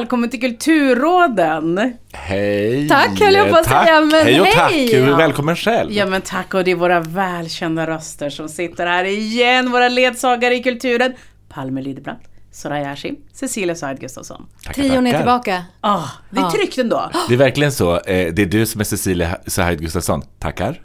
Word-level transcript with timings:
välkommen 0.00 0.30
till 0.30 0.40
Kulturråden. 0.40 1.92
Hej! 2.12 2.88
Tack, 2.88 3.20
höll 3.20 3.34
jag 3.34 3.50
på 3.50 3.56
att 3.56 3.64
tack. 3.64 3.86
säga, 3.86 4.00
men 4.00 4.10
hej 4.26 4.40
och 4.40 4.46
hej. 4.46 4.88
tack! 4.88 5.00
Ja. 5.08 5.16
Välkommen 5.16 5.56
själv. 5.56 5.92
Ja 5.92 6.06
men 6.06 6.20
tack 6.22 6.54
och 6.54 6.64
det 6.64 6.70
är 6.70 6.74
våra 6.74 7.00
välkända 7.00 7.86
röster 7.86 8.30
som 8.30 8.48
sitter 8.48 8.86
här 8.86 9.04
igen, 9.04 9.70
våra 9.72 9.88
ledsagare 9.88 10.54
i 10.54 10.62
kulturen. 10.62 11.12
Palme 11.48 11.82
Lidebrant, 11.82 12.20
Soraya 12.52 12.88
Hashim, 12.88 13.16
Cecilia 13.32 13.74
Said 13.74 14.00
Gustafsson. 14.00 14.46
Trion 14.74 15.06
är 15.06 15.16
tillbaka. 15.16 15.64
Ah, 15.80 16.04
det 16.30 16.40
är 16.40 16.50
tryggt 16.50 16.78
ändå. 16.78 17.10
Det 17.28 17.34
är 17.34 17.38
verkligen 17.38 17.72
så. 17.72 17.94
Eh, 17.94 18.00
Det 18.32 18.42
är 18.42 18.46
du 18.46 18.66
som 18.66 18.80
är 18.80 18.84
Cecilia 18.84 19.36
Said 19.46 19.80
Gustafsson. 19.80 20.22
Tackar. 20.38 20.80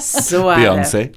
Så 0.00 0.50
är 0.50 0.56
Beyoncé. 0.56 1.08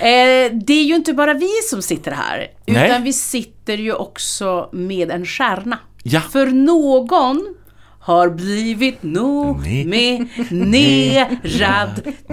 det. 0.00 0.44
Eh, 0.46 0.52
det 0.52 0.72
är 0.72 0.84
ju 0.84 0.94
inte 0.94 1.12
bara 1.12 1.34
vi 1.34 1.50
som 1.70 1.82
sitter 1.82 2.10
här, 2.10 2.46
Nej. 2.66 2.88
utan 2.90 3.02
vi 3.02 3.12
sitter 3.12 3.76
ju 3.78 3.92
också 3.92 4.68
med 4.72 5.10
en 5.10 5.26
stjärna. 5.26 5.78
Ja. 6.02 6.20
För 6.20 6.46
någon 6.46 7.54
har 8.00 8.28
blivit 8.30 9.02
nominerad 9.02 10.28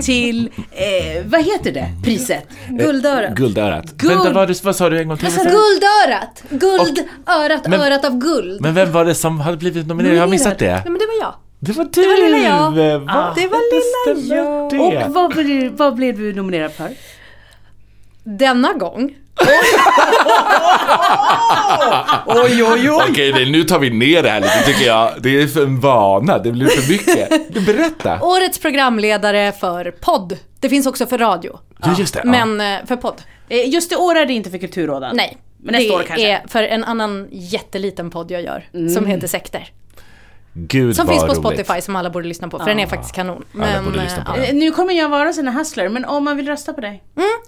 till, 0.02 0.49
eh, 0.71 1.24
vad 1.26 1.46
heter 1.46 1.71
det, 1.71 1.88
priset? 2.04 2.46
Guldörat. 2.70 3.35
Guldörat. 3.35 3.85
Guld- 3.94 4.16
Vänta, 4.18 4.34
vad, 4.34 4.63
vad 4.63 4.76
sa 4.76 4.90
du 4.90 4.99
en 5.02 5.08
gång 5.08 5.18
till? 5.18 5.30
Guldörat! 5.30 6.44
Guldörat, 6.49 7.68
Men- 7.68 7.82
örat 7.82 8.05
av 8.05 8.18
guld. 8.18 8.62
Men 8.62 8.74
vem 8.74 8.91
var 8.91 9.05
det 9.05 9.15
som 9.15 9.40
hade 9.40 9.58
blivit 9.58 9.87
nominerad? 9.87 10.15
Jag 10.15 10.21
har 10.21 10.27
missat 10.27 10.60
det. 10.60 10.71
Nej 10.74 10.82
men 10.84 10.93
det 10.93 11.05
var 11.05 11.15
jag. 11.21 11.34
Det 11.65 11.71
var 11.71 11.85
du! 11.85 12.07
var 12.07 12.17
lilla 12.17 12.37
jag. 12.37 12.99
Va? 12.99 13.33
Det 13.35 13.47
var 13.47 14.15
lilla 14.15 14.35
jag. 14.35 14.69
det. 14.69 14.79
Och 14.79 15.13
vad 15.13 15.31
blev, 15.31 15.71
vad 15.77 15.95
blev 15.95 16.17
du 16.19 16.33
nominerad 16.33 16.71
för? 16.71 16.89
Denna 18.23 18.73
gång. 18.73 19.15
Oj, 22.25 22.63
oj, 22.73 22.89
Okej, 22.89 23.34
nej, 23.34 23.51
nu 23.51 23.63
tar 23.63 23.79
vi 23.79 23.89
ner 23.89 24.23
det 24.23 24.29
här 24.29 24.41
lite 24.41 24.63
tycker 24.65 24.85
jag. 24.85 25.11
Det 25.19 25.41
är 25.41 25.47
för 25.47 25.63
en 25.63 25.79
vana, 25.79 26.37
det 26.37 26.51
blir 26.51 26.67
för 26.67 26.91
mycket. 26.91 27.53
Berätta. 27.65 28.19
Årets 28.21 28.57
programledare 28.59 29.51
för 29.51 29.91
podd. 29.91 30.37
Det 30.59 30.69
finns 30.69 30.87
också 30.87 31.05
för 31.05 31.17
radio. 31.17 31.59
Ja, 31.84 31.95
just 31.99 32.13
det. 32.13 32.21
ja. 32.23 32.45
Men 32.45 32.61
eh, 32.81 32.85
för 32.85 32.95
podd. 32.95 33.21
Eh, 33.49 33.69
Just 33.69 33.91
i 33.91 33.95
år 33.95 34.15
är 34.15 34.25
det 34.25 34.34
inte 34.34 34.49
för 34.49 34.57
Kulturråden. 34.57 35.15
Nej. 35.15 35.37
Men 35.57 35.73
nästa 35.73 35.89
det 35.93 35.99
år 35.99 36.03
kanske. 36.07 36.27
är 36.27 36.43
för 36.47 36.63
en 36.63 36.84
annan 36.84 37.27
jätteliten 37.31 38.09
podd 38.09 38.31
jag 38.31 38.41
gör. 38.43 38.89
Som 38.93 39.05
heter 39.05 39.27
Sekter. 39.27 39.69
Gud 40.54 40.96
Som 40.96 41.05
vad 41.05 41.15
finns 41.15 41.23
på 41.23 41.48
roligt. 41.48 41.59
Spotify 41.59 41.82
som 41.82 41.96
alla 41.96 42.09
borde 42.09 42.27
lyssna 42.27 42.48
på. 42.48 42.59
För 42.59 42.65
den 42.65 42.79
är 42.79 42.87
faktiskt 42.87 43.15
kanon. 43.15 43.46
Men, 43.51 43.85
borde 43.85 44.04
lyssna 44.04 44.23
på 44.26 44.35
eh. 44.35 44.49
Eh, 44.49 44.55
Nu 44.55 44.71
kommer 44.71 44.93
jag 44.93 45.09
vara 45.09 45.34
sån 45.34 45.48
här 45.48 45.59
hustler, 45.59 45.90
men 45.90 46.05
om 46.05 46.23
man 46.23 46.37
vill 46.37 46.48
rösta 46.48 46.73
på 46.73 46.82
dig. 46.82 47.04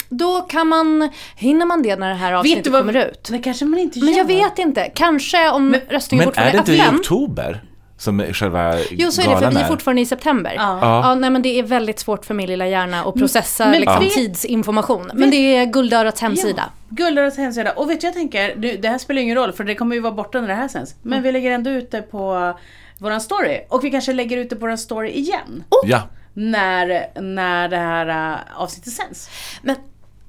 Då 0.09 0.41
kan 0.41 0.67
man, 0.67 1.09
hinner 1.35 1.65
man 1.65 1.83
det 1.83 1.95
när 1.95 2.09
det 2.09 2.15
här 2.15 2.33
avsnittet 2.33 2.73
kommer 2.73 2.95
ut? 2.95 3.27
Det 3.31 3.39
kanske 3.39 3.65
man 3.65 3.79
inte 3.79 3.99
gör. 3.99 4.05
Men 4.05 4.15
jag 4.15 4.25
vet 4.25 4.59
inte. 4.59 4.91
Kanske 4.95 5.49
om 5.49 5.75
röstningen 5.89 6.31
Men 6.35 6.45
är 6.45 6.51
det 6.51 6.57
inte 6.57 6.73
i 6.73 6.81
oktober? 6.99 7.63
Som 7.97 8.19
är 8.19 8.33
själva 8.33 8.75
Jo, 8.91 9.11
så 9.11 9.21
är 9.21 9.29
det 9.29 9.37
för 9.39 9.51
vi 9.51 9.59
är 9.59 9.67
fortfarande 9.67 10.01
i 10.01 10.05
september. 10.05 10.53
Ja. 10.55 10.79
Ja. 10.81 11.15
nej, 11.15 11.29
men 11.29 11.41
det 11.41 11.59
är 11.59 11.63
väldigt 11.63 11.99
svårt 11.99 12.25
för 12.25 12.33
min 12.33 12.47
lilla 12.47 12.67
hjärna 12.67 13.03
att 13.03 13.15
processa 13.15 13.65
men 13.65 13.79
liksom, 13.79 13.99
vet- 14.03 14.13
tidsinformation. 14.13 15.11
Men 15.13 15.31
det 15.31 15.55
är 15.57 15.65
Guldörats 15.65 16.21
hemsida. 16.21 16.63
Guldörets 16.89 17.37
hemsida. 17.37 17.71
Och 17.71 17.89
vet 17.89 18.01
du, 18.01 18.07
jag 18.07 18.13
tänker, 18.13 18.55
det 18.81 18.87
här 18.87 18.97
spelar 18.97 19.21
ingen 19.21 19.35
roll 19.35 19.51
för 19.51 19.63
det 19.63 19.75
kommer 19.75 19.95
ju 19.95 20.01
vara 20.01 20.13
borta 20.13 20.41
när 20.41 20.47
det 20.47 20.53
här 20.53 20.67
sänds. 20.67 20.95
Men 21.01 21.23
vi 21.23 21.31
lägger 21.31 21.51
ändå 21.51 21.69
ut 21.69 21.91
det 21.91 22.01
på 22.01 22.53
våran 22.99 23.21
story. 23.21 23.65
Och 23.69 23.83
vi 23.83 23.91
kanske 23.91 24.13
lägger 24.13 24.37
ut 24.37 24.49
det 24.49 24.55
på 24.55 24.61
våran 24.61 24.77
story 24.77 25.11
igen. 25.11 25.63
Ja. 25.85 26.01
När, 26.33 27.19
när 27.21 27.69
det 27.69 27.77
här 27.77 28.33
äh, 28.33 28.61
avsnittet 28.61 28.93
sänds. 28.93 29.29
Men 29.61 29.75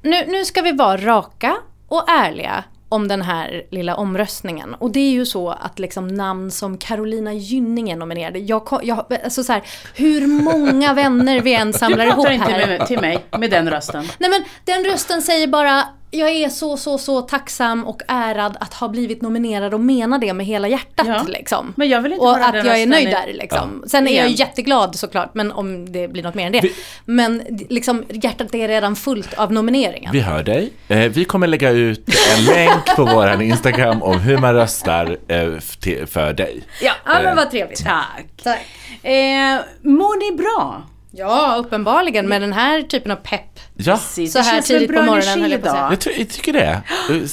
nu, 0.02 0.24
nu 0.26 0.44
ska 0.44 0.62
vi 0.62 0.72
vara 0.72 0.96
raka 0.96 1.56
och 1.88 2.10
ärliga 2.10 2.64
om 2.88 3.08
den 3.08 3.22
här 3.22 3.62
lilla 3.70 3.96
omröstningen. 3.96 4.74
Och 4.74 4.90
det 4.90 5.00
är 5.00 5.10
ju 5.10 5.26
så 5.26 5.50
att 5.50 5.78
liksom 5.78 6.08
namn 6.08 6.50
som 6.50 6.78
Carolina 6.78 7.32
Gynning 7.32 7.90
är 7.90 7.96
nominerade. 7.96 8.38
Jag, 8.38 8.80
jag, 8.82 9.04
alltså 9.24 9.44
så 9.44 9.52
här, 9.52 9.62
hur 9.94 10.26
många 10.26 10.94
vänner 10.94 11.40
vi 11.40 11.54
än 11.54 11.72
Du 11.72 11.78
samlar 11.78 12.06
ihop 12.06 12.14
pratar 12.14 12.32
inte 12.32 12.50
här. 12.50 12.66
med, 12.66 12.86
till 12.86 13.00
mig 13.00 13.24
med 13.38 13.50
den 13.50 13.70
rösten. 13.70 14.04
Nej 14.18 14.30
men 14.30 14.44
den 14.64 14.84
rösten 14.84 15.22
säger 15.22 15.46
bara 15.46 15.84
jag 16.10 16.30
är 16.30 16.48
så, 16.48 16.76
så, 16.76 16.98
så 16.98 17.20
tacksam 17.22 17.84
och 17.86 18.02
ärad 18.08 18.56
att 18.60 18.74
ha 18.74 18.88
blivit 18.88 19.22
nominerad 19.22 19.74
och 19.74 19.80
menar 19.80 20.18
det 20.18 20.32
med 20.32 20.46
hela 20.46 20.68
hjärtat 20.68 21.06
Ja. 21.06 21.22
liksom. 21.28 21.72
Men 21.76 21.88
jag 21.88 22.00
vill 22.02 22.12
inte 22.12 22.24
och 22.24 22.36
att 22.38 22.54
jag 22.54 22.80
är 22.80 22.86
nöjd 22.86 23.08
i- 23.08 23.10
där 23.10 23.32
liksom. 23.32 23.84
Sen 23.86 24.08
är 24.08 24.16
jag 24.16 24.30
jätteglad 24.30 24.96
såklart, 24.96 25.30
men 25.34 25.52
om 25.52 25.92
det 25.92 26.08
blir 26.08 26.22
något 26.22 26.34
mer 26.34 26.46
än 26.46 26.52
det. 26.52 26.60
Vi- 26.60 26.74
Men 27.04 27.42
liksom 27.70 28.04
hjärtat 28.08 28.54
är 28.54 28.68
redan 28.68 28.96
fullt 28.96 29.34
av 29.34 29.52
nomineringen. 29.52 30.12
Vi 30.12 30.20
hör 30.20 30.42
dig. 30.42 30.72
Eh, 30.88 30.98
vi 30.98 31.24
kommer 31.24 31.46
lägga 31.46 31.70
ut 31.70 32.08
en 32.38 32.44
länk 32.44 32.96
på 32.96 33.04
vår 33.04 33.42
Instagram 33.42 34.02
om 34.02 34.18
hur 34.20 34.38
man 34.38 34.54
röstar 34.54 35.16
eh, 35.28 35.58
för 36.06 36.32
dig. 36.32 36.62
Ja, 36.82 36.92
ja 37.06 37.20
men 37.22 37.36
vad 37.36 37.50
trevligt. 37.50 37.84
Tack. 37.84 38.26
Tack. 38.42 38.60
Eh, 39.02 39.58
mår 39.82 40.30
ni 40.30 40.36
bra? 40.36 40.82
Ja, 41.18 41.56
uppenbarligen 41.58 42.28
med 42.28 42.40
den 42.40 42.52
här 42.52 42.82
typen 42.82 43.10
av 43.12 43.16
pepp. 43.16 43.60
Ja, 43.76 43.94
Precis, 43.94 44.32
Så 44.32 44.38
det 44.38 44.44
här 44.44 44.60
tidigt 44.62 44.88
bra 44.88 44.98
på 45.00 45.04
morgonen, 45.06 45.40
höll 45.42 45.50
jag 45.52 45.62
på 45.62 45.68
att 45.68 45.74
säga. 45.74 45.86
idag. 46.14 46.18
jag, 46.20 46.28
tycker 46.28 46.52
det. 46.52 46.82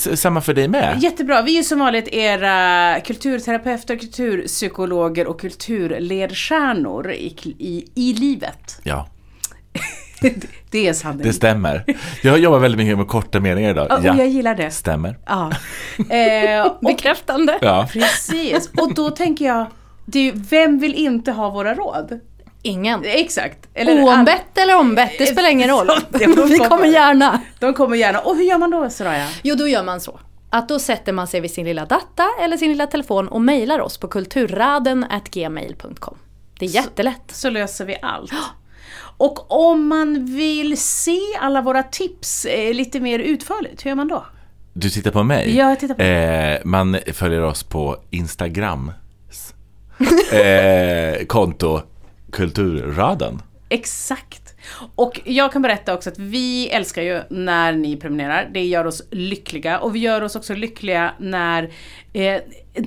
Eh, 0.10 0.16
Samma 0.16 0.42
för 0.42 0.54
dig 0.54 0.68
med. 0.68 0.98
Jättebra. 1.04 1.42
Vi 1.42 1.58
är 1.60 1.64
som 1.64 1.80
vanligt 1.80 2.08
era 2.08 3.00
kulturterapeuter, 3.00 3.96
kulturpsykologer 3.96 5.28
och 5.28 5.40
kulturledstjärnor 5.42 7.12
i, 7.12 7.36
i, 7.60 7.86
i 7.96 8.14
livet. 8.14 8.80
Ja, 8.84 9.08
Det 10.72 10.88
är 10.88 10.94
sanning. 10.94 11.24
det 11.28 11.34
stämmer. 11.34 11.86
Jag 12.24 12.40
jobbar 12.40 12.60
väldigt 12.60 12.78
mycket 12.78 12.98
med 12.98 13.08
korta 13.08 13.40
meningar 13.40 13.70
idag. 13.70 13.88
Ja, 13.90 13.98
och 13.98 14.06
jag 14.20 14.28
gillar 14.28 14.56
det. 14.56 14.72
stämmer. 14.72 15.18
Ja. 15.26 15.52
Eh, 16.10 16.66
och, 16.66 16.78
Bekräftande. 16.82 17.58
Ja. 17.62 17.88
precis. 17.94 18.70
Och 18.78 18.94
då 18.94 19.10
tänker 19.10 19.46
jag, 19.46 19.66
det 20.06 20.20
är, 20.20 20.24
ju- 20.24 20.34
vem 20.50 20.80
vill 20.80 20.94
inte 20.96 21.32
ha 21.32 21.50
våra 21.50 21.74
råd? 21.74 22.20
Ingen. 22.66 23.06
Exakt. 23.06 23.68
Eller 23.74 24.04
Oombett 24.04 24.58
eller 24.58 24.80
ombett, 24.80 25.18
det 25.18 25.26
spelar 25.26 25.50
ingen 25.50 25.70
roll. 25.70 25.88
Vi 26.50 26.58
kommer 26.58 26.86
gärna. 26.86 27.42
De 27.60 27.74
kommer 27.74 27.98
gärna. 27.98 28.20
Och 28.20 28.36
hur 28.36 28.44
gör 28.44 28.58
man 28.58 28.72
då 28.72 28.90
Soraya? 28.90 29.28
Jo, 29.44 29.56
då 29.56 29.68
gör 29.68 29.84
man 29.84 30.02
så. 30.02 30.20
Att 30.50 30.70
då 30.70 30.80
sätter 30.80 31.14
man 31.14 31.28
sig 31.28 31.42
vid 31.42 31.52
sin 31.52 31.66
lilla 31.66 31.86
datta 31.86 32.26
eller 32.42 32.58
sin 32.58 32.70
lilla 32.70 32.88
telefon 32.88 33.28
och 33.28 33.42
mejlar 33.42 33.80
oss 33.80 33.98
på 33.98 34.08
kulturraden.gmail.com. 34.08 36.18
Det 36.60 36.66
är 36.66 36.70
jättelätt. 36.70 37.24
Så 37.28 37.50
löser 37.50 37.86
vi 37.86 37.98
allt. 38.02 38.32
Och 39.18 39.52
om 39.52 39.88
man 39.88 40.26
vill 40.26 40.78
se 40.78 41.20
alla 41.40 41.62
våra 41.62 41.84
tips 41.84 42.46
eh, 42.46 42.74
lite 42.74 43.00
mer 43.00 43.20
utförligt, 43.20 43.86
hur 43.86 43.90
gör 43.90 43.96
man 43.96 44.08
då? 44.08 44.26
Du 44.74 44.90
tittar 44.90 45.12
på 45.12 45.24
mig? 45.24 45.58
Ja, 45.58 45.70
jag 45.70 45.80
tittar 45.80 45.96
på 45.96 46.02
eh, 46.02 46.60
Man 46.66 46.98
följer 47.14 47.42
oss 47.42 47.64
på 47.64 47.98
Instagram. 48.10 48.92
eh, 50.32 51.26
konto 51.26 51.82
Kulturraden. 52.34 53.42
Exakt. 53.70 54.56
Och 54.96 55.22
jag 55.26 55.54
kan 55.54 55.62
berätta 55.62 55.94
också 55.94 56.10
att 56.10 56.20
vi 56.20 56.70
älskar 56.70 57.02
ju 57.02 57.22
när 57.30 57.74
ni 57.74 57.98
prenumererar. 57.98 58.50
Det 58.54 58.66
gör 58.66 58.86
oss 58.86 59.02
lyckliga. 59.12 59.80
Och 59.80 59.96
vi 59.96 60.00
gör 60.00 60.22
oss 60.22 60.36
också 60.36 60.54
lyckliga 60.54 61.14
när 61.20 61.64
eh, 62.14 62.42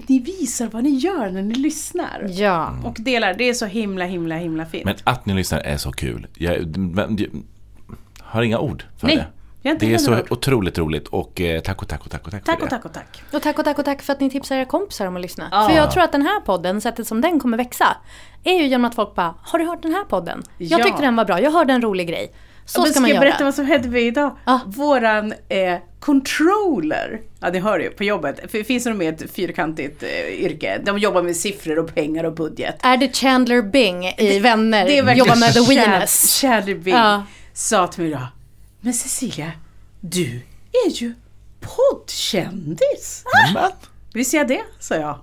ni 0.06 0.18
visar 0.18 0.68
vad 0.72 0.82
ni 0.82 0.90
gör 0.90 1.30
när 1.30 1.42
ni 1.42 1.54
lyssnar. 1.54 2.26
Ja. 2.28 2.80
Och 2.84 2.96
delar. 2.98 3.34
Det 3.38 3.48
är 3.48 3.54
så 3.54 3.66
himla, 3.66 4.04
himla, 4.04 4.36
himla 4.36 4.66
fint. 4.66 4.84
Men 4.84 4.94
att 5.04 5.26
ni 5.26 5.34
lyssnar 5.34 5.60
är 5.60 5.76
så 5.76 5.92
kul. 5.92 6.26
Jag, 6.34 6.76
men, 6.76 7.16
jag 7.18 7.28
har 8.18 8.42
inga 8.42 8.58
ord 8.58 8.84
för 8.96 9.06
Nej, 9.06 9.16
det. 9.16 9.26
Det 9.74 9.94
är 9.94 9.98
så 9.98 10.12
ord. 10.12 10.26
otroligt 10.30 10.78
roligt 10.78 11.08
och 11.08 11.40
eh, 11.40 11.60
tack 11.60 11.82
och 11.82 11.88
tack 11.88 12.04
och 12.04 12.10
tack 12.10 12.24
och 12.26 12.30
tack, 12.32 12.44
tack 12.44 12.58
och 12.58 12.64
det. 12.64 12.70
tack 12.70 12.84
och 12.84 12.92
tack. 12.92 13.22
Och 13.32 13.42
tack 13.42 13.58
och 13.58 13.64
tack 13.64 13.78
och 13.78 13.84
tack 13.84 14.02
för 14.02 14.12
att 14.12 14.20
ni 14.20 14.30
tipsar 14.30 14.56
era 14.56 14.64
kompisar 14.64 15.06
om 15.06 15.16
att 15.16 15.22
lyssna. 15.22 15.48
Ja. 15.50 15.68
För 15.68 15.76
jag 15.76 15.90
tror 15.90 16.02
att 16.02 16.12
den 16.12 16.22
här 16.22 16.40
podden, 16.40 16.80
sättet 16.80 17.06
som 17.06 17.20
den 17.20 17.40
kommer 17.40 17.56
växa, 17.58 17.96
är 18.44 18.54
ju 18.54 18.66
genom 18.66 18.84
att 18.84 18.94
folk 18.94 19.14
bara 19.14 19.34
“Har 19.42 19.58
du 19.58 19.64
hört 19.64 19.82
den 19.82 19.94
här 19.94 20.04
podden? 20.04 20.42
Jag 20.58 20.80
Ja. 20.80 20.84
tyckte 20.84 21.02
den 21.02 21.16
var 21.16 21.24
bra, 21.24 21.40
jag 21.40 21.50
hörde 21.50 21.72
en 21.72 21.82
rolig 21.82 22.08
grej”. 22.08 22.32
Så 22.68 22.82
Men 22.82 22.90
ska 22.90 23.00
man 23.00 23.10
jag 23.10 23.14
göra. 23.14 23.24
berätta 23.24 23.44
vad 23.44 23.54
som 23.54 23.66
hände 23.66 23.88
mig 23.88 24.06
idag? 24.06 24.36
Ja. 24.44 24.60
Våran 24.66 25.32
eh, 25.48 25.74
controller, 26.00 27.20
ja 27.40 27.48
ni 27.50 27.58
hör 27.58 27.78
ju 27.78 27.90
på 27.90 28.04
jobbet, 28.04 28.40
för 28.50 28.58
det 28.58 28.64
finns 28.64 28.86
nog 28.86 28.96
med 28.96 29.14
ett 29.22 29.30
fyrkantigt 29.30 30.02
eh, 30.02 30.44
yrke. 30.44 30.80
De 30.84 30.98
jobbar 30.98 31.22
med 31.22 31.36
siffror 31.36 31.78
och 31.78 31.94
pengar 31.94 32.24
och 32.24 32.32
budget. 32.34 32.76
Är 32.82 32.96
det 32.96 33.16
Chandler 33.16 33.62
Bing 33.62 34.06
i 34.18 34.38
Vänner? 34.38 34.84
Det 34.84 34.98
är 34.98 35.02
verkligen 35.02 35.18
Jobbar 35.28 35.36
med 35.40 35.52
the. 36.00 36.06
Chandler 36.46 36.74
Bing 36.74 36.94
Ja. 36.94 37.22
sa 37.52 37.86
till 37.86 38.02
mig 38.02 38.10
idag, 38.10 38.26
men 38.86 38.94
Cecilia, 38.94 39.52
du 40.00 40.42
är 40.86 40.90
ju 40.90 41.14
poddkändis. 41.60 43.24
Men, 43.54 43.70
Visst 44.14 44.34
är 44.34 44.38
jag 44.38 44.48
det? 44.48 44.62
sa 44.78 44.94
jag. 44.94 45.18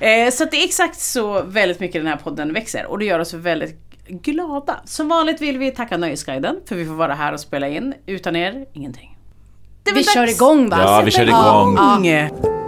eh, 0.26 0.30
så 0.30 0.44
att 0.44 0.50
det 0.50 0.56
är 0.56 0.64
exakt 0.64 1.00
så 1.00 1.42
väldigt 1.42 1.80
mycket 1.80 2.00
den 2.00 2.06
här 2.06 2.16
podden 2.16 2.52
växer 2.52 2.86
och 2.86 2.98
det 2.98 3.04
gör 3.04 3.18
oss 3.18 3.34
väldigt 3.34 3.76
glada. 4.08 4.80
Som 4.84 5.08
vanligt 5.08 5.40
vill 5.40 5.58
vi 5.58 5.70
tacka 5.70 5.96
Nöjesguiden 5.96 6.56
för 6.66 6.76
vi 6.76 6.86
får 6.86 6.94
vara 6.94 7.14
här 7.14 7.32
och 7.32 7.40
spela 7.40 7.68
in. 7.68 7.94
Utan 8.06 8.36
er, 8.36 8.66
ingenting. 8.72 9.18
Vi 9.84 9.92
väl 9.92 10.04
kör 10.04 10.20
dags. 10.20 10.32
igång 10.32 10.68
va? 10.68 10.78
Ja, 10.80 11.02
vi 11.04 11.10
kör 11.10 11.26
igång. 11.26 12.06
Ja. 12.06 12.67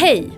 Hej! 0.00 0.30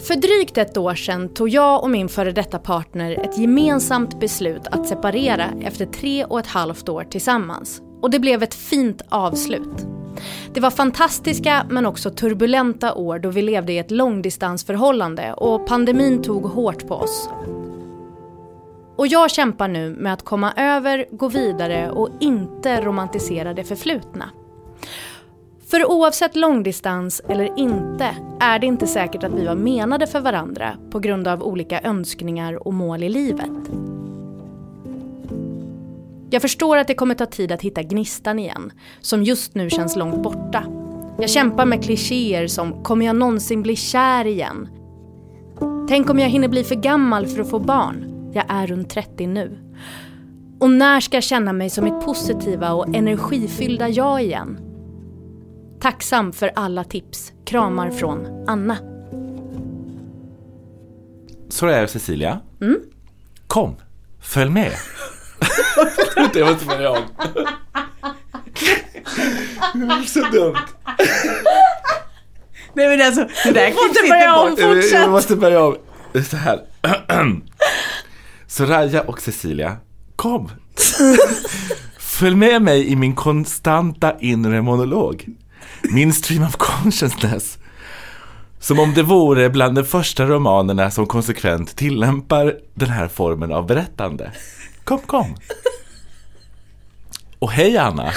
För 0.00 0.14
drygt 0.14 0.58
ett 0.58 0.76
år 0.76 0.94
sedan 0.94 1.28
tog 1.28 1.48
jag 1.48 1.82
och 1.82 1.90
min 1.90 2.08
före 2.08 2.32
detta 2.32 2.58
partner 2.58 3.10
ett 3.24 3.38
gemensamt 3.38 4.20
beslut 4.20 4.66
att 4.70 4.86
separera 4.86 5.44
efter 5.60 5.86
tre 5.86 6.24
och 6.24 6.38
ett 6.38 6.46
halvt 6.46 6.88
år 6.88 7.04
tillsammans. 7.04 7.82
Och 8.02 8.10
det 8.10 8.18
blev 8.18 8.42
ett 8.42 8.54
fint 8.54 9.02
avslut. 9.08 9.86
Det 10.54 10.60
var 10.60 10.70
fantastiska 10.70 11.66
men 11.70 11.86
också 11.86 12.10
turbulenta 12.10 12.94
år 12.94 13.18
då 13.18 13.28
vi 13.28 13.42
levde 13.42 13.72
i 13.72 13.78
ett 13.78 13.90
långdistansförhållande 13.90 15.32
och 15.32 15.66
pandemin 15.66 16.22
tog 16.22 16.44
hårt 16.44 16.88
på 16.88 16.94
oss. 16.94 17.28
Och 18.96 19.06
jag 19.06 19.30
kämpar 19.30 19.68
nu 19.68 19.90
med 19.90 20.12
att 20.12 20.24
komma 20.24 20.52
över, 20.56 21.06
gå 21.10 21.28
vidare 21.28 21.90
och 21.90 22.08
inte 22.20 22.80
romantisera 22.80 23.54
det 23.54 23.64
förflutna. 23.64 24.30
För 25.72 25.90
oavsett 25.90 26.36
långdistans 26.36 27.22
eller 27.28 27.58
inte 27.58 28.16
är 28.40 28.58
det 28.58 28.66
inte 28.66 28.86
säkert 28.86 29.24
att 29.24 29.32
vi 29.32 29.46
var 29.46 29.54
menade 29.54 30.06
för 30.06 30.20
varandra 30.20 30.76
på 30.90 30.98
grund 30.98 31.28
av 31.28 31.42
olika 31.42 31.80
önskningar 31.80 32.66
och 32.66 32.74
mål 32.74 33.02
i 33.02 33.08
livet. 33.08 33.50
Jag 36.30 36.42
förstår 36.42 36.76
att 36.76 36.86
det 36.86 36.94
kommer 36.94 37.14
ta 37.14 37.26
tid 37.26 37.52
att 37.52 37.62
hitta 37.62 37.82
gnistan 37.82 38.38
igen, 38.38 38.72
som 39.00 39.22
just 39.22 39.54
nu 39.54 39.70
känns 39.70 39.96
långt 39.96 40.22
borta. 40.22 40.64
Jag 41.18 41.30
kämpar 41.30 41.66
med 41.66 41.84
klichéer 41.84 42.46
som 42.46 42.82
“kommer 42.82 43.06
jag 43.06 43.16
någonsin 43.16 43.62
bli 43.62 43.76
kär 43.76 44.26
igen?” 44.26 44.68
“Tänk 45.88 46.10
om 46.10 46.18
jag 46.18 46.28
hinner 46.28 46.48
bli 46.48 46.64
för 46.64 46.74
gammal 46.74 47.26
för 47.26 47.42
att 47.42 47.50
få 47.50 47.58
barn? 47.58 48.30
Jag 48.32 48.44
är 48.48 48.66
runt 48.66 48.90
30 48.90 49.26
nu.” 49.26 49.58
“Och 50.58 50.70
när 50.70 51.00
ska 51.00 51.16
jag 51.16 51.24
känna 51.24 51.52
mig 51.52 51.70
som 51.70 51.84
mitt 51.84 52.04
positiva 52.04 52.72
och 52.72 52.94
energifyllda 52.94 53.88
jag 53.88 54.22
igen?” 54.22 54.71
Tacksam 55.82 56.32
för 56.32 56.52
alla 56.54 56.84
tips. 56.84 57.32
Kramar 57.44 57.90
från 57.90 58.44
Anna. 58.48 58.78
Så 61.48 61.66
är 61.66 61.86
Cecilia. 61.86 62.40
Mm. 62.60 62.80
Kom, 63.46 63.76
följ 64.20 64.50
med. 64.50 64.72
det 66.32 66.42
var 66.42 66.50
inte 66.50 66.64
vad 66.64 66.82
jag. 66.82 66.98
Så 70.06 70.20
dumt. 70.20 70.56
Nej 72.74 72.88
men 72.88 73.06
alltså, 73.06 73.28
det 73.44 73.52
där 73.52 73.66
klipps 73.66 73.76
Måste 73.76 73.98
inte 73.98 74.08
börja 74.08 74.36
om. 74.36 74.50
bort. 74.50 74.60
Fortsätt. 74.60 74.92
Jag 74.92 75.10
måste 75.10 75.36
börja 75.36 75.64
om. 75.64 75.76
Så 76.24 76.36
här. 76.36 76.60
Soraya 78.46 79.02
och 79.02 79.20
Cecilia, 79.20 79.76
kom. 80.16 80.50
Följ 81.98 82.36
med 82.36 82.62
mig 82.62 82.88
i 82.88 82.96
min 82.96 83.14
konstanta 83.14 84.16
inre 84.20 84.62
monolog. 84.62 85.26
Min 85.90 86.12
stream 86.12 86.42
of 86.42 86.56
consciousness. 86.56 87.58
Som 88.60 88.78
om 88.78 88.94
det 88.94 89.02
vore 89.02 89.50
bland 89.50 89.74
de 89.74 89.84
första 89.84 90.24
romanerna 90.26 90.90
som 90.90 91.06
konsekvent 91.06 91.76
tillämpar 91.76 92.54
den 92.74 92.90
här 92.90 93.08
formen 93.08 93.52
av 93.52 93.66
berättande. 93.66 94.32
Kom, 94.84 94.98
kom. 94.98 95.36
Och 97.38 97.52
hej 97.52 97.76
Anna. 97.78 98.12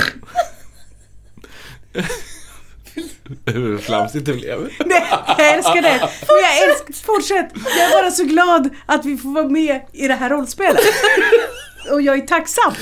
Hur 3.45 3.77
flamsigt 3.77 4.25
det 4.25 4.33
blev. 4.33 4.69
Nej, 4.85 5.03
jag 5.37 5.53
älskar 5.53 5.81
det. 5.81 5.99
Men 5.99 6.37
jag 6.43 6.69
älskar, 6.69 7.05
fortsätt. 7.05 7.51
Jag 7.77 7.85
är 7.85 8.01
bara 8.01 8.11
så 8.11 8.23
glad 8.23 8.69
att 8.85 9.05
vi 9.05 9.17
får 9.17 9.29
vara 9.33 9.49
med 9.49 9.81
i 9.91 10.07
det 10.07 10.13
här 10.13 10.29
rollspelet. 10.29 10.81
Och 11.91 12.01
jag 12.01 12.17
är 12.17 12.21
tacksam. 12.27 12.73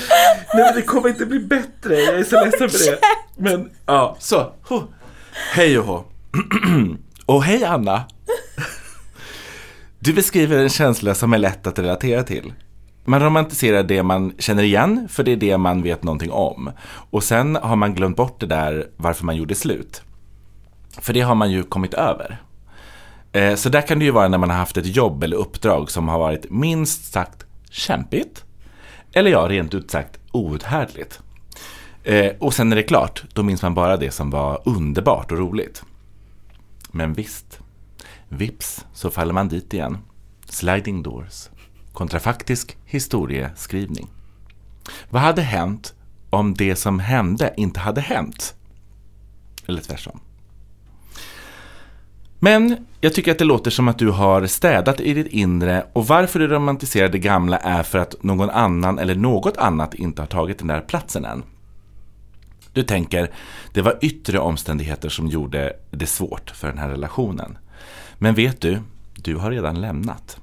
Nej 0.54 0.64
men 0.64 0.74
det 0.74 0.82
kommer 0.82 1.08
inte 1.08 1.26
bli 1.26 1.38
bättre, 1.40 1.94
jag 2.00 2.14
är 2.18 2.24
så 2.24 2.44
ledsen 2.44 2.70
för 2.70 2.78
det. 2.90 2.98
Men 3.36 3.70
ja, 3.86 4.16
så. 4.18 4.52
Ho. 4.62 4.82
Hej 5.54 5.78
och 5.78 5.84
hå. 5.86 6.04
Och 7.26 7.44
hej 7.44 7.64
Anna. 7.64 8.04
Du 9.98 10.12
beskriver 10.12 10.58
en 10.58 10.68
känsla 10.68 11.14
som 11.14 11.32
är 11.32 11.38
lätt 11.38 11.66
att 11.66 11.78
relatera 11.78 12.22
till. 12.22 12.52
Man 13.04 13.20
romantiserar 13.22 13.82
det 13.82 14.02
man 14.02 14.32
känner 14.38 14.62
igen, 14.62 15.08
för 15.10 15.22
det 15.22 15.32
är 15.32 15.36
det 15.36 15.58
man 15.58 15.82
vet 15.82 16.02
någonting 16.02 16.30
om. 16.32 16.70
Och 17.10 17.24
sen 17.24 17.56
har 17.56 17.76
man 17.76 17.94
glömt 17.94 18.16
bort 18.16 18.40
det 18.40 18.46
där 18.46 18.86
varför 18.96 19.24
man 19.24 19.36
gjorde 19.36 19.54
slut. 19.54 20.02
För 21.00 21.12
det 21.12 21.20
har 21.20 21.34
man 21.34 21.50
ju 21.50 21.62
kommit 21.62 21.94
över. 21.94 22.42
Eh, 23.32 23.54
Så 23.54 23.68
där 23.68 23.80
kan 23.82 23.98
det 23.98 24.04
ju 24.04 24.10
vara 24.10 24.28
när 24.28 24.38
man 24.38 24.50
har 24.50 24.56
haft 24.56 24.76
ett 24.76 24.96
jobb 24.96 25.22
eller 25.22 25.36
uppdrag 25.36 25.90
som 25.90 26.08
har 26.08 26.18
varit 26.18 26.50
minst 26.50 27.12
sagt 27.12 27.44
kämpigt. 27.70 28.43
Eller 29.16 29.30
ja, 29.30 29.48
rent 29.48 29.74
ut 29.74 29.90
sagt 29.90 30.18
outhärdligt. 30.32 31.20
Eh, 32.02 32.32
och 32.38 32.54
sen 32.54 32.72
är 32.72 32.76
det 32.76 32.82
klart, 32.82 33.24
då 33.32 33.42
minns 33.42 33.62
man 33.62 33.74
bara 33.74 33.96
det 33.96 34.10
som 34.10 34.30
var 34.30 34.62
underbart 34.64 35.32
och 35.32 35.38
roligt. 35.38 35.82
Men 36.90 37.12
visst, 37.12 37.60
vips 38.28 38.84
så 38.92 39.10
faller 39.10 39.32
man 39.32 39.48
dit 39.48 39.74
igen. 39.74 39.98
Sliding 40.48 41.02
doors. 41.02 41.48
Kontrafaktisk 41.92 42.76
historieskrivning. 42.84 44.08
Vad 45.10 45.22
hade 45.22 45.42
hänt 45.42 45.94
om 46.30 46.54
det 46.54 46.76
som 46.76 46.98
hände 46.98 47.54
inte 47.56 47.80
hade 47.80 48.00
hänt? 48.00 48.54
Eller 49.66 49.80
tvärtom. 49.80 50.20
Men 52.44 52.86
jag 53.00 53.14
tycker 53.14 53.32
att 53.32 53.38
det 53.38 53.44
låter 53.44 53.70
som 53.70 53.88
att 53.88 53.98
du 53.98 54.10
har 54.10 54.46
städat 54.46 55.00
i 55.00 55.14
ditt 55.14 55.26
inre 55.26 55.86
och 55.92 56.06
varför 56.06 56.38
du 56.38 56.46
romantiserar 56.46 57.08
det 57.08 57.18
gamla 57.18 57.58
är 57.58 57.82
för 57.82 57.98
att 57.98 58.22
någon 58.22 58.50
annan 58.50 58.98
eller 58.98 59.14
något 59.14 59.56
annat 59.56 59.94
inte 59.94 60.22
har 60.22 60.26
tagit 60.26 60.58
den 60.58 60.68
där 60.68 60.80
platsen 60.80 61.24
än. 61.24 61.42
Du 62.72 62.82
tänker, 62.82 63.30
det 63.72 63.82
var 63.82 63.98
yttre 64.02 64.38
omständigheter 64.38 65.08
som 65.08 65.26
gjorde 65.26 65.72
det 65.90 66.06
svårt 66.06 66.50
för 66.50 66.68
den 66.68 66.78
här 66.78 66.88
relationen. 66.88 67.58
Men 68.18 68.34
vet 68.34 68.60
du, 68.60 68.78
du 69.14 69.36
har 69.36 69.50
redan 69.50 69.80
lämnat. 69.80 70.38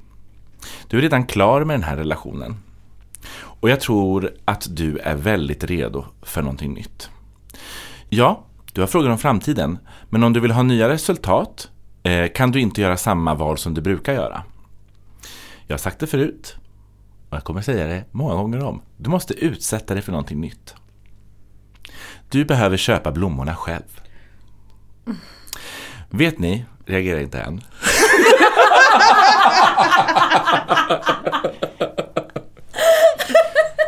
Du 0.87 0.97
är 0.97 1.01
redan 1.01 1.25
klar 1.25 1.63
med 1.63 1.73
den 1.73 1.83
här 1.83 1.97
relationen. 1.97 2.55
Och 3.33 3.69
jag 3.69 3.79
tror 3.79 4.31
att 4.45 4.67
du 4.69 4.97
är 4.97 5.15
väldigt 5.15 5.63
redo 5.63 6.05
för 6.21 6.41
någonting 6.41 6.73
nytt. 6.73 7.09
Ja, 8.09 8.45
du 8.73 8.81
har 8.81 8.87
frågor 8.87 9.09
om 9.09 9.17
framtiden, 9.17 9.77
men 10.09 10.23
om 10.23 10.33
du 10.33 10.39
vill 10.39 10.51
ha 10.51 10.63
nya 10.63 10.89
resultat 10.89 11.67
kan 12.33 12.51
du 12.51 12.59
inte 12.59 12.81
göra 12.81 12.97
samma 12.97 13.33
val 13.35 13.57
som 13.57 13.73
du 13.73 13.81
brukar 13.81 14.13
göra. 14.13 14.43
Jag 15.67 15.73
har 15.73 15.79
sagt 15.79 15.99
det 15.99 16.07
förut, 16.07 16.55
och 17.29 17.35
jag 17.35 17.43
kommer 17.43 17.61
säga 17.61 17.87
det 17.87 18.05
många 18.11 18.35
gånger 18.35 18.63
om. 18.63 18.81
Du 18.97 19.09
måste 19.09 19.33
utsätta 19.33 19.93
dig 19.93 20.03
för 20.03 20.11
någonting 20.11 20.41
nytt. 20.41 20.75
Du 22.29 22.45
behöver 22.45 22.77
köpa 22.77 23.11
blommorna 23.11 23.55
själv. 23.55 24.01
Vet 26.09 26.39
ni, 26.39 26.65
reagerar 26.85 27.19
inte 27.19 27.39
än. 27.41 27.61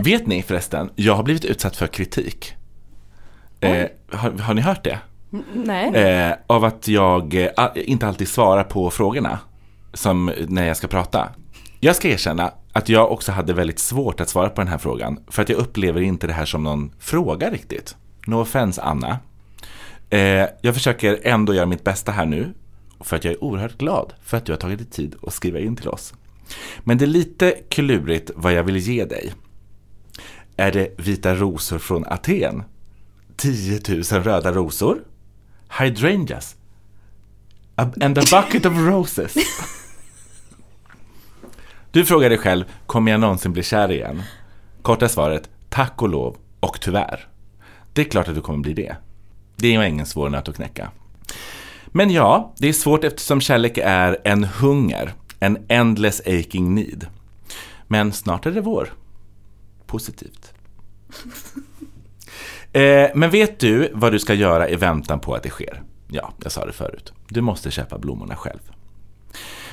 Vet 0.03 0.27
ni 0.27 0.43
förresten, 0.43 0.91
jag 0.95 1.15
har 1.15 1.23
blivit 1.23 1.45
utsatt 1.45 1.75
för 1.75 1.87
kritik. 1.87 2.53
Eh, 3.59 3.87
har, 4.11 4.31
har 4.31 4.53
ni 4.53 4.61
hört 4.61 4.83
det? 4.83 4.99
Nej. 5.53 5.95
Eh, 5.95 6.35
av 6.47 6.65
att 6.65 6.87
jag 6.87 7.35
eh, 7.35 7.49
inte 7.75 8.07
alltid 8.07 8.27
svarar 8.27 8.63
på 8.63 8.89
frågorna 8.89 9.39
som 9.93 10.31
när 10.47 10.67
jag 10.67 10.77
ska 10.77 10.87
prata. 10.87 11.29
Jag 11.79 11.95
ska 11.95 12.09
erkänna 12.09 12.51
att 12.73 12.89
jag 12.89 13.11
också 13.11 13.31
hade 13.31 13.53
väldigt 13.53 13.79
svårt 13.79 14.21
att 14.21 14.29
svara 14.29 14.49
på 14.49 14.61
den 14.61 14.67
här 14.67 14.77
frågan 14.77 15.19
för 15.27 15.41
att 15.41 15.49
jag 15.49 15.57
upplever 15.57 16.01
inte 16.01 16.27
det 16.27 16.33
här 16.33 16.45
som 16.45 16.63
någon 16.63 16.91
fråga 16.99 17.49
riktigt. 17.49 17.95
No 18.27 18.35
offense 18.35 18.81
Anna. 18.81 19.19
Eh, 20.09 20.45
jag 20.61 20.73
försöker 20.73 21.19
ändå 21.23 21.53
göra 21.53 21.65
mitt 21.65 21.83
bästa 21.83 22.11
här 22.11 22.25
nu 22.25 22.53
för 22.99 23.15
att 23.15 23.23
jag 23.23 23.33
är 23.33 23.43
oerhört 23.43 23.77
glad 23.77 24.13
för 24.23 24.37
att 24.37 24.45
du 24.45 24.51
har 24.51 24.57
tagit 24.57 24.79
dig 24.79 24.87
tid 24.87 25.15
att 25.27 25.33
skriva 25.33 25.59
in 25.59 25.75
till 25.75 25.89
oss. 25.89 26.13
Men 26.83 26.97
det 26.97 27.05
är 27.05 27.07
lite 27.07 27.51
klurigt 27.69 28.31
vad 28.35 28.53
jag 28.53 28.63
vill 28.63 28.77
ge 28.77 29.05
dig. 29.05 29.33
Är 30.57 30.71
det 30.71 30.99
vita 30.99 31.35
rosor 31.35 31.79
från 31.79 32.05
Aten? 32.05 32.63
10 33.35 33.79
000 33.89 34.23
röda 34.23 34.51
rosor? 34.51 35.03
Hydrangeas? 35.79 36.55
A- 37.75 37.91
And 38.01 38.17
a 38.17 38.21
bucket 38.31 38.65
of 38.65 38.73
roses? 38.77 39.33
Du 41.91 42.05
frågar 42.05 42.29
dig 42.29 42.37
själv, 42.37 42.65
kommer 42.85 43.11
jag 43.11 43.19
någonsin 43.19 43.53
bli 43.53 43.63
kär 43.63 43.91
igen? 43.91 44.23
Korta 44.81 45.09
svaret, 45.09 45.49
tack 45.69 46.01
och 46.01 46.09
lov 46.09 46.37
och 46.59 46.81
tyvärr. 46.81 47.27
Det 47.93 48.01
är 48.01 48.05
klart 48.05 48.27
att 48.27 48.35
du 48.35 48.41
kommer 48.41 48.59
bli 48.59 48.73
det. 48.73 48.95
Det 49.55 49.67
är 49.75 49.81
ju 49.81 49.87
ingen 49.87 50.05
svår 50.05 50.29
nöt 50.29 50.47
att 50.49 50.55
knäcka. 50.55 50.91
Men 51.87 52.09
ja, 52.09 52.53
det 52.57 52.67
är 52.69 52.73
svårt 52.73 53.03
eftersom 53.03 53.41
kärlek 53.41 53.77
är 53.77 54.17
en 54.23 54.43
hunger, 54.43 55.13
en 55.39 55.57
endless 55.67 56.21
aching 56.25 56.75
need. 56.75 57.07
Men 57.87 58.13
snart 58.13 58.45
är 58.45 58.51
det 58.51 58.61
vår. 58.61 58.93
Positivt. 59.87 60.53
Eh, 62.73 63.09
men 63.15 63.29
vet 63.29 63.59
du 63.59 63.91
vad 63.93 64.11
du 64.11 64.19
ska 64.19 64.33
göra 64.33 64.69
i 64.69 64.75
väntan 64.75 65.19
på 65.19 65.35
att 65.35 65.43
det 65.43 65.49
sker? 65.49 65.81
Ja, 66.07 66.33
jag 66.43 66.51
sa 66.51 66.65
det 66.65 66.71
förut. 66.71 67.13
Du 67.29 67.41
måste 67.41 67.71
köpa 67.71 67.97
blommorna 67.97 68.35
själv. 68.35 68.59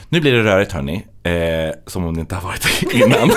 Nu 0.09 0.21
blir 0.21 0.33
det 0.33 0.45
rörigt 0.45 0.73
hörni, 0.73 1.07
eh, 1.23 1.75
som 1.87 2.05
om 2.05 2.15
det 2.15 2.21
inte 2.21 2.35
har 2.35 2.43
varit 2.43 2.83
innan. 2.93 3.31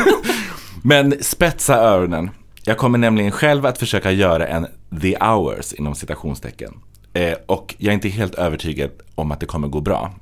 Men 0.83 1.23
spetsa 1.23 1.75
öronen. 1.75 2.29
Jag 2.65 2.77
kommer 2.77 2.97
nämligen 2.97 3.31
själv 3.31 3.65
att 3.65 3.77
försöka 3.77 4.11
göra 4.11 4.47
en 4.47 4.67
the 5.01 5.17
hours 5.19 5.73
inom 5.73 5.95
citationstecken. 5.95 6.73
Eh, 7.13 7.33
och 7.45 7.75
jag 7.77 7.91
är 7.91 7.93
inte 7.93 8.09
helt 8.09 8.35
övertygad 8.35 8.91
om 9.15 9.31
att 9.31 9.39
det 9.39 9.45
kommer 9.45 9.67
gå 9.67 9.81
bra. 9.81 10.13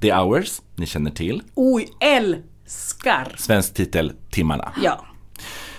The 0.00 0.14
hours, 0.14 0.60
ni 0.76 0.86
känner 0.86 1.10
till. 1.10 1.42
Oj, 1.54 1.88
älskar! 2.00 3.34
Svensk 3.36 3.74
titel 3.74 4.12
Timmarna. 4.30 4.72
Ja. 4.82 5.04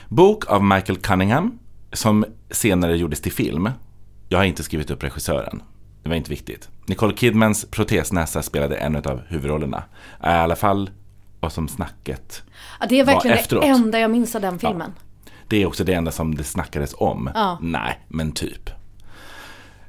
Bok 0.08 0.52
av 0.52 0.64
Michael 0.64 0.98
Cunningham 0.98 1.60
som 1.94 2.26
senare 2.52 2.98
gjordes 2.98 3.22
till 3.22 3.32
film. 3.32 3.70
Jag 4.30 4.38
har 4.38 4.46
inte 4.46 4.64
skrivit 4.64 4.92
upp 4.92 5.04
regissören. 5.04 5.64
Det 6.04 6.10
var 6.10 6.16
inte 6.16 6.30
viktigt. 6.30 6.70
Nicole 6.86 7.18
Kidmans 7.18 7.66
protesnäsa 7.66 8.42
spelade 8.42 8.76
en 8.78 8.96
av 8.96 9.22
huvudrollerna. 9.28 9.84
I 10.24 10.28
alla 10.28 10.56
fall 10.56 10.90
vad 11.40 11.52
som 11.54 11.68
snacket. 11.68 12.44
Ja, 12.80 12.86
det 12.90 13.00
är 13.00 13.06
verkligen 13.06 13.38
efteråt. 13.38 13.64
det 13.64 13.70
enda 13.70 14.00
jag 14.00 14.12
minns 14.12 14.36
av 14.36 14.42
den 14.42 14.60
filmen. 14.60 14.92
Det 15.48 15.62
är 15.62 15.66
också 15.66 15.84
det 15.84 15.94
enda 15.94 16.12
som 16.12 16.36
det 16.36 16.44
snackades 16.44 16.96
om. 16.98 17.30
Ja. 17.34 17.58
Nej, 17.62 18.00
men 18.08 18.32
typ. 18.32 18.70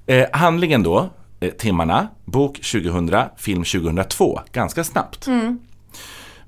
Eh, 0.07 0.27
handlingen 0.33 0.83
då, 0.83 1.11
eh, 1.41 1.51
timmarna, 1.51 2.09
bok 2.25 2.61
2000, 2.61 3.11
film 3.37 3.65
2002, 3.65 4.41
ganska 4.53 4.85
snabbt. 4.85 5.29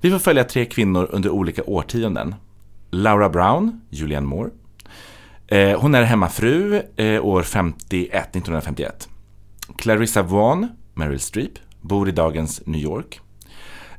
Vi 0.00 0.11
får 0.11 0.18
följa 0.18 0.44
tre 0.44 0.64
kvinnor 0.64 1.08
under 1.11 1.30
olika 1.30 1.62
årtionden. 1.64 2.34
Laura 2.90 3.28
Brown, 3.28 3.80
Julianne 3.90 4.26
Moore. 4.26 4.50
Eh, 5.48 5.80
hon 5.80 5.94
är 5.94 6.02
hemmafru 6.02 6.82
eh, 6.96 7.24
år 7.24 7.42
51, 7.42 8.36
1951. 8.36 9.08
Clarissa 9.76 10.22
Vaughan, 10.22 10.68
Meryl 10.94 11.20
Streep, 11.20 11.52
bor 11.80 12.08
i 12.08 12.12
dagens 12.12 12.62
New 12.66 12.80
York. 12.80 13.20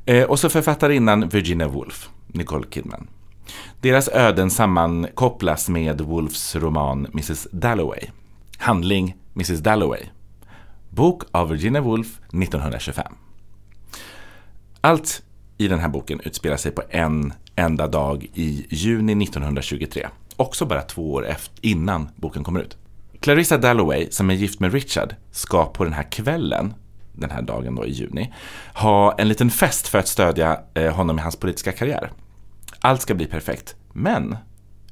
Eh, 0.06 0.24
och 0.24 0.40
så 0.40 0.50
författarinnan 0.50 1.30
Virginia 1.30 1.68
Woolf, 1.68 2.10
Nicole 2.28 2.66
Kidman. 2.70 3.08
Deras 3.82 4.08
öden 4.10 4.50
sammankopplas 4.50 5.70
med 5.70 6.02
Woolfs 6.02 6.56
roman 6.56 7.08
Mrs 7.14 7.48
Dalloway. 7.52 8.02
Handling 8.58 9.16
Mrs 9.34 9.60
Dalloway. 9.60 10.02
Bok 10.90 11.24
av 11.32 11.50
Virginia 11.50 11.82
Woolf 11.82 12.08
1925. 12.08 13.14
Allt 14.82 15.22
i 15.58 15.68
den 15.68 15.80
här 15.80 15.90
boken 15.90 16.20
utspelar 16.20 16.58
sig 16.58 16.72
på 16.72 16.82
en 16.90 17.34
enda 17.56 17.88
dag 17.88 18.28
i 18.34 18.66
juni 18.70 19.24
1923. 19.24 20.08
Också 20.38 20.66
bara 20.66 20.82
två 20.82 21.14
år 21.14 21.28
efter, 21.28 21.66
innan 21.66 22.10
boken 22.16 22.44
kommer 22.44 22.60
ut. 22.60 22.78
Clarissa 23.20 23.58
Dalloway, 23.58 24.08
som 24.12 24.30
är 24.30 24.34
gift 24.34 24.60
med 24.60 24.74
Richard, 24.74 25.16
ska 25.32 25.66
på 25.66 25.84
den 25.84 25.94
här 25.94 26.12
kvällen, 26.12 26.74
den 27.14 27.32
här 27.32 27.42
dagen 27.42 27.76
då 27.76 27.86
i 27.86 27.92
juni, 27.92 28.34
ha 28.74 29.16
en 29.18 29.28
liten 29.28 29.50
fest 29.50 29.88
för 29.88 29.98
att 30.00 30.08
stödja 30.08 30.60
eh, 30.74 30.94
honom 30.94 31.20
i 31.20 31.22
hans 31.22 31.36
politiska 31.36 31.72
karriär. 31.72 32.12
Allt 32.80 33.02
ska 33.02 33.14
bli 33.14 33.26
perfekt. 33.26 33.76
Men 33.94 34.38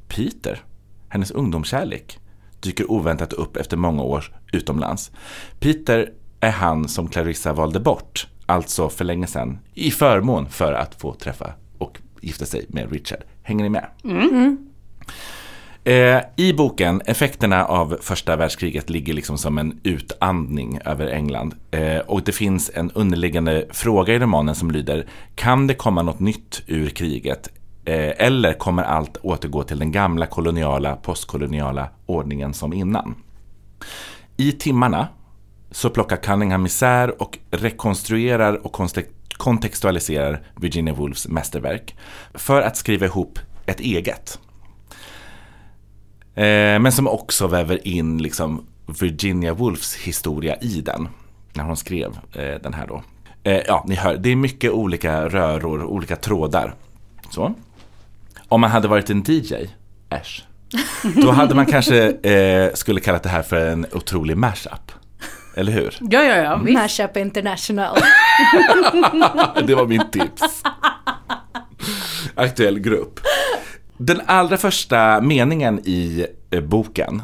Peter, 0.08 0.62
hennes 1.10 1.32
ungdomskärlek, 1.32 2.20
dyker 2.60 2.92
oväntat 2.92 3.34
upp 3.34 3.58
efter 3.58 3.78
många 3.78 4.04
år 4.04 4.36
utomlands. 4.52 5.12
Peter 5.60 6.12
är 6.40 6.52
han 6.52 6.88
som 6.88 7.08
Clarissa 7.08 7.54
valde 7.54 7.80
bort, 7.80 8.28
alltså 8.46 8.90
för 8.90 9.06
länge 9.06 9.28
sedan, 9.28 9.60
i 9.74 9.92
förmån 9.92 10.50
för 10.50 10.74
att 10.74 11.02
få 11.02 11.14
träffa 11.14 11.54
och 11.78 12.00
gifta 12.22 12.46
sig 12.46 12.66
med 12.70 12.92
Richard. 12.92 13.24
Hänger 13.44 13.64
ni 13.64 13.70
med? 13.70 13.86
Mm. 14.04 14.30
Mm. 14.30 14.73
Eh, 15.86 16.22
I 16.36 16.54
boken, 16.54 17.02
effekterna 17.06 17.66
av 17.66 17.98
första 18.02 18.36
världskriget 18.36 18.90
ligger 18.90 19.14
liksom 19.14 19.38
som 19.38 19.58
en 19.58 19.80
utandning 19.84 20.80
över 20.86 21.08
England. 21.08 21.56
Eh, 21.72 21.98
och 21.98 22.24
det 22.24 22.32
finns 22.32 22.72
en 22.74 22.92
underliggande 22.92 23.66
fråga 23.72 24.14
i 24.14 24.20
romanen 24.20 24.56
som 24.56 24.72
lyder, 24.72 25.08
kan 25.36 25.68
det 25.68 25.74
komma 25.74 26.02
något 26.02 26.20
nytt 26.20 26.64
ur 26.68 26.90
kriget? 26.90 27.50
Eh, 27.86 28.26
eller 28.26 28.54
kommer 28.54 28.84
allt 28.84 29.18
återgå 29.18 29.64
till 29.64 29.80
den 29.80 29.92
gamla 29.92 30.26
koloniala, 30.26 30.96
postkoloniala 30.96 31.90
ordningen 32.06 32.54
som 32.54 32.74
innan? 32.74 33.16
I 34.38 34.52
timmarna 34.52 35.08
så 35.72 35.90
plockar 35.90 36.18
Cunningham 36.18 36.66
isär 36.66 37.22
och 37.22 37.40
rekonstruerar 37.52 38.66
och 38.66 38.80
kontextualiserar 39.38 40.44
Virginia 40.56 40.94
Woolfs 40.94 41.28
mästerverk 41.28 41.96
för 42.34 42.62
att 42.62 42.78
skriva 42.78 43.06
ihop 43.06 43.40
ett 43.66 43.80
eget. 43.80 44.40
Eh, 46.36 46.80
men 46.80 46.92
som 46.92 47.08
också 47.08 47.48
väver 47.48 47.88
in 47.88 48.18
liksom 48.18 48.66
Virginia 49.00 49.54
Woolfs 49.54 49.96
historia 49.96 50.56
i 50.62 50.82
den. 50.82 51.10
När 51.54 51.64
hon 51.64 51.78
skrev 51.78 52.18
eh, 52.34 52.62
den 52.64 52.74
här 52.74 52.88
då. 52.88 53.04
Eh, 53.44 53.62
ja, 53.68 53.84
ni 53.88 53.96
hör, 53.96 54.18
det 54.18 54.30
är 54.32 54.36
mycket 54.36 54.72
olika 54.72 55.30
röror, 55.30 55.84
olika 55.84 56.16
trådar. 56.16 56.76
Så. 57.30 57.54
Om 58.48 58.62
man 58.62 58.72
hade 58.72 58.88
varit 58.88 59.10
en 59.10 59.24
DJ, 59.28 59.54
äsch. 60.10 60.46
Då 61.22 61.32
hade 61.32 61.56
man 61.56 61.66
kanske 61.66 62.10
eh, 62.12 62.74
skulle 62.74 63.00
kallat 63.02 63.24
det 63.24 63.30
här 63.30 63.42
för 63.42 63.70
en 63.70 63.86
otrolig 63.92 64.38
mashup. 64.38 64.92
Eller 65.56 65.72
hur? 65.72 65.98
Ja, 66.02 66.24
ja, 66.24 66.36
ja. 66.36 66.56
Visst. 66.56 66.74
Mashup 66.74 67.18
International. 67.18 67.98
Det 69.68 69.76
var 69.76 69.86
min 69.86 70.10
tips. 70.12 70.64
Aktuell 72.36 72.80
grupp. 72.80 73.20
Den 73.98 74.22
allra 74.26 74.58
första 74.58 75.22
meningen 75.22 75.80
i 75.86 76.26
eh, 76.50 76.62
boken, 76.62 77.22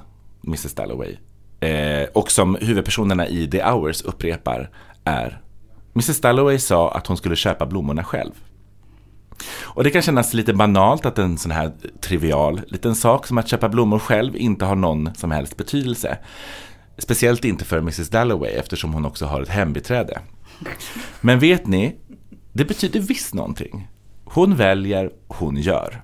Mrs 0.48 0.74
Dalloway, 0.74 1.18
eh, 1.60 2.10
och 2.14 2.32
som 2.32 2.58
huvudpersonerna 2.62 3.28
i 3.28 3.48
The 3.48 3.64
Hours 3.64 4.02
upprepar 4.02 4.70
är 5.04 5.42
Mrs 5.94 6.22
Dalloway 6.22 6.60
sa 6.60 6.92
att 6.92 7.08
hon 7.08 7.18
skulle 7.18 7.36
köpa 7.36 7.66
blommorna 7.66 8.04
själv. 8.04 8.32
Och 9.62 9.84
det 9.84 9.90
kan 9.90 10.02
kännas 10.02 10.34
lite 10.34 10.54
banalt 10.54 11.06
att 11.06 11.18
en 11.18 11.38
sån 11.38 11.52
här 11.52 11.72
trivial 12.02 12.62
liten 12.68 12.96
sak 12.96 13.28
som 13.28 13.38
att 13.38 13.48
köpa 13.48 13.70
blommor 13.70 14.00
själv 14.00 14.36
inte 14.36 14.66
har 14.66 14.76
någon 14.76 15.16
som 15.16 15.32
helst 15.32 15.58
betydelse. 15.58 16.18
Speciellt 16.98 17.46
inte 17.46 17.66
för 17.66 17.78
Mrs 17.78 18.10
Dalloway 18.10 18.52
eftersom 18.52 18.94
hon 18.94 19.06
också 19.06 19.26
har 19.26 19.42
ett 19.42 19.50
hembiträde. 19.50 20.22
Men 21.22 21.40
vet 21.40 21.68
ni, 21.68 21.96
det 22.54 22.66
betyder 22.66 23.00
visst 23.00 23.34
någonting. 23.34 23.88
Hon 24.24 24.56
väljer, 24.56 25.12
hon 25.28 25.56
gör. 25.56 26.02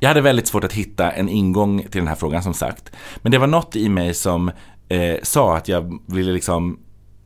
Jag 0.00 0.08
hade 0.08 0.20
väldigt 0.20 0.46
svårt 0.46 0.64
att 0.64 0.72
hitta 0.72 1.10
en 1.10 1.28
ingång 1.28 1.82
till 1.82 2.00
den 2.00 2.08
här 2.08 2.14
frågan 2.14 2.42
som 2.42 2.54
sagt. 2.54 2.92
Men 3.16 3.32
det 3.32 3.38
var 3.38 3.46
något 3.46 3.76
i 3.76 3.88
mig 3.88 4.14
som 4.14 4.50
eh, 4.88 5.16
sa 5.22 5.56
att 5.56 5.68
jag 5.68 5.98
ville 6.06 6.32
liksom 6.32 6.78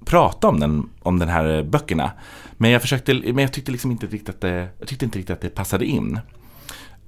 prata 0.04 0.48
om 0.48 0.60
den, 0.60 0.90
om 1.00 1.18
den 1.18 1.28
här 1.28 1.62
böckerna. 1.62 2.10
Men 2.52 2.70
jag, 2.70 2.82
försökte, 2.82 3.14
men 3.14 3.38
jag 3.38 3.52
tyckte 3.52 3.72
liksom 3.72 3.90
inte 3.90 4.06
riktigt 4.06 4.28
att 4.28 4.40
det, 4.40 4.68
jag 4.78 4.88
tyckte 4.88 5.04
inte 5.04 5.18
riktigt 5.18 5.34
att 5.34 5.40
det 5.40 5.48
passade 5.48 5.84
in. 5.84 6.20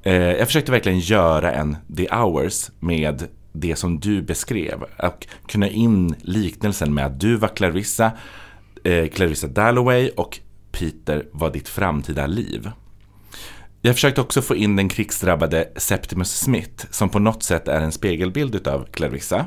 Eh, 0.02 0.14
jag 0.14 0.47
försökte 0.47 0.73
verkligen 0.73 0.99
göra 0.99 1.52
en 1.52 1.76
The 1.97 2.09
Hours 2.11 2.71
med 2.80 3.26
det 3.52 3.76
som 3.76 4.00
du 4.00 4.23
beskrev. 4.23 4.83
Och 4.83 5.26
kunna 5.47 5.69
in 5.69 6.14
liknelsen 6.23 6.95
med 6.95 7.07
att 7.07 7.21
du 7.21 7.37
var 7.37 7.49
Clarissa, 7.49 8.12
eh, 8.85 9.09
Clarissa 9.09 9.47
Dalloway 9.47 10.09
och 10.09 10.38
Peter 10.73 11.26
var 11.33 11.50
ditt 11.50 11.69
framtida 11.69 12.26
liv. 12.26 12.71
Jag 13.82 13.94
försökte 13.94 14.20
också 14.20 14.42
få 14.42 14.56
in 14.56 14.76
den 14.76 14.88
krigsdrabbade 14.88 15.68
Septimus 15.76 16.38
Smith 16.38 16.87
som 16.90 17.08
på 17.08 17.18
något 17.18 17.42
sätt 17.42 17.68
är 17.68 17.80
en 17.80 17.92
spegelbild 17.92 18.54
utav 18.54 18.87
Clarissa. 18.92 19.46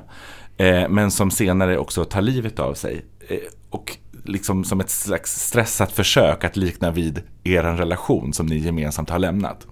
Eh, 0.58 0.90
men 0.90 1.12
som 1.12 1.32
senare 1.32 1.78
också 1.78 2.06
tar 2.06 2.22
livet 2.22 2.60
av 2.60 2.74
sig. 2.74 3.06
Eh, 3.28 3.38
och 3.70 3.98
liksom 4.24 4.64
som 4.64 4.80
ett 4.80 4.90
slags 4.90 5.40
stressat 5.48 5.92
försök 5.92 6.44
att 6.44 6.58
likna 6.58 6.92
vid 6.92 7.22
er 7.44 7.64
relation 7.64 8.34
som 8.34 8.46
ni 8.46 8.58
gemensamt 8.58 9.10
har 9.10 9.20
lämnat. 9.20 9.68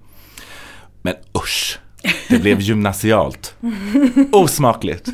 Men 1.02 1.16
usch, 1.38 1.80
det 2.30 2.40
blev 2.40 2.60
gymnasialt. 2.62 3.56
Osmakligt. 4.32 5.10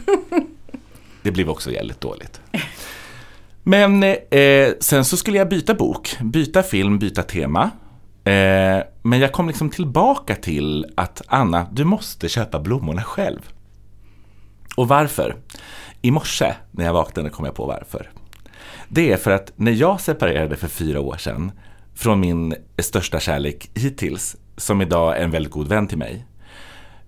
Det 1.23 1.31
blev 1.31 1.49
också 1.49 1.71
jävligt 1.71 2.01
dåligt. 2.01 2.41
Men 3.63 4.03
eh, 4.03 4.69
sen 4.79 5.05
så 5.05 5.17
skulle 5.17 5.37
jag 5.37 5.49
byta 5.49 5.73
bok, 5.73 6.17
byta 6.21 6.63
film, 6.63 6.99
byta 6.99 7.23
tema. 7.23 7.71
Eh, 8.27 8.83
men 9.01 9.19
jag 9.19 9.31
kom 9.31 9.47
liksom 9.47 9.69
tillbaka 9.69 10.35
till 10.35 10.85
att 10.97 11.21
Anna, 11.27 11.67
du 11.71 11.83
måste 11.83 12.29
köpa 12.29 12.59
blommorna 12.59 13.03
själv. 13.03 13.39
Och 14.75 14.87
varför? 14.87 15.35
I 16.01 16.11
morse 16.11 16.55
när 16.71 16.85
jag 16.85 16.93
vaknade 16.93 17.29
kom 17.29 17.45
jag 17.45 17.55
på 17.55 17.65
varför. 17.65 18.09
Det 18.87 19.11
är 19.11 19.17
för 19.17 19.31
att 19.31 19.51
när 19.55 19.71
jag 19.71 20.01
separerade 20.01 20.55
för 20.55 20.67
fyra 20.67 20.99
år 20.99 21.17
sedan 21.17 21.51
från 21.95 22.19
min 22.19 22.55
största 22.77 23.19
kärlek 23.19 23.69
hittills, 23.73 24.35
som 24.57 24.81
idag 24.81 25.17
är 25.17 25.23
en 25.23 25.31
väldigt 25.31 25.53
god 25.53 25.67
vän 25.67 25.87
till 25.87 25.97
mig, 25.97 26.25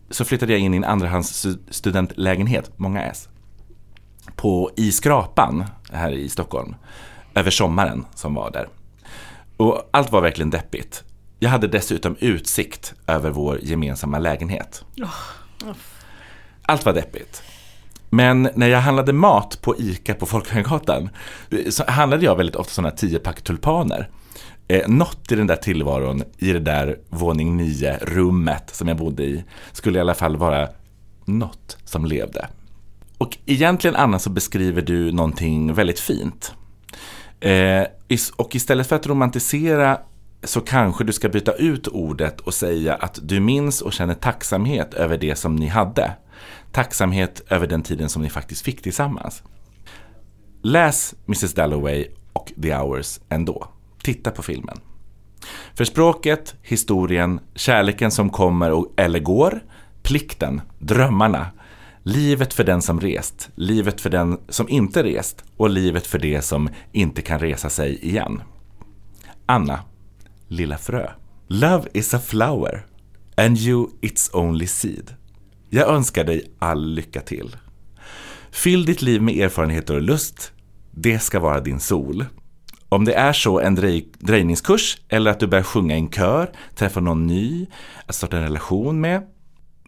så 0.10 0.26
flyttade 0.26 0.52
jag 0.52 0.62
in 0.62 0.74
i 0.74 0.78
en 0.78 0.84
andrahands 0.84 1.48
studentlägenhet, 1.70 2.72
många 2.76 3.04
S, 3.04 3.30
på 4.36 4.72
i 4.76 4.92
Skrapan 4.92 5.66
här 5.92 6.12
i 6.12 6.30
Stockholm, 6.30 6.76
över 7.34 7.52
sommaren 7.52 8.06
som 8.16 8.34
var 8.34 8.52
där. 8.52 8.68
Och 9.58 9.90
allt 9.92 10.12
var 10.12 10.22
verkligen 10.22 10.50
deppigt. 10.50 11.04
Jag 11.40 11.50
hade 11.50 11.68
dessutom 11.68 12.16
utsikt 12.20 12.94
över 13.08 13.30
vår 13.30 13.60
gemensamma 13.62 14.20
lägenhet. 14.20 14.86
Allt 16.62 16.86
var 16.86 16.94
deppigt. 16.94 17.44
Men 18.10 18.50
när 18.56 18.68
jag 18.68 18.82
handlade 18.82 19.14
mat 19.14 19.62
på 19.62 19.76
ICA 19.78 20.14
på 20.14 20.26
Folkungagatan 20.26 21.10
så 21.70 21.84
handlade 21.88 22.26
jag 22.26 22.36
väldigt 22.36 22.56
ofta 22.56 22.74
sådana 22.74 22.96
10-pack 22.96 23.42
tulpaner. 23.42 24.10
Eh, 24.68 24.88
något 24.88 25.32
i 25.32 25.36
den 25.36 25.48
där 25.48 25.56
tillvaron, 25.56 26.24
i 26.38 26.54
det 26.54 26.60
där 26.60 27.00
våning 27.10 27.58
9 27.58 27.98
rummet 28.02 28.70
som 28.76 28.88
jag 28.88 28.98
bodde 28.98 29.24
i, 29.24 29.44
skulle 29.72 29.98
i 29.98 30.02
alla 30.02 30.16
fall 30.16 30.38
vara 30.38 30.70
något 31.26 31.78
som 31.86 32.06
levde. 32.06 32.48
Och 33.18 33.38
egentligen 33.46 33.96
Anna 33.96 34.20
så 34.20 34.30
beskriver 34.30 34.82
du 34.82 35.12
någonting 35.12 35.74
väldigt 35.74 36.00
fint. 36.00 36.54
Eh, 37.40 37.84
och 38.36 38.56
istället 38.56 38.88
för 38.88 38.96
att 38.96 39.08
romantisera 39.08 40.00
så 40.44 40.62
kanske 40.62 41.04
du 41.04 41.14
ska 41.14 41.30
byta 41.30 41.54
ut 41.54 41.88
ordet 41.88 42.40
och 42.40 42.54
säga 42.54 42.96
att 42.96 43.20
du 43.24 43.40
minns 43.40 43.82
och 43.82 43.94
känner 43.94 44.14
tacksamhet 44.14 44.94
över 44.94 45.18
det 45.18 45.36
som 45.36 45.56
ni 45.56 45.68
hade. 45.68 46.12
Tacksamhet 46.72 47.42
över 47.50 47.68
den 47.68 47.84
tiden 47.84 48.10
som 48.10 48.22
ni 48.22 48.30
faktiskt 48.30 48.62
fick 48.62 48.82
tillsammans. 48.82 49.44
Läs 50.62 51.16
Mrs 51.28 51.54
Dalloway 51.54 52.08
och 52.34 52.52
The 52.62 52.76
Hours 52.76 53.20
ändå. 53.30 53.68
Titta 54.04 54.32
på 54.32 54.42
filmen. 54.42 54.78
För 55.74 55.86
språket, 55.86 56.56
historien, 56.62 57.40
kärleken 57.56 58.12
som 58.12 58.30
kommer 58.30 58.72
och, 58.72 58.94
eller 58.98 59.20
går, 59.20 59.64
plikten, 60.04 60.62
drömmarna, 60.80 61.48
livet 62.04 62.54
för 62.54 62.64
den 62.64 62.82
som 62.82 63.00
rest, 63.00 63.50
livet 63.56 64.02
för 64.02 64.10
den 64.10 64.40
som 64.50 64.70
inte 64.70 65.04
rest 65.04 65.44
och 65.58 65.70
livet 65.70 66.08
för 66.08 66.20
det 66.20 66.42
som 66.42 66.70
inte 66.92 67.22
kan 67.22 67.40
resa 67.40 67.70
sig 67.70 68.06
igen. 68.06 68.42
Anna, 69.46 69.80
lilla 70.50 70.78
frö. 70.78 71.12
Love 71.48 71.88
is 71.94 72.14
a 72.14 72.20
flower 72.20 72.86
and 73.38 73.58
you 73.58 73.90
its 74.02 74.30
only 74.34 74.68
seed. 74.68 75.16
Jag 75.70 75.90
önskar 75.90 76.24
dig 76.24 76.52
all 76.60 76.94
lycka 76.94 77.22
till. 77.22 77.56
Fyll 78.52 78.86
ditt 78.86 79.02
liv 79.02 79.22
med 79.22 79.38
erfarenheter 79.38 79.96
och 79.96 80.02
lust. 80.02 80.52
Det 80.92 81.20
ska 81.20 81.40
vara 81.40 81.60
din 81.60 81.80
sol. 81.80 82.26
Om 82.90 83.06
det 83.06 83.14
är 83.14 83.34
så 83.34 83.60
en 83.60 83.76
drej- 83.76 84.12
drejningskurs 84.20 84.98
eller 85.10 85.32
att 85.32 85.40
du 85.40 85.48
börjar 85.48 85.64
sjunga 85.64 85.96
i 85.96 86.00
en 86.00 86.10
kör, 86.10 86.52
träffa 86.76 87.00
någon 87.00 87.28
ny, 87.28 87.68
att 88.06 88.16
starta 88.16 88.38
en 88.38 88.44
relation 88.44 89.02
med. 89.02 89.28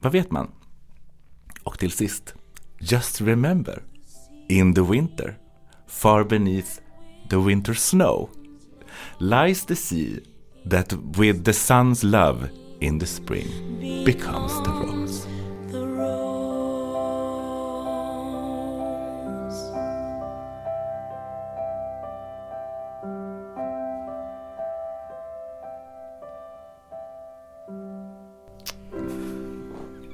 Vad 0.02 0.12
vet 0.12 0.32
man? 0.32 0.52
Och 1.64 1.80
till 1.80 1.92
sist, 1.92 2.34
just 2.80 3.22
remember, 3.22 3.84
in 4.50 4.74
the 4.74 4.82
winter, 4.82 5.38
far 5.88 6.24
beneath 6.24 6.70
the 7.30 7.36
winter 7.38 7.74
snow, 7.74 8.30
lies 9.20 9.66
the 9.66 9.76
sea 9.76 10.20
that 10.66 10.94
with 11.18 11.44
the 11.44 11.54
sun's 11.54 12.04
love 12.04 12.50
in 12.80 13.00
the 13.00 13.06
spring 13.06 14.04
becomes 14.06 14.52
the 14.64 14.70
rose. 14.70 15.28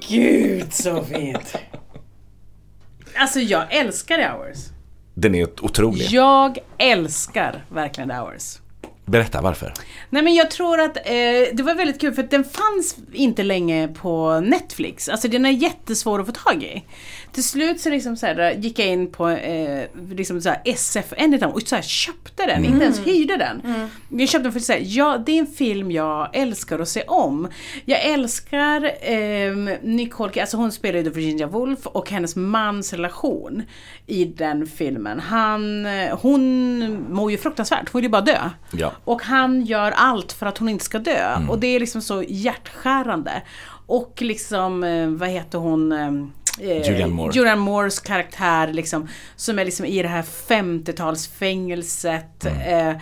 Gud 0.08 0.72
så 0.72 1.04
fint! 1.04 1.56
Alltså 3.16 3.40
jag 3.40 3.74
älskar 3.74 4.16
The 4.16 4.28
Hours. 4.28 4.58
Den 5.14 5.34
är 5.34 5.64
otrolig. 5.64 6.06
Jag 6.10 6.58
älskar 6.78 7.64
verkligen 7.68 8.08
The 8.08 8.14
Hours. 8.14 8.58
Berätta 9.08 9.40
varför. 9.40 9.72
Nej 10.10 10.22
men 10.22 10.34
jag 10.34 10.50
tror 10.50 10.80
att 10.80 10.96
eh, 10.96 11.02
det 11.52 11.62
var 11.62 11.74
väldigt 11.74 12.00
kul 12.00 12.14
för 12.14 12.22
att 12.22 12.30
den 12.30 12.44
fanns 12.44 12.96
inte 13.12 13.42
länge 13.42 13.88
på 13.88 14.40
Netflix. 14.40 15.08
Alltså 15.08 15.28
den 15.28 15.46
är 15.46 15.50
jättesvår 15.50 16.20
att 16.20 16.26
få 16.26 16.32
tag 16.32 16.62
i. 16.62 16.84
Till 17.32 17.44
slut 17.44 17.80
så, 17.80 17.90
liksom 17.90 18.16
så 18.16 18.26
här, 18.26 18.52
gick 18.52 18.78
jag 18.78 18.88
in 18.88 19.12
på 19.12 19.28
eh, 19.28 19.84
liksom 20.10 20.40
så 20.40 20.48
här 20.48 20.62
SFN 20.64 21.44
och 21.44 21.62
så 21.62 21.74
här, 21.74 21.82
köpte 21.82 22.46
den, 22.46 22.64
inte 22.64 22.84
ens 22.84 23.06
hyrde 23.06 23.36
den. 23.36 23.88
Jag 24.08 24.28
köpte 24.28 24.42
den 24.42 24.52
för 24.52 24.60
att 24.60 24.64
säga, 24.64 24.80
ja 24.80 25.22
det 25.26 25.32
är 25.32 25.38
en 25.38 25.46
film 25.46 25.90
jag 25.90 26.36
älskar 26.36 26.78
att 26.78 26.88
se 26.88 27.02
om. 27.02 27.48
Jag 27.84 28.04
älskar 28.04 28.84
eh, 29.12 29.78
Nicole, 29.82 30.40
alltså 30.40 30.56
hon 30.56 30.72
spelar 30.72 31.00
ju 31.00 31.10
Virginia 31.10 31.46
Woolf 31.46 31.86
och 31.86 32.10
hennes 32.10 32.36
mans 32.36 32.92
relation 32.92 33.62
i 34.06 34.24
den 34.24 34.66
filmen. 34.66 35.20
Han, 35.20 35.86
hon 36.20 37.12
mår 37.12 37.30
ju 37.30 37.38
fruktansvärt, 37.38 37.88
hon 37.92 37.98
vill 37.98 38.04
ju 38.04 38.10
bara 38.10 38.22
dö. 38.22 38.50
Ja. 38.70 38.92
Och 39.04 39.22
han 39.22 39.64
gör 39.64 39.90
allt 39.90 40.32
för 40.32 40.46
att 40.46 40.58
hon 40.58 40.68
inte 40.68 40.84
ska 40.84 40.98
dö. 40.98 41.36
Och 41.48 41.58
det 41.58 41.66
är 41.66 41.80
liksom 41.80 42.02
så 42.02 42.22
hjärtskärande. 42.28 43.42
Och 43.86 44.14
liksom, 44.18 44.84
eh, 44.84 45.08
vad 45.08 45.28
heter 45.28 45.58
hon? 45.58 45.92
eh, 45.92 46.08
eh, 46.60 46.90
Julianne 46.90 47.14
Moore. 47.14 47.32
Julianne 47.34 47.60
Moores 47.60 48.00
karaktär 48.00 48.72
liksom, 48.72 49.08
som 49.36 49.58
är 49.58 49.64
liksom 49.64 49.86
i 49.86 50.02
det 50.02 50.08
här 50.08 50.22
50-talsfängelset. 50.22 52.46
Eh, 52.46 52.88
eh, 52.88 52.94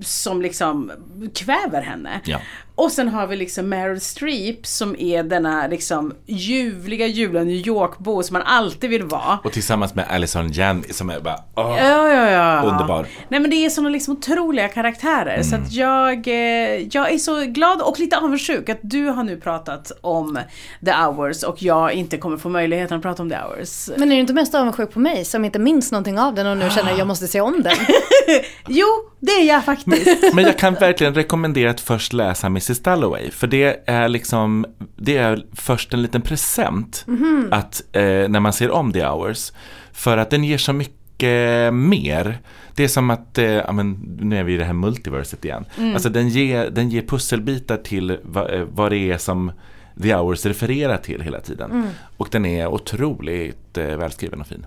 som 0.00 0.42
liksom 0.42 0.92
kväver 1.34 1.82
henne. 1.82 2.20
Ja. 2.24 2.40
Och 2.76 2.92
sen 2.92 3.08
har 3.08 3.26
vi 3.26 3.36
liksom 3.36 3.68
Meryl 3.68 4.00
Streep 4.00 4.66
som 4.66 4.96
är 4.98 5.22
denna 5.22 5.66
liksom 5.66 6.14
ljuvliga, 6.26 7.06
ljuvliga 7.06 7.44
New 7.44 7.66
York-bo 7.66 8.22
som 8.22 8.34
man 8.34 8.42
alltid 8.42 8.90
vill 8.90 9.02
vara. 9.02 9.38
Och 9.44 9.52
tillsammans 9.52 9.94
med 9.94 10.04
Alison 10.10 10.52
Jan 10.52 10.84
som 10.90 11.10
är 11.10 11.20
bara 11.20 11.36
åh, 11.56 11.76
Ja, 11.78 12.08
ja, 12.08 12.30
ja. 12.30 12.62
underbar. 12.62 13.06
Nej 13.28 13.40
men 13.40 13.50
det 13.50 13.56
är 13.56 13.70
sådana 13.70 13.88
liksom 13.90 14.16
otroliga 14.16 14.68
karaktärer 14.68 15.42
så 15.42 15.56
att 15.56 15.72
jag, 15.72 16.28
eh, 16.28 16.86
jag 16.92 17.12
är 17.12 17.18
så 17.18 17.40
glad 17.40 17.80
och 17.82 17.98
lite 17.98 18.18
avundsjuk 18.18 18.68
att 18.68 18.80
du 18.82 19.06
har 19.06 19.22
nu 19.24 19.36
pratat 19.36 19.92
om 20.00 20.38
The 20.84 20.92
Hours 20.92 21.42
och 21.42 21.62
jag 21.62 21.92
inte 21.92 22.16
kommer 22.16 22.36
få 22.36 22.48
möjligheten 22.48 22.96
att 22.96 23.02
prata 23.02 23.22
om 23.22 23.30
The 23.30 23.36
Hours. 23.36 23.90
Men 23.96 24.12
är 24.12 24.16
du 24.16 24.20
inte 24.20 24.32
mest 24.32 24.54
avundsjuk 24.54 24.92
på 24.92 24.98
mig 24.98 25.24
som 25.24 25.44
inte 25.44 25.58
minns 25.58 25.92
någonting 25.92 26.18
av 26.18 26.34
den 26.34 26.46
och 26.46 26.56
nu 26.56 26.70
känner 26.70 26.92
att 26.92 26.98
jag 26.98 27.06
måste 27.06 27.26
se 27.28 27.40
om 27.40 27.62
den? 27.62 27.76
Jo, 28.68 28.86
det 29.20 29.32
är 29.32 29.44
jag 29.44 29.64
faktiskt. 29.64 30.34
Men 30.34 30.44
jag 30.44 30.58
kan 30.58 30.74
verkligen 30.74 31.14
rekommendera 31.14 31.70
att 31.70 31.80
först 31.80 32.12
läsa 32.12 32.48
Mrs 32.68 32.82
Dalloway. 32.82 33.30
För 33.30 33.46
det 33.46 33.82
är 33.86 34.08
liksom, 34.08 34.66
det 34.96 35.16
är 35.16 35.46
först 35.52 35.94
en 35.94 36.02
liten 36.02 36.22
present 36.22 37.06
att 37.50 37.82
eh, 37.92 38.02
när 38.02 38.40
man 38.40 38.52
ser 38.52 38.70
om 38.70 38.92
The 38.92 39.04
Hours. 39.04 39.52
För 39.92 40.16
att 40.16 40.30
den 40.30 40.44
ger 40.44 40.58
så 40.58 40.72
mycket 40.72 41.74
mer. 41.74 42.38
Det 42.74 42.84
är 42.84 42.88
som 42.88 43.10
att, 43.10 43.38
eh, 43.38 43.44
ja, 43.44 43.72
men, 43.72 44.16
nu 44.20 44.38
är 44.38 44.44
vi 44.44 44.54
i 44.54 44.56
det 44.56 44.64
här 44.64 44.72
multiverset 44.72 45.44
igen. 45.44 45.64
Alltså 45.94 46.08
den 46.08 46.28
ger, 46.28 46.70
den 46.70 46.90
ger 46.90 47.02
pusselbitar 47.02 47.76
till 47.76 48.18
va, 48.22 48.48
eh, 48.48 48.64
vad 48.72 48.92
det 48.92 49.10
är 49.10 49.18
som 49.18 49.52
The 50.02 50.14
Hours 50.14 50.46
refererar 50.46 50.96
till 50.96 51.20
hela 51.20 51.40
tiden. 51.40 51.70
Och 52.16 52.28
den 52.30 52.46
är 52.46 52.66
otroligt 52.66 53.78
eh, 53.78 53.96
välskriven 53.96 54.40
och 54.40 54.46
fin. 54.46 54.66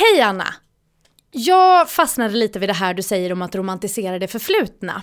Hej 0.00 0.20
Anna! 0.20 0.54
Jag 1.30 1.90
fastnade 1.90 2.34
lite 2.34 2.58
vid 2.58 2.68
det 2.68 2.74
här 2.74 2.94
du 2.94 3.02
säger 3.02 3.32
om 3.32 3.42
att 3.42 3.54
romantisera 3.54 4.18
det 4.18 4.28
förflutna. 4.28 5.02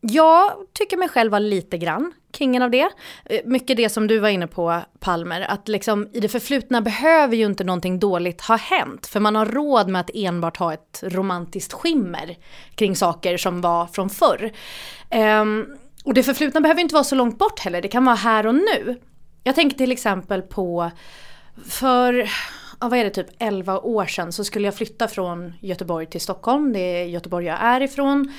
Jag 0.00 0.52
tycker 0.72 0.96
mig 0.96 1.08
själv 1.08 1.30
vara 1.30 1.38
lite 1.38 1.78
grann 1.78 2.12
kingen 2.32 2.62
av 2.62 2.70
det. 2.70 2.88
Eh, 3.24 3.40
mycket 3.44 3.76
det 3.76 3.88
som 3.88 4.06
du 4.06 4.18
var 4.18 4.28
inne 4.28 4.46
på, 4.46 4.82
Palmer, 5.00 5.40
att 5.40 5.68
liksom 5.68 6.08
i 6.12 6.20
det 6.20 6.28
förflutna 6.28 6.80
behöver 6.80 7.36
ju 7.36 7.46
inte 7.46 7.64
någonting 7.64 7.98
dåligt 7.98 8.40
ha 8.40 8.56
hänt. 8.56 9.06
För 9.06 9.20
man 9.20 9.36
har 9.36 9.46
råd 9.46 9.88
med 9.88 10.00
att 10.00 10.10
enbart 10.14 10.56
ha 10.56 10.74
ett 10.74 11.02
romantiskt 11.02 11.72
skimmer 11.72 12.36
kring 12.74 12.96
saker 12.96 13.36
som 13.36 13.60
var 13.60 13.86
från 13.86 14.10
förr. 14.10 14.52
Um, 15.40 15.78
och 16.04 16.14
det 16.14 16.22
förflutna 16.22 16.60
behöver 16.60 16.78
ju 16.78 16.82
inte 16.82 16.94
vara 16.94 17.04
så 17.04 17.14
långt 17.14 17.38
bort 17.38 17.60
heller, 17.60 17.82
det 17.82 17.88
kan 17.88 18.04
vara 18.04 18.16
här 18.16 18.46
och 18.46 18.54
nu. 18.54 19.00
Jag 19.44 19.54
tänker 19.54 19.76
till 19.76 19.92
exempel 19.92 20.42
på 20.42 20.90
för, 21.68 22.30
ja, 22.80 22.88
vad 22.88 22.98
är 22.98 23.04
det, 23.04 23.10
typ 23.10 23.26
11 23.38 23.78
år 23.78 24.06
sedan 24.06 24.32
så 24.32 24.44
skulle 24.44 24.66
jag 24.66 24.74
flytta 24.74 25.08
från 25.08 25.54
Göteborg 25.60 26.06
till 26.06 26.20
Stockholm. 26.20 26.72
Det 26.72 26.78
är 26.78 27.04
Göteborg 27.04 27.46
jag 27.46 27.60
är 27.60 27.80
ifrån. 27.80 28.32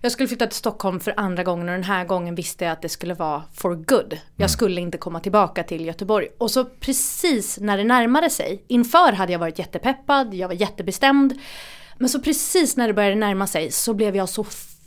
Jag 0.00 0.12
skulle 0.12 0.28
flytta 0.28 0.46
till 0.46 0.56
Stockholm 0.56 1.00
för 1.00 1.14
andra 1.16 1.44
gången 1.44 1.68
och 1.68 1.74
den 1.74 1.84
här 1.84 2.04
gången 2.04 2.34
visste 2.34 2.64
jag 2.64 2.72
att 2.72 2.82
det 2.82 2.88
skulle 2.88 3.14
vara 3.14 3.42
for 3.54 3.74
good. 3.74 4.18
Jag 4.36 4.50
skulle 4.50 4.80
inte 4.80 4.98
komma 4.98 5.20
tillbaka 5.20 5.62
till 5.62 5.86
Göteborg. 5.86 6.28
Och 6.38 6.50
så 6.50 6.64
precis 6.64 7.58
när 7.60 7.76
det 7.76 7.84
närmade 7.84 8.30
sig, 8.30 8.64
inför 8.68 9.12
hade 9.12 9.32
jag 9.32 9.38
varit 9.38 9.58
jättepeppad, 9.58 10.34
jag 10.34 10.48
var 10.48 10.54
jättebestämd. 10.54 11.40
Men 11.98 12.08
så 12.08 12.20
precis 12.20 12.76
när 12.76 12.88
det 12.88 12.94
började 12.94 13.14
närma 13.14 13.46
sig 13.46 13.70
så 13.70 13.94
blev 13.94 14.16
jag 14.16 14.28
så 14.28 14.44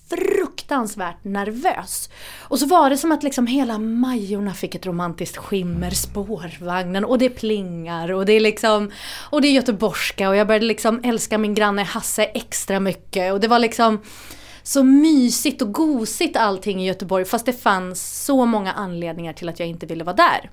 fruktansvärt 0.09 1.23
nervös. 1.23 2.09
Och 2.39 2.59
så 2.59 2.65
var 2.65 2.89
det 2.89 2.97
som 2.97 3.11
att 3.11 3.23
liksom 3.23 3.47
hela 3.47 3.77
Majorna 3.77 4.53
fick 4.53 4.75
ett 4.75 4.85
romantiskt 4.85 5.37
skimmer, 5.37 5.91
spårvagnen 5.91 7.05
och 7.05 7.17
det 7.17 7.29
plingar 7.29 8.11
och 8.11 8.25
det 8.25 8.33
är 8.33 8.39
liksom 8.39 8.91
och 9.29 9.41
det 9.41 9.47
är 9.47 9.51
göteborgska 9.51 10.29
och 10.29 10.35
jag 10.35 10.47
började 10.47 10.65
liksom 10.65 11.01
älska 11.03 11.37
min 11.37 11.53
granne 11.53 11.83
Hasse 11.83 12.23
extra 12.23 12.79
mycket 12.79 13.33
och 13.33 13.39
det 13.39 13.47
var 13.47 13.59
liksom 13.59 14.01
så 14.63 14.83
mysigt 14.83 15.61
och 15.61 15.73
gosigt 15.73 16.37
allting 16.37 16.81
i 16.81 16.87
Göteborg 16.87 17.25
fast 17.25 17.45
det 17.45 17.53
fanns 17.53 18.23
så 18.25 18.45
många 18.45 18.73
anledningar 18.73 19.33
till 19.33 19.49
att 19.49 19.59
jag 19.59 19.69
inte 19.69 19.85
ville 19.85 20.03
vara 20.03 20.15
där. 20.15 20.49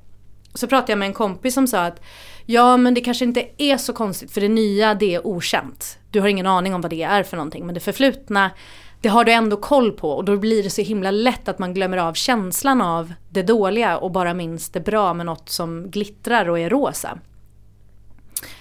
Så 0.54 0.66
pratade 0.66 0.92
jag 0.92 0.98
med 0.98 1.06
en 1.06 1.14
kompis 1.14 1.54
som 1.54 1.66
sa 1.66 1.80
att 1.80 2.00
ja 2.46 2.76
men 2.76 2.94
det 2.94 3.00
kanske 3.00 3.24
inte 3.24 3.48
är 3.58 3.76
så 3.76 3.92
konstigt 3.92 4.30
för 4.30 4.40
det 4.40 4.48
nya 4.48 4.94
det 4.94 5.14
är 5.14 5.26
okänt. 5.26 5.98
Du 6.10 6.20
har 6.20 6.28
ingen 6.28 6.46
aning 6.46 6.74
om 6.74 6.80
vad 6.80 6.90
det 6.90 7.02
är 7.02 7.22
för 7.22 7.36
någonting 7.36 7.66
men 7.66 7.74
det 7.74 7.80
förflutna 7.80 8.50
det 9.00 9.08
har 9.08 9.24
du 9.24 9.32
ändå 9.32 9.56
koll 9.56 9.92
på 9.92 10.10
och 10.10 10.24
då 10.24 10.36
blir 10.36 10.62
det 10.62 10.70
så 10.70 10.82
himla 10.82 11.10
lätt 11.10 11.48
att 11.48 11.58
man 11.58 11.74
glömmer 11.74 11.96
av 11.96 12.14
känslan 12.14 12.82
av 12.82 13.12
det 13.30 13.42
dåliga 13.42 13.98
och 13.98 14.10
bara 14.10 14.34
minns 14.34 14.68
det 14.68 14.80
bra 14.80 15.14
med 15.14 15.26
något 15.26 15.48
som 15.48 15.90
glittrar 15.90 16.48
och 16.48 16.58
är 16.58 16.70
rosa. 16.70 17.18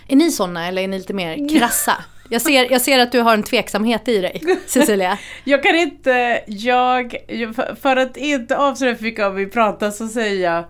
Är 0.07 0.15
ni 0.15 0.31
såna 0.31 0.67
eller 0.67 0.81
är 0.81 0.87
ni 0.87 0.97
lite 0.97 1.13
mer 1.13 1.49
krassa? 1.59 1.93
Jag 2.29 2.41
ser, 2.41 2.71
jag 2.71 2.81
ser 2.81 2.99
att 2.99 3.11
du 3.11 3.19
har 3.19 3.33
en 3.33 3.43
tveksamhet 3.43 4.07
i 4.07 4.21
dig, 4.21 4.41
Cecilia. 4.67 5.17
Jag 5.43 5.63
kan 5.63 5.75
inte, 5.75 6.41
jag, 6.47 7.11
för- 7.55 7.75
för 7.81 7.95
att 7.97 8.17
inte 8.17 8.57
avslöja 8.57 8.95
för 8.95 9.03
mycket 9.03 9.25
av 9.25 9.33
vi 9.33 9.45
pratar 9.47 9.91
så 9.91 10.07
säger 10.07 10.43
jag 10.53 10.65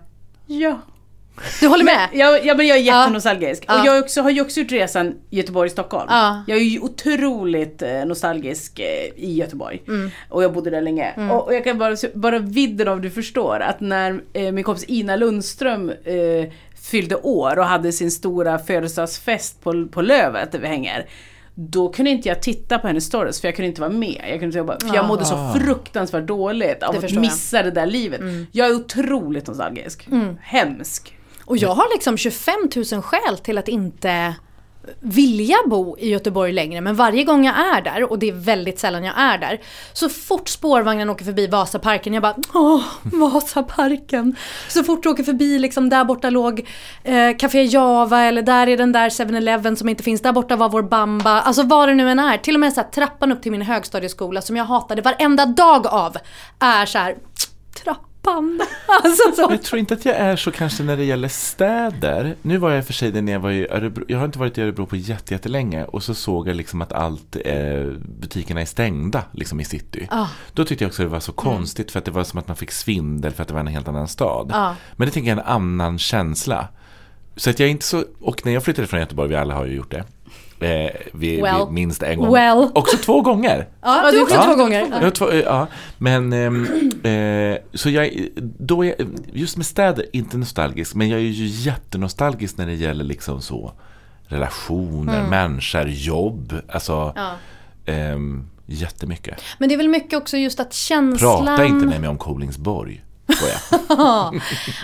ja. 0.46 0.78
Du 1.60 1.66
håller 1.66 1.84
med? 1.84 2.08
Ja, 2.12 2.38
ja 2.38 2.54
men 2.54 2.66
jag 2.66 2.78
är 2.78 2.82
jättenostalgisk. 2.82 3.64
Ja. 3.68 3.80
Och 3.80 3.86
jag 3.86 3.98
också, 4.04 4.22
har 4.22 4.30
ju 4.30 4.40
också 4.40 4.60
gjort 4.60 4.72
resan 4.72 5.14
Göteborg-Stockholm. 5.30 6.06
Ja. 6.10 6.44
Jag 6.46 6.58
är 6.58 6.62
ju 6.62 6.80
otroligt 6.80 7.82
eh, 7.82 8.04
nostalgisk 8.04 8.78
eh, 8.78 9.24
i 9.24 9.34
Göteborg. 9.34 9.82
Mm. 9.88 10.10
Och 10.28 10.44
jag 10.44 10.52
bodde 10.52 10.70
där 10.70 10.82
länge. 10.82 11.30
Och, 11.30 11.46
och 11.46 11.54
jag 11.54 11.64
kan 11.64 11.78
bara, 11.78 11.96
bara 12.14 12.38
vidden 12.38 12.88
av 12.88 13.00
du 13.00 13.10
förstår 13.10 13.60
att 13.60 13.80
när 13.80 14.20
eh, 14.32 14.52
min 14.52 14.64
kompis 14.64 14.84
Ina 14.88 15.16
Lundström 15.16 15.90
eh, 15.90 16.52
fyllde 16.90 17.16
år 17.16 17.58
och 17.58 17.64
hade 17.64 17.92
sin 17.92 18.10
stora 18.10 18.58
födelsedagsfest 18.58 19.62
på, 19.62 19.86
på 19.86 20.02
Lövet 20.02 20.52
där 20.52 20.58
vi 20.58 20.66
hänger. 20.66 21.06
Då 21.54 21.88
kunde 21.88 22.10
inte 22.10 22.28
jag 22.28 22.42
titta 22.42 22.78
på 22.78 22.86
hennes 22.86 23.04
stories 23.04 23.40
för 23.40 23.48
jag 23.48 23.56
kunde 23.56 23.68
inte 23.68 23.80
vara 23.80 23.92
med. 23.92 24.20
Jag, 24.22 24.30
kunde 24.30 24.44
inte 24.46 24.58
jobba, 24.58 24.78
för 24.80 24.94
jag 24.94 25.06
mådde 25.06 25.24
så 25.24 25.52
fruktansvärt 25.54 26.26
dåligt 26.26 26.82
av 26.82 26.90
att 26.90 27.00
förstår 27.00 27.10
jag. 27.10 27.10
Mm. 27.10 27.20
missa 27.20 27.62
det 27.62 27.70
där 27.70 27.86
livet. 27.86 28.20
Jag 28.52 28.68
är 28.68 28.74
otroligt 28.74 29.46
nostalgisk. 29.46 30.08
Hemsk. 30.40 31.16
Och 31.46 31.56
jag 31.56 31.74
har 31.74 31.94
liksom 31.94 32.16
25 32.16 32.54
000 32.92 33.02
skäl 33.02 33.38
till 33.38 33.58
att 33.58 33.68
inte 33.68 34.34
vilja 35.00 35.56
bo 35.66 35.96
i 35.98 36.08
Göteborg 36.08 36.52
längre. 36.52 36.80
Men 36.80 36.96
varje 36.96 37.24
gång 37.24 37.46
jag 37.46 37.76
är 37.76 37.82
där, 37.82 38.10
och 38.10 38.18
det 38.18 38.28
är 38.28 38.32
väldigt 38.32 38.78
sällan 38.78 39.04
jag 39.04 39.18
är 39.18 39.38
där, 39.38 39.60
så 39.92 40.08
fort 40.08 40.48
spårvagnen 40.48 41.10
åker 41.10 41.24
förbi 41.24 41.46
Vasaparken, 41.46 42.14
jag 42.14 42.22
bara 42.22 42.36
åh, 42.54 42.82
Vasaparken. 43.02 44.36
Så 44.68 44.84
fort 44.84 45.04
jag 45.04 45.12
åker 45.12 45.24
förbi, 45.24 45.58
liksom 45.58 45.88
där 45.88 46.04
borta 46.04 46.30
låg 46.30 46.68
eh, 47.04 47.36
Café 47.36 47.62
Java 47.62 48.22
eller 48.22 48.42
där 48.42 48.66
är 48.66 48.76
den 48.76 48.92
där 48.92 49.08
7-Eleven 49.08 49.76
som 49.76 49.88
inte 49.88 50.02
finns, 50.02 50.22
där 50.22 50.32
borta 50.32 50.56
var 50.56 50.68
vår 50.68 50.82
Bamba. 50.82 51.40
Alltså 51.40 51.62
vad 51.62 51.88
det 51.88 51.94
nu 51.94 52.10
än 52.10 52.18
är. 52.18 52.38
Till 52.38 52.54
och 52.54 52.60
med 52.60 52.72
så 52.72 52.80
här, 52.80 52.88
trappan 52.88 53.32
upp 53.32 53.42
till 53.42 53.52
min 53.52 53.62
högstadieskola 53.62 54.42
som 54.42 54.56
jag 54.56 54.64
hatade 54.64 55.02
varenda 55.02 55.46
dag 55.46 55.86
av 55.86 56.16
är 56.58 56.86
så 56.86 56.98
här 56.98 57.16
trappan. 57.82 58.05
Alltså 59.04 59.32
så. 59.36 59.46
Jag 59.50 59.62
tror 59.62 59.78
inte 59.78 59.94
att 59.94 60.04
jag 60.04 60.16
är 60.16 60.36
så 60.36 60.50
kanske 60.50 60.82
när 60.82 60.96
det 60.96 61.04
gäller 61.04 61.28
städer. 61.28 62.36
Nu 62.42 62.56
var 62.58 62.70
jag 62.70 62.86
för 62.86 62.92
sig 62.92 63.10
där 63.12 63.22
när 63.22 63.32
jag 63.32 63.40
var 63.40 63.50
i 63.50 63.68
Örebro. 63.70 64.04
Jag 64.08 64.18
har 64.18 64.24
inte 64.24 64.38
varit 64.38 64.58
i 64.58 64.62
Örebro 64.62 64.86
på 64.86 64.96
jätte- 64.96 65.34
jättelänge. 65.34 65.84
Och 65.84 66.02
så 66.02 66.14
såg 66.14 66.48
jag 66.48 66.56
liksom 66.56 66.82
att 66.82 66.92
allt, 66.92 67.36
eh, 67.44 67.84
butikerna 68.20 68.60
är 68.60 68.64
stängda 68.64 69.22
liksom 69.32 69.60
i 69.60 69.64
city. 69.64 70.06
Ah. 70.10 70.26
Då 70.52 70.64
tyckte 70.64 70.84
jag 70.84 70.88
också 70.88 71.02
det 71.02 71.08
var 71.08 71.20
så 71.20 71.32
konstigt 71.32 71.90
för 71.90 71.98
att 71.98 72.04
det 72.04 72.10
var 72.10 72.24
som 72.24 72.38
att 72.38 72.48
man 72.48 72.56
fick 72.56 72.70
svindel 72.72 73.32
för 73.32 73.42
att 73.42 73.48
det 73.48 73.54
var 73.54 73.60
en 73.60 73.66
helt 73.66 73.88
annan 73.88 74.08
stad. 74.08 74.50
Ah. 74.54 74.74
Men 74.96 75.06
det 75.08 75.12
tänker 75.12 75.30
jag 75.30 75.38
är 75.38 75.42
en 75.42 75.48
annan 75.48 75.98
känsla. 75.98 76.68
Så 77.36 77.50
att 77.50 77.58
jag 77.60 77.66
är 77.66 77.70
inte 77.70 77.84
så, 77.86 78.04
och 78.20 78.46
när 78.46 78.52
jag 78.52 78.64
flyttade 78.64 78.88
från 78.88 79.00
Göteborg, 79.00 79.28
vi 79.28 79.36
alla 79.36 79.54
har 79.54 79.66
ju 79.66 79.74
gjort 79.76 79.90
det. 79.90 80.04
Eh, 80.60 80.90
vi, 81.12 81.40
Well. 81.42 81.54
vi 81.66 81.72
minst 81.72 82.02
en 82.02 82.18
gång. 82.18 82.32
Well. 82.32 82.68
Också 82.74 82.96
två 82.96 83.20
gånger. 83.20 83.68
Ja, 83.82 84.10
du 84.12 84.22
också 84.22 84.34
Ja. 84.34 84.44
två 84.44 84.54
gånger. 84.54 84.90
Har 85.02 85.10
två, 85.10 85.30
eh, 85.30 85.40
ja, 85.40 85.66
men 85.98 86.32
ehm, 86.32 86.64
eh, 87.02 87.58
så 87.74 87.90
jag, 87.90 88.26
då 88.58 88.84
är 88.84 88.88
jag, 88.98 89.08
just 89.32 89.56
med 89.56 89.66
städer, 89.66 90.06
inte 90.12 90.36
nostalgisk, 90.38 90.94
men 90.94 91.08
jag 91.08 91.20
är 91.20 91.24
ju 91.24 91.46
jättenostalgisk 91.46 92.58
när 92.58 92.66
det 92.66 92.74
gäller 92.74 93.04
liksom 93.04 93.40
så 93.40 93.72
relationer, 94.28 95.28
människor, 95.30 95.88
jobb, 95.88 96.54
alltså 96.68 97.12
Ja. 97.16 97.32
ehm, 97.92 98.46
jättemycket. 98.66 99.42
Men 99.58 99.68
det 99.68 99.74
är 99.74 99.76
väl 99.76 99.88
mycket 99.88 100.18
också 100.18 100.36
just 100.36 100.60
att 100.60 100.72
känslan... 100.72 101.46
Prata 101.46 101.64
inte 101.64 101.86
med 101.86 102.00
mig 102.00 102.10
om 102.10 102.18
Kolingsborg. 102.18 103.02
Ja, 103.88 104.32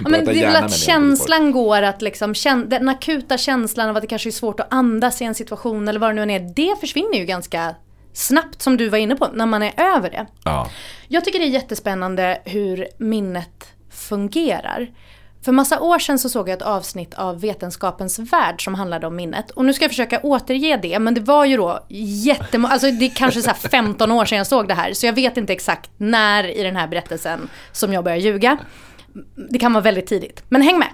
men 0.00 0.24
det 0.24 0.42
är 0.42 0.46
väl 0.46 0.64
att 0.64 0.76
känslan 0.76 1.52
går 1.52 1.82
att 1.82 2.02
liksom, 2.02 2.34
den 2.66 2.88
akuta 2.88 3.38
känslan 3.38 3.88
av 3.88 3.96
att 3.96 4.02
det 4.02 4.06
kanske 4.06 4.28
är 4.28 4.30
svårt 4.30 4.60
att 4.60 4.72
andas 4.72 5.22
i 5.22 5.24
en 5.24 5.34
situation 5.34 5.88
eller 5.88 6.00
vad 6.00 6.10
det 6.10 6.14
nu 6.14 6.22
än 6.22 6.30
är, 6.30 6.54
det 6.54 6.80
försvinner 6.80 7.18
ju 7.18 7.24
ganska 7.24 7.74
snabbt 8.12 8.62
som 8.62 8.76
du 8.76 8.88
var 8.88 8.98
inne 8.98 9.16
på, 9.16 9.28
när 9.32 9.46
man 9.46 9.62
är 9.62 9.72
över 9.76 10.10
det. 10.10 10.26
Ja. 10.44 10.70
Jag 11.08 11.24
tycker 11.24 11.38
det 11.38 11.44
är 11.44 11.48
jättespännande 11.48 12.42
hur 12.44 12.86
minnet 12.98 13.68
fungerar. 13.90 14.90
För 15.44 15.52
massa 15.52 15.80
år 15.80 15.98
sedan 15.98 16.18
så 16.18 16.28
såg 16.28 16.48
jag 16.48 16.56
ett 16.56 16.62
avsnitt 16.62 17.14
av 17.14 17.40
Vetenskapens 17.40 18.18
värld 18.18 18.64
som 18.64 18.74
handlade 18.74 19.06
om 19.06 19.16
minnet. 19.16 19.50
Och 19.50 19.64
nu 19.64 19.72
ska 19.72 19.84
jag 19.84 19.90
försöka 19.90 20.20
återge 20.20 20.76
det, 20.76 20.98
men 20.98 21.14
det 21.14 21.20
var 21.20 21.44
ju 21.44 21.56
då 21.56 21.80
jättemånga, 21.88 22.72
alltså 22.72 22.90
det 22.90 23.04
är 23.04 23.14
kanske 23.14 23.42
så 23.42 23.50
här 23.50 23.68
15 23.68 24.10
år 24.10 24.24
sedan 24.24 24.38
jag 24.38 24.46
såg 24.46 24.68
det 24.68 24.74
här. 24.74 24.92
Så 24.92 25.06
jag 25.06 25.12
vet 25.12 25.36
inte 25.36 25.52
exakt 25.52 25.90
när 25.96 26.56
i 26.56 26.62
den 26.62 26.76
här 26.76 26.88
berättelsen 26.88 27.48
som 27.72 27.92
jag 27.92 28.04
börjar 28.04 28.18
ljuga. 28.18 28.58
Det 29.50 29.58
kan 29.58 29.72
vara 29.72 29.82
väldigt 29.82 30.06
tidigt, 30.06 30.42
men 30.48 30.62
häng 30.62 30.78
med. 30.78 30.88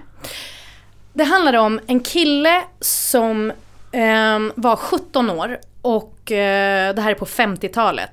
Det 1.13 1.23
handlade 1.23 1.59
om 1.59 1.79
en 1.87 1.99
kille 1.99 2.63
som 2.79 3.51
eh, 3.91 4.39
var 4.55 4.75
17 4.75 5.29
år 5.29 5.59
och 5.81 6.31
eh, 6.31 6.95
det 6.95 7.01
här 7.01 7.11
är 7.11 7.15
på 7.15 7.25
50-talet. 7.25 8.09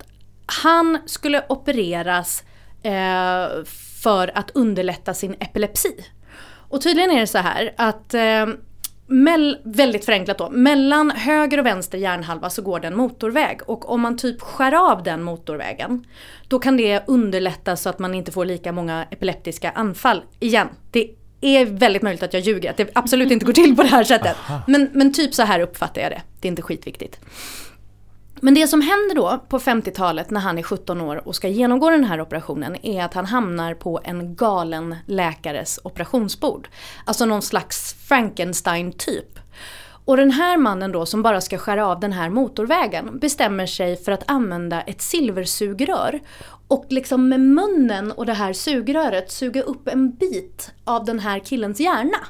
Han 0.46 0.98
skulle 1.06 1.44
opereras 1.48 2.42
eh, 2.82 3.64
för 4.02 4.38
att 4.38 4.50
underlätta 4.54 5.14
sin 5.14 5.34
epilepsi. 5.40 6.04
Och 6.68 6.82
tydligen 6.82 7.10
är 7.10 7.20
det 7.20 7.26
så 7.26 7.38
här 7.38 7.74
att 7.76 8.14
eh, 8.14 8.46
Mell, 9.08 9.58
väldigt 9.64 10.04
förenklat 10.04 10.38
då, 10.38 10.50
mellan 10.50 11.10
höger 11.10 11.58
och 11.58 11.66
vänster 11.66 11.98
hjärnhalva 11.98 12.50
så 12.50 12.62
går 12.62 12.80
det 12.80 12.86
en 12.86 12.96
motorväg 12.96 13.60
och 13.66 13.90
om 13.90 14.00
man 14.00 14.16
typ 14.16 14.40
skär 14.40 14.92
av 14.92 15.02
den 15.02 15.22
motorvägen 15.22 16.04
då 16.48 16.58
kan 16.58 16.76
det 16.76 17.02
underlätta 17.06 17.76
så 17.76 17.88
att 17.88 17.98
man 17.98 18.14
inte 18.14 18.32
får 18.32 18.44
lika 18.44 18.72
många 18.72 19.06
epileptiska 19.10 19.70
anfall. 19.70 20.22
Igen, 20.40 20.68
det 20.90 21.10
är 21.40 21.64
väldigt 21.66 22.02
möjligt 22.02 22.22
att 22.22 22.34
jag 22.34 22.42
ljuger, 22.42 22.70
att 22.70 22.76
det 22.76 22.90
absolut 22.94 23.30
inte 23.30 23.46
går 23.46 23.52
till 23.52 23.76
på 23.76 23.82
det 23.82 23.88
här 23.88 24.04
sättet. 24.04 24.36
Men, 24.66 24.90
men 24.92 25.12
typ 25.12 25.34
så 25.34 25.42
här 25.42 25.60
uppfattar 25.60 26.02
jag 26.02 26.10
det, 26.10 26.22
det 26.40 26.48
är 26.48 26.50
inte 26.50 26.62
skitviktigt. 26.62 27.20
Men 28.40 28.54
det 28.54 28.68
som 28.68 28.80
händer 28.80 29.14
då 29.14 29.44
på 29.48 29.58
50-talet 29.58 30.30
när 30.30 30.40
han 30.40 30.58
är 30.58 30.62
17 30.62 31.00
år 31.00 31.28
och 31.28 31.34
ska 31.34 31.48
genomgå 31.48 31.90
den 31.90 32.04
här 32.04 32.20
operationen 32.20 32.86
är 32.86 33.04
att 33.04 33.14
han 33.14 33.26
hamnar 33.26 33.74
på 33.74 34.00
en 34.04 34.34
galen 34.34 34.96
läkares 35.06 35.80
operationsbord. 35.84 36.68
Alltså 37.04 37.24
någon 37.24 37.42
slags 37.42 37.94
Frankenstein-typ. 38.08 39.38
Och 40.06 40.16
den 40.16 40.30
här 40.30 40.56
mannen 40.56 40.92
då 40.92 41.06
som 41.06 41.22
bara 41.22 41.40
ska 41.40 41.58
skära 41.58 41.86
av 41.86 42.00
den 42.00 42.12
här 42.12 42.30
motorvägen 42.30 43.18
bestämmer 43.18 43.66
sig 43.66 43.96
för 43.96 44.12
att 44.12 44.30
använda 44.30 44.80
ett 44.82 45.02
silversugrör 45.02 46.20
och 46.68 46.86
liksom 46.88 47.28
med 47.28 47.40
munnen 47.40 48.12
och 48.12 48.26
det 48.26 48.32
här 48.32 48.52
sugröret 48.52 49.30
suga 49.30 49.62
upp 49.62 49.88
en 49.88 50.14
bit 50.14 50.70
av 50.84 51.04
den 51.04 51.18
här 51.18 51.38
killens 51.38 51.80
hjärna. 51.80 52.26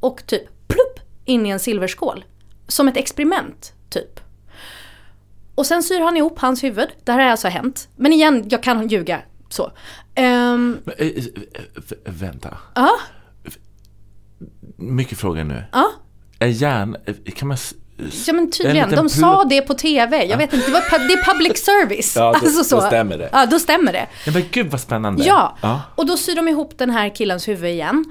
Och 0.00 0.26
typ 0.26 0.68
plupp 0.68 1.00
in 1.24 1.46
i 1.46 1.48
en 1.48 1.60
silverskål. 1.60 2.24
Som 2.68 2.88
ett 2.88 2.96
experiment, 2.96 3.72
typ. 3.90 4.25
Och 5.56 5.66
sen 5.66 5.82
syr 5.82 6.00
han 6.00 6.16
ihop 6.16 6.38
hans 6.38 6.64
huvud. 6.64 6.88
Det 7.04 7.12
här 7.12 7.18
har 7.20 7.30
alltså 7.30 7.48
hänt. 7.48 7.88
Men 7.96 8.12
igen, 8.12 8.44
jag 8.50 8.62
kan 8.62 8.88
ljuga 8.88 9.20
så. 9.48 9.72
Ehm, 10.14 10.78
Men, 10.84 10.94
eh, 10.98 11.06
eh, 11.06 11.24
v- 11.90 11.96
vänta. 12.04 12.56
Ja, 12.74 12.90
Mycket 14.76 15.18
frågor 15.18 15.44
nu. 15.44 15.64
ja. 15.72 15.90
Är 16.38 16.46
hjärn... 16.46 16.96
Kan 17.36 17.48
man... 17.48 17.56
Ja 18.26 18.32
men 18.32 18.50
tydligen, 18.50 18.90
de 18.90 19.08
sa 19.08 19.44
det 19.44 19.60
på 19.62 19.74
TV. 19.74 20.24
Jag 20.24 20.38
vet 20.38 20.52
inte, 20.52 20.66
det, 20.66 20.72
var, 20.72 21.08
det 21.08 21.12
är 21.14 21.32
public 21.32 21.64
service. 21.64 22.16
Ja, 22.16 22.22
då- 22.22 22.46
alltså 22.46 22.64
så. 22.64 22.80
då 22.80 22.86
stämmer 22.86 23.18
det. 23.18 23.30
Ja, 23.32 23.46
då 23.46 23.58
stämmer 23.58 23.92
det. 23.92 24.06
Ja, 24.26 24.32
men 24.32 24.42
gud 24.50 24.70
vad 24.70 24.80
spännande. 24.80 25.24
Ja, 25.24 25.56
ja. 25.62 25.80
och 25.94 26.06
då 26.06 26.16
syr 26.16 26.36
de 26.36 26.48
ihop 26.48 26.78
den 26.78 26.90
här 26.90 27.14
killens 27.14 27.48
huvud 27.48 27.70
igen. 27.70 28.04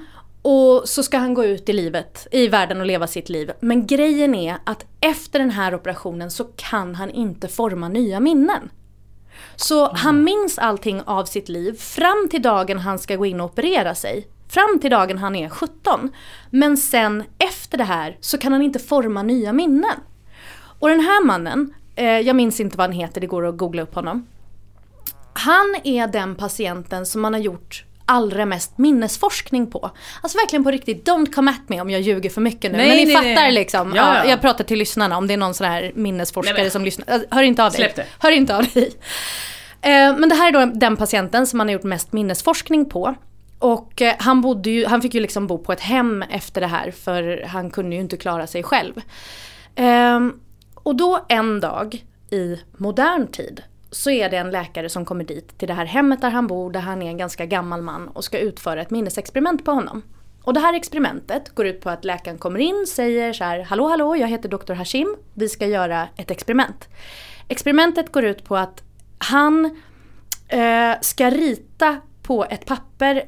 Och 0.48 0.88
så 0.88 1.02
ska 1.02 1.18
han 1.18 1.34
gå 1.34 1.44
ut 1.44 1.68
i 1.68 1.72
livet, 1.72 2.26
i 2.30 2.48
världen 2.48 2.80
och 2.80 2.86
leva 2.86 3.06
sitt 3.06 3.28
liv. 3.28 3.52
Men 3.60 3.86
grejen 3.86 4.34
är 4.34 4.56
att 4.64 4.86
efter 5.00 5.38
den 5.38 5.50
här 5.50 5.74
operationen 5.74 6.30
så 6.30 6.44
kan 6.44 6.94
han 6.94 7.10
inte 7.10 7.48
forma 7.48 7.88
nya 7.88 8.20
minnen. 8.20 8.70
Så 9.56 9.92
han 9.92 10.24
minns 10.24 10.58
allting 10.58 11.02
av 11.02 11.24
sitt 11.24 11.48
liv 11.48 11.72
fram 11.78 12.28
till 12.30 12.42
dagen 12.42 12.78
han 12.78 12.98
ska 12.98 13.16
gå 13.16 13.26
in 13.26 13.40
och 13.40 13.46
operera 13.46 13.94
sig. 13.94 14.28
Fram 14.48 14.78
till 14.80 14.90
dagen 14.90 15.18
han 15.18 15.36
är 15.36 15.48
17. 15.48 16.12
Men 16.50 16.76
sen 16.76 17.24
efter 17.38 17.78
det 17.78 17.84
här 17.84 18.16
så 18.20 18.38
kan 18.38 18.52
han 18.52 18.62
inte 18.62 18.78
forma 18.78 19.22
nya 19.22 19.52
minnen. 19.52 20.00
Och 20.78 20.88
den 20.88 21.00
här 21.00 21.24
mannen, 21.24 21.74
eh, 21.96 22.18
jag 22.20 22.36
minns 22.36 22.60
inte 22.60 22.78
vad 22.78 22.86
han 22.86 22.96
heter, 22.96 23.20
det 23.20 23.26
går 23.26 23.46
att 23.46 23.56
googla 23.56 23.82
upp 23.82 23.94
honom. 23.94 24.26
Han 25.32 25.76
är 25.84 26.06
den 26.06 26.34
patienten 26.34 27.06
som 27.06 27.22
man 27.22 27.32
har 27.32 27.40
gjort 27.40 27.84
allra 28.06 28.46
mest 28.46 28.78
minnesforskning 28.78 29.70
på. 29.70 29.90
Alltså 30.22 30.38
verkligen 30.38 30.64
på 30.64 30.70
riktigt, 30.70 31.08
don't 31.08 31.32
come 31.32 31.50
at 31.50 31.68
me 31.68 31.80
om 31.80 31.90
jag 31.90 32.00
ljuger 32.00 32.30
för 32.30 32.40
mycket 32.40 32.72
nu. 32.72 32.78
Nej, 32.78 32.88
men 32.88 32.96
ni 32.96 33.04
nej, 33.04 33.14
fattar 33.14 33.24
nej. 33.42 33.52
liksom. 33.52 33.92
Ja, 33.96 34.14
Ja, 34.14 34.24
ja. 34.24 34.30
jag 34.30 34.40
pratar 34.40 34.64
till 34.64 34.78
lyssnarna 34.78 35.16
om 35.16 35.26
det 35.26 35.32
är 35.34 35.38
någon 35.38 35.54
sån 35.54 35.66
här 35.66 35.92
minnesforskare 35.94 36.62
men- 36.62 36.70
som 36.70 36.84
lyssnar. 36.84 37.14
Äh, 37.14 37.20
Hör 37.30 37.42
inte 37.42 37.64
av 37.64 37.72
dig. 37.72 37.94
Hör 38.18 38.30
inte 38.30 38.56
av 38.56 38.64
dig. 38.74 38.92
Eh, 39.80 40.16
Men 40.18 40.28
det 40.28 40.34
här 40.34 40.48
är 40.48 40.52
då 40.52 40.78
den 40.78 40.96
patienten 40.96 41.46
som 41.46 41.58
man 41.58 41.66
har 41.68 41.72
gjort 41.72 41.82
mest 41.82 42.12
minnesforskning 42.12 42.84
på. 42.88 43.14
Och 43.58 44.02
eh, 44.02 44.14
han, 44.18 44.40
bodde 44.40 44.70
ju, 44.70 44.86
han 44.86 45.02
fick 45.02 45.14
ju 45.14 45.20
liksom 45.20 45.46
bo 45.46 45.58
på 45.58 45.72
ett 45.72 45.80
hem 45.80 46.22
efter 46.22 46.60
det 46.60 46.66
här 46.66 46.90
för 46.90 47.44
han 47.48 47.70
kunde 47.70 47.96
ju 47.96 48.00
inte 48.02 48.16
klara 48.16 48.46
sig 48.46 48.62
själv. 48.62 48.92
Ehm, 49.76 50.32
och 50.74 50.96
då 50.96 51.26
en 51.28 51.60
dag 51.60 52.04
i 52.30 52.56
modern 52.76 53.26
tid 53.26 53.62
så 53.90 54.10
är 54.10 54.30
det 54.30 54.36
en 54.36 54.50
läkare 54.50 54.88
som 54.88 55.04
kommer 55.04 55.24
dit 55.24 55.58
till 55.58 55.68
det 55.68 55.74
här 55.74 55.84
hemmet 55.84 56.20
där 56.20 56.30
han 56.30 56.46
bor, 56.46 56.70
där 56.70 56.80
han 56.80 57.02
är 57.02 57.06
en 57.06 57.18
ganska 57.18 57.46
gammal 57.46 57.82
man 57.82 58.08
och 58.08 58.24
ska 58.24 58.38
utföra 58.38 58.82
ett 58.82 58.90
minnesexperiment 58.90 59.64
på 59.64 59.70
honom. 59.70 60.02
Och 60.42 60.54
det 60.54 60.60
här 60.60 60.74
experimentet 60.74 61.54
går 61.54 61.66
ut 61.66 61.80
på 61.80 61.90
att 61.90 62.04
läkaren 62.04 62.38
kommer 62.38 62.58
in, 62.58 62.86
säger 62.88 63.32
så 63.32 63.44
här 63.44 63.60
Hallå 63.60 63.88
hallå, 63.88 64.16
jag 64.16 64.28
heter 64.28 64.48
Dr. 64.48 64.72
Hashim, 64.72 65.16
vi 65.34 65.48
ska 65.48 65.66
göra 65.66 66.08
ett 66.16 66.30
experiment. 66.30 66.88
Experimentet 67.48 68.12
går 68.12 68.24
ut 68.24 68.44
på 68.44 68.56
att 68.56 68.82
han 69.18 69.80
eh, 70.48 70.92
ska 71.00 71.30
rita 71.30 71.96
på 72.22 72.44
ett 72.44 72.66
papper 72.66 73.24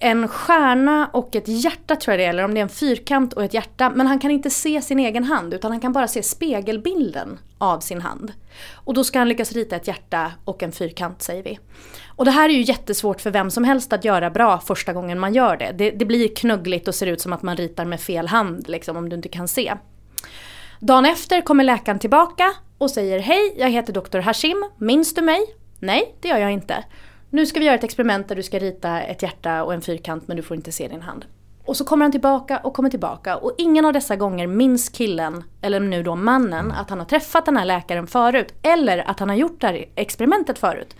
en 0.00 0.28
stjärna 0.28 1.10
och 1.12 1.36
ett 1.36 1.48
hjärta 1.48 1.96
tror 1.96 2.12
jag 2.12 2.20
det 2.20 2.24
är, 2.24 2.30
eller 2.30 2.44
om 2.44 2.54
det 2.54 2.60
är 2.60 2.62
en 2.62 2.68
fyrkant 2.68 3.32
och 3.32 3.44
ett 3.44 3.54
hjärta. 3.54 3.90
Men 3.90 4.06
han 4.06 4.18
kan 4.18 4.30
inte 4.30 4.50
se 4.50 4.82
sin 4.82 4.98
egen 4.98 5.24
hand 5.24 5.54
utan 5.54 5.70
han 5.70 5.80
kan 5.80 5.92
bara 5.92 6.08
se 6.08 6.22
spegelbilden 6.22 7.38
av 7.58 7.80
sin 7.80 8.00
hand. 8.00 8.32
Och 8.74 8.94
då 8.94 9.04
ska 9.04 9.18
han 9.18 9.28
lyckas 9.28 9.52
rita 9.52 9.76
ett 9.76 9.88
hjärta 9.88 10.32
och 10.44 10.62
en 10.62 10.72
fyrkant 10.72 11.22
säger 11.22 11.42
vi. 11.42 11.58
Och 12.06 12.24
det 12.24 12.30
här 12.30 12.48
är 12.48 12.52
ju 12.52 12.62
jättesvårt 12.62 13.20
för 13.20 13.30
vem 13.30 13.50
som 13.50 13.64
helst 13.64 13.92
att 13.92 14.04
göra 14.04 14.30
bra 14.30 14.58
första 14.58 14.92
gången 14.92 15.18
man 15.18 15.34
gör 15.34 15.56
det. 15.56 15.72
Det, 15.78 15.90
det 15.90 16.04
blir 16.04 16.34
knuggligt 16.34 16.88
och 16.88 16.94
ser 16.94 17.06
ut 17.06 17.20
som 17.20 17.32
att 17.32 17.42
man 17.42 17.56
ritar 17.56 17.84
med 17.84 18.00
fel 18.00 18.28
hand 18.28 18.68
liksom 18.68 18.96
om 18.96 19.08
du 19.08 19.16
inte 19.16 19.28
kan 19.28 19.48
se. 19.48 19.74
Dagen 20.80 21.06
efter 21.06 21.40
kommer 21.40 21.64
läkaren 21.64 21.98
tillbaka 21.98 22.52
och 22.78 22.90
säger 22.90 23.18
Hej, 23.18 23.54
jag 23.58 23.70
heter 23.70 23.92
Dr. 23.92 24.18
Hashim, 24.18 24.64
minns 24.78 25.14
du 25.14 25.22
mig? 25.22 25.40
Nej, 25.78 26.14
det 26.20 26.28
gör 26.28 26.38
jag 26.38 26.52
inte. 26.52 26.84
Nu 27.30 27.46
ska 27.46 27.60
vi 27.60 27.66
göra 27.66 27.74
ett 27.74 27.84
experiment 27.84 28.28
där 28.28 28.36
du 28.36 28.42
ska 28.42 28.58
rita 28.58 29.02
ett 29.02 29.22
hjärta 29.22 29.64
och 29.64 29.74
en 29.74 29.80
fyrkant 29.80 30.28
men 30.28 30.36
du 30.36 30.42
får 30.42 30.56
inte 30.56 30.72
se 30.72 30.88
din 30.88 31.02
hand. 31.02 31.24
Och 31.64 31.76
så 31.76 31.84
kommer 31.84 32.04
han 32.04 32.12
tillbaka 32.12 32.58
och 32.58 32.74
kommer 32.74 32.90
tillbaka 32.90 33.36
och 33.36 33.54
ingen 33.58 33.84
av 33.84 33.92
dessa 33.92 34.16
gånger 34.16 34.46
minns 34.46 34.88
killen, 34.88 35.44
eller 35.60 35.80
nu 35.80 36.02
då 36.02 36.16
mannen, 36.16 36.72
att 36.72 36.90
han 36.90 36.98
har 36.98 37.06
träffat 37.06 37.46
den 37.46 37.56
här 37.56 37.64
läkaren 37.64 38.06
förut. 38.06 38.54
Eller 38.62 39.10
att 39.10 39.20
han 39.20 39.28
har 39.28 39.36
gjort 39.36 39.60
det 39.60 39.66
här 39.66 39.84
experimentet 39.94 40.58
förut. 40.58 40.96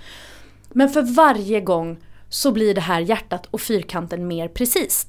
Men 0.68 0.88
för 0.88 1.02
varje 1.02 1.60
gång 1.60 1.98
så 2.28 2.52
blir 2.52 2.74
det 2.74 2.80
här 2.80 3.00
hjärtat 3.00 3.46
och 3.50 3.60
fyrkanten 3.60 4.26
mer 4.26 4.48
precis. 4.48 5.06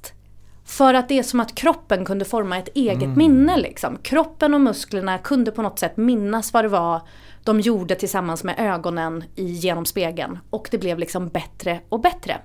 För 0.70 0.94
att 0.94 1.08
det 1.10 1.20
är 1.20 1.24
som 1.24 1.40
att 1.40 1.56
kroppen 1.56 2.06
kunde 2.06 2.26
forma 2.26 2.58
ett 2.58 2.70
eget 2.76 3.18
minne 3.18 3.58
liksom. 3.58 3.98
Kroppen 3.98 4.54
och 4.54 4.62
musklerna 4.62 5.18
kunde 5.18 5.52
på 5.52 5.62
något 5.62 5.80
sätt 5.80 5.98
minnas 5.98 6.54
vad 6.54 6.64
det 6.64 6.68
var 6.68 7.02
de 7.44 7.60
gjorde 7.60 7.96
tillsammans 7.96 8.44
med 8.44 8.56
ögonen 8.58 9.24
i, 9.36 9.46
genom 9.46 9.86
spegeln. 9.86 10.40
Och 10.50 10.68
det 10.72 10.78
blev 10.78 11.00
liksom 11.00 11.28
bättre 11.28 11.80
och 11.90 12.02
bättre. 12.02 12.42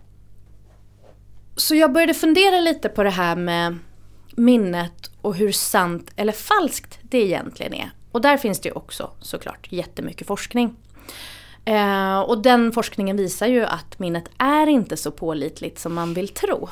Så 1.56 1.74
jag 1.74 1.92
började 1.92 2.14
fundera 2.14 2.60
lite 2.60 2.88
på 2.88 3.02
det 3.02 3.10
här 3.10 3.36
med 3.36 3.78
minnet 4.36 5.10
och 5.20 5.34
hur 5.34 5.52
sant 5.52 6.10
eller 6.16 6.32
falskt 6.32 6.98
det 7.02 7.18
egentligen 7.18 7.74
är. 7.74 7.90
Och 8.12 8.20
där 8.20 8.36
finns 8.36 8.60
det 8.60 8.68
ju 8.68 8.74
också 8.74 9.10
såklart 9.20 9.72
jättemycket 9.72 10.26
forskning. 10.26 10.76
Eh, 11.64 12.20
och 12.20 12.42
den 12.42 12.72
forskningen 12.72 13.16
visar 13.16 13.46
ju 13.46 13.64
att 13.64 13.98
minnet 13.98 14.30
är 14.38 14.66
inte 14.66 14.96
så 14.96 15.10
pålitligt 15.10 15.78
som 15.78 15.94
man 15.94 16.14
vill 16.14 16.28
tro. 16.28 16.68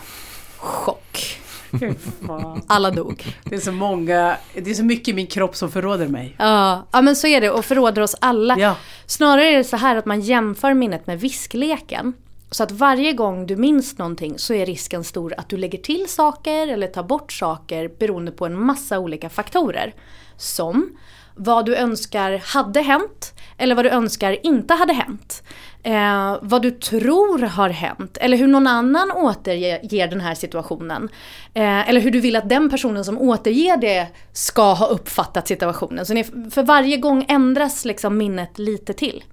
Chock. 0.56 1.41
Alla 2.66 2.90
dog. 2.90 3.36
Det 3.44 3.54
är 3.54 3.60
så 3.60 3.72
många, 3.72 4.36
det 4.54 4.70
är 4.70 4.74
så 4.74 4.84
mycket 4.84 5.08
i 5.08 5.12
min 5.12 5.26
kropp 5.26 5.56
som 5.56 5.70
förråder 5.70 6.08
mig. 6.08 6.36
Ja, 6.38 6.86
ja 6.92 7.02
men 7.02 7.16
så 7.16 7.26
är 7.26 7.40
det 7.40 7.50
och 7.50 7.64
förråder 7.64 8.02
oss 8.02 8.16
alla. 8.20 8.58
Ja. 8.58 8.76
Snarare 9.06 9.48
är 9.48 9.56
det 9.56 9.64
så 9.64 9.76
här 9.76 9.96
att 9.96 10.06
man 10.06 10.20
jämför 10.20 10.74
minnet 10.74 11.06
med 11.06 11.20
viskleken. 11.20 12.12
Så 12.50 12.62
att 12.62 12.70
varje 12.70 13.12
gång 13.12 13.46
du 13.46 13.56
minns 13.56 13.98
någonting 13.98 14.38
så 14.38 14.54
är 14.54 14.66
risken 14.66 15.04
stor 15.04 15.34
att 15.36 15.48
du 15.48 15.56
lägger 15.56 15.78
till 15.78 16.08
saker 16.08 16.68
eller 16.68 16.86
tar 16.86 17.02
bort 17.02 17.32
saker 17.32 17.90
beroende 17.98 18.32
på 18.32 18.46
en 18.46 18.64
massa 18.64 18.98
olika 18.98 19.28
faktorer. 19.28 19.94
Som 20.36 20.98
vad 21.34 21.66
du 21.66 21.76
önskar 21.76 22.42
hade 22.44 22.80
hänt 22.80 23.32
eller 23.62 23.74
vad 23.74 23.84
du 23.84 23.88
önskar 23.88 24.46
inte 24.46 24.74
hade 24.74 24.92
hänt. 24.92 25.42
Eh, 25.82 26.36
vad 26.42 26.62
du 26.62 26.70
tror 26.70 27.38
har 27.38 27.68
hänt 27.68 28.18
eller 28.20 28.36
hur 28.36 28.46
någon 28.46 28.66
annan 28.66 29.12
återger 29.12 30.08
den 30.08 30.20
här 30.20 30.34
situationen. 30.34 31.08
Eh, 31.54 31.88
eller 31.88 32.00
hur 32.00 32.10
du 32.10 32.20
vill 32.20 32.36
att 32.36 32.48
den 32.48 32.70
personen 32.70 33.04
som 33.04 33.18
återger 33.18 33.76
det 33.76 34.06
ska 34.32 34.72
ha 34.72 34.86
uppfattat 34.86 35.48
situationen. 35.48 36.06
Så 36.06 36.14
ni, 36.14 36.24
för 36.24 36.62
varje 36.62 36.96
gång 36.96 37.24
ändras 37.28 37.84
liksom 37.84 38.18
minnet 38.18 38.58
lite 38.58 38.92
till. 38.92 39.24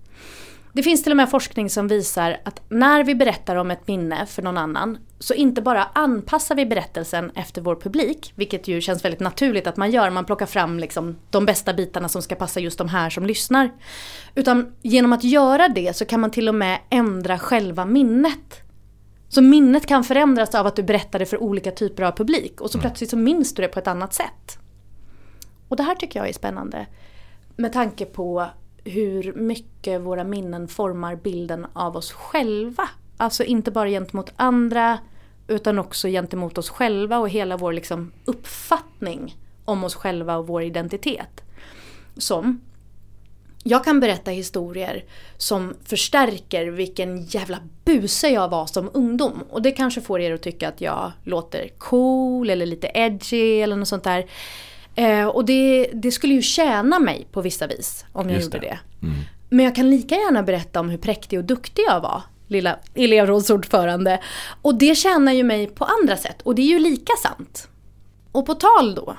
Det 0.74 0.84
finns 0.84 1.04
till 1.04 1.12
och 1.12 1.18
med 1.18 1.30
forskning 1.30 1.70
som 1.70 1.88
visar 1.88 2.42
att 2.46 2.62
när 2.70 3.04
vi 3.04 3.16
berättar 3.16 3.56
om 3.56 3.72
ett 3.72 3.88
minne 3.88 4.26
för 4.26 4.42
någon 4.42 4.58
annan 4.58 4.98
så 5.20 5.34
inte 5.34 5.62
bara 5.62 5.84
anpassar 5.84 6.56
vi 6.56 6.66
berättelsen 6.66 7.32
efter 7.36 7.62
vår 7.62 7.76
publik, 7.76 8.34
vilket 8.36 8.68
ju 8.68 8.82
känns 8.82 9.06
väldigt 9.06 9.20
naturligt 9.20 9.68
att 9.68 9.78
man 9.78 9.92
gör, 9.92 10.10
man 10.10 10.26
plockar 10.26 10.46
fram 10.46 10.80
liksom 10.80 11.16
de 11.30 11.46
bästa 11.46 11.74
bitarna 11.74 12.10
som 12.10 12.22
ska 12.22 12.36
passa 12.36 12.60
just 12.60 12.78
de 12.78 12.90
här 12.90 13.10
som 13.10 13.26
lyssnar. 13.26 13.72
Utan 14.36 14.74
genom 14.82 15.14
att 15.14 15.24
göra 15.24 15.68
det 15.68 15.96
så 15.96 16.06
kan 16.06 16.20
man 16.20 16.32
till 16.32 16.50
och 16.50 16.56
med 16.56 16.80
ändra 16.90 17.40
själva 17.40 17.86
minnet. 17.86 18.62
Så 19.30 19.42
minnet 19.42 19.86
kan 19.86 20.04
förändras 20.04 20.56
av 20.56 20.68
att 20.68 20.76
du 20.76 20.84
berättar 20.84 21.20
det 21.20 21.26
för 21.26 21.44
olika 21.44 21.72
typer 21.72 22.04
av 22.04 22.12
publik 22.12 22.62
och 22.62 22.72
så 22.72 22.80
plötsligt 22.80 23.10
så 23.10 23.18
minns 23.18 23.54
du 23.54 23.62
det 23.62 23.68
på 23.68 23.80
ett 23.80 23.88
annat 23.88 24.14
sätt. 24.14 24.60
Och 25.68 25.78
det 25.78 25.84
här 25.84 25.96
tycker 25.96 26.20
jag 26.20 26.30
är 26.30 26.34
spännande. 26.34 26.86
Med 27.56 27.74
tanke 27.74 28.06
på 28.06 28.50
hur 28.90 29.34
mycket 29.34 30.02
våra 30.02 30.24
minnen 30.24 30.68
formar 30.68 31.16
bilden 31.16 31.66
av 31.74 31.98
oss 31.98 32.12
själva. 32.12 32.90
Alltså 33.18 33.44
inte 33.44 33.72
bara 33.72 33.90
gentemot 33.90 34.34
andra 34.36 35.00
utan 35.48 35.80
också 35.80 36.08
gentemot 36.08 36.58
oss 36.58 36.70
själva 36.70 37.18
och 37.18 37.30
hela 37.30 37.58
vår 37.58 37.74
liksom 37.74 38.12
uppfattning 38.26 39.38
om 39.66 39.84
oss 39.84 39.96
själva 39.96 40.38
och 40.38 40.48
vår 40.48 40.64
identitet. 40.64 41.44
Som 42.18 42.62
jag 43.64 43.84
kan 43.84 44.00
berätta 44.00 44.32
historier 44.32 45.04
som 45.38 45.74
förstärker 45.84 46.66
vilken 46.66 47.24
jävla 47.24 47.58
buse 47.86 48.30
jag 48.30 48.50
var 48.50 48.66
som 48.66 48.90
ungdom. 48.94 49.44
Och 49.50 49.62
det 49.62 49.72
kanske 49.72 50.02
får 50.02 50.22
er 50.22 50.34
att 50.34 50.42
tycka 50.42 50.70
att 50.70 50.82
jag 50.82 51.12
låter 51.24 51.70
cool 51.78 52.50
eller 52.50 52.66
lite 52.66 52.92
edgy 52.94 53.62
eller 53.62 53.76
något 53.76 53.88
sånt 53.88 54.04
där. 54.04 54.26
Eh, 54.96 55.28
och 55.28 55.46
det, 55.46 55.90
det, 55.94 56.12
skulle 56.12 56.34
ju 56.34 56.42
tjäna 56.42 57.00
mig 57.00 57.28
på 57.32 57.42
vissa 57.42 57.68
vis 57.68 58.06
om 58.12 58.30
jag 58.30 58.36
Just 58.36 58.46
gjorde 58.54 58.60
det. 58.60 58.80
det. 59.00 59.08
Men 59.50 59.66
jag 59.66 59.76
kan 59.76 59.90
lika 59.90 60.16
gärna 60.16 60.44
berätta 60.44 60.80
om 60.80 60.90
hur 60.90 60.98
präktig 60.98 61.40
och 61.40 61.46
duktig 61.46 61.84
jag 61.88 62.02
var, 62.02 62.22
lilla 62.48 62.80
elevrådsordförande. 62.94 64.20
Och 64.62 64.76
det 64.76 64.96
tjänar 64.96 65.32
ju 65.32 65.44
mig 65.44 65.68
på 65.68 65.86
andra 65.86 66.18
sätt 66.18 66.42
och 66.42 66.56
det 66.56 66.62
är 66.62 66.68
ju 66.68 66.80
lika 66.80 67.14
sant. 67.24 67.68
Och 68.32 68.46
på 68.46 68.56
tal 68.56 68.96
då 68.96 69.18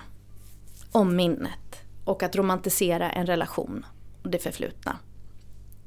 om 0.92 1.16
minnet 1.16 1.82
och 2.04 2.22
att 2.22 2.36
romantisera 2.36 3.10
en 3.10 3.26
relation 3.26 3.86
och 4.22 4.30
det 4.30 4.38
förflutna. 4.38 4.96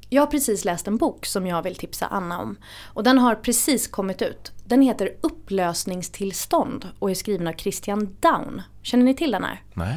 Jag 0.08 0.22
har 0.22 0.26
precis 0.26 0.64
läst 0.64 0.88
en 0.88 0.96
bok 0.96 1.26
som 1.26 1.46
jag 1.46 1.62
vill 1.62 1.74
tipsa 1.76 2.06
Anna 2.06 2.40
om. 2.40 2.56
Och 2.84 3.02
den 3.02 3.18
har 3.18 3.34
precis 3.34 3.88
kommit 3.88 4.22
ut. 4.22 4.52
Den 4.64 4.82
heter 4.82 5.16
Upplösningstillstånd 5.20 6.88
och 6.98 7.10
är 7.10 7.14
skriven 7.14 7.46
av 7.46 7.52
Christian 7.52 8.16
Down. 8.20 8.62
Känner 8.84 9.04
ni 9.04 9.14
till 9.14 9.30
den 9.30 9.44
här? 9.44 9.62
Nej. 9.74 9.96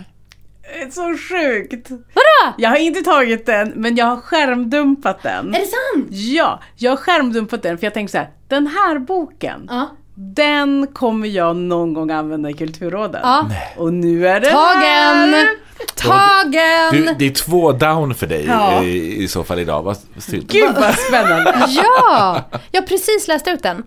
Det 0.61 0.81
är 0.81 0.89
så 0.89 1.17
sjukt! 1.17 1.89
Vadå? 1.91 2.55
Jag 2.57 2.69
har 2.69 2.77
inte 2.77 3.01
tagit 3.01 3.45
den, 3.45 3.69
men 3.75 3.95
jag 3.95 4.05
har 4.05 4.17
skärmdumpat 4.17 5.23
den. 5.23 5.55
Är 5.55 5.59
det 5.59 5.65
sant? 5.65 6.07
Ja, 6.09 6.59
jag 6.75 6.91
har 6.91 6.97
skärmdumpat 6.97 7.63
den 7.63 7.77
för 7.77 7.85
jag 7.85 7.93
tänkte 7.93 8.11
så 8.11 8.17
här, 8.17 8.29
den 8.47 8.67
här 8.67 8.99
boken, 8.99 9.67
Ja. 9.69 9.89
den 10.15 10.87
kommer 10.93 11.27
jag 11.27 11.55
någon 11.55 11.93
gång 11.93 12.11
använda 12.11 12.49
i 12.49 12.53
Kulturrådet. 12.53 13.21
Ja. 13.23 13.49
Och 13.77 13.93
nu 13.93 14.27
är 14.27 14.39
det 14.39 14.49
Tagen! 14.51 15.33
här! 15.33 15.47
Tagen! 15.95 17.05
Du, 17.05 17.13
det 17.19 17.25
är 17.25 17.33
två 17.45 17.71
down 17.71 18.15
för 18.15 18.27
dig 18.27 18.45
Ja. 18.45 18.83
i, 18.83 19.23
i 19.23 19.27
så 19.27 19.43
fall 19.43 19.59
idag. 19.59 19.83
Vad. 19.83 19.97
Gud 20.31 20.75
vad 20.75 20.95
spännande! 20.95 21.65
Ja! 21.69 22.43
Jag 22.71 22.81
har 22.81 22.87
precis 22.87 23.27
läst 23.27 23.47
ut 23.47 23.63
den. 23.63 23.83